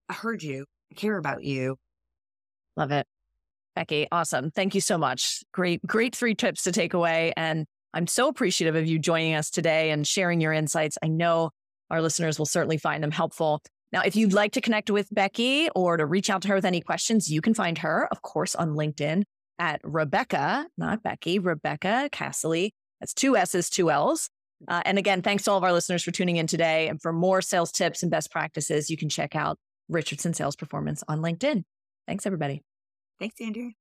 I 0.09 0.15
heard 0.15 0.43
you, 0.43 0.65
I 0.91 0.95
care 0.95 1.17
about 1.17 1.45
you. 1.45 1.77
Love 2.77 2.91
it. 2.91 3.07
Becky, 3.75 4.07
awesome. 4.13 4.51
Thank 4.51 4.75
you 4.75 4.81
so 4.81 4.97
much. 4.97 5.43
Great, 5.53 5.85
great 5.87 6.15
three 6.15 6.35
tips 6.35 6.63
to 6.65 6.73
take 6.73 6.95
away. 6.95 7.33
And 7.37 7.67
I'm 7.93 8.07
so 8.07 8.29
appreciative 8.29 8.77
of 8.77 8.87
you 8.87 8.99
joining 8.99 9.35
us 9.35 9.51
today 9.51 9.91
and 9.91 10.07
sharing 10.07 10.41
your 10.41 10.53
insights. 10.53 10.99
I 11.03 11.09
know 11.09 11.51
our 11.91 12.01
listeners 12.01 12.39
will 12.39 12.47
certainly 12.47 12.79
find 12.79 13.03
them 13.03 13.11
helpful. 13.11 13.61
Now, 13.93 14.03
if 14.03 14.17
you'd 14.17 14.33
like 14.33 14.53
to 14.53 14.61
connect 14.61 14.91
with 14.91 15.09
Becky 15.13 15.69
or 15.75 15.97
to 15.97 16.07
reach 16.07 16.29
out 16.29 16.43
to 16.43 16.49
her 16.49 16.57
with 16.57 16.65
any 16.65 16.81
questions, 16.81 17.31
you 17.31 17.41
can 17.41 17.55
find 17.55 17.79
her, 17.79 18.09
of 18.11 18.23
course, 18.23 18.55
on 18.55 18.71
LinkedIn 18.71 19.23
at 19.59 19.81
Rebecca, 19.85 20.67
not 20.77 21.03
Becky, 21.03 21.39
Rebecca 21.39 22.09
Cassilly. 22.11 22.71
That's 23.01 23.15
two 23.15 23.37
S's, 23.37 23.71
two 23.71 23.91
L's. 23.91 24.31
Uh, 24.67 24.83
and 24.85 24.99
again, 24.99 25.23
thanks 25.23 25.45
to 25.45 25.51
all 25.51 25.59
of 25.59 25.65
our 25.65 25.73
listeners 25.73 26.03
for 26.03 26.11
tuning 26.11 26.37
in 26.37 26.47
today. 26.47 26.89
And 26.89 27.01
for 27.01 27.13
more 27.13 27.43
sales 27.43 27.71
tips 27.71 28.03
and 28.03 28.11
best 28.11 28.31
practices, 28.31 28.91
you 28.91 28.97
can 28.97 29.09
check 29.09 29.37
out 29.37 29.59
Richardson 29.89 30.35
Sales 30.35 30.57
Performance 30.57 31.05
on 31.07 31.21
LinkedIn. 31.21 31.65
Thanks, 32.09 32.27
everybody. 32.27 32.63
Thanks, 33.19 33.41
Andrea. 33.41 33.73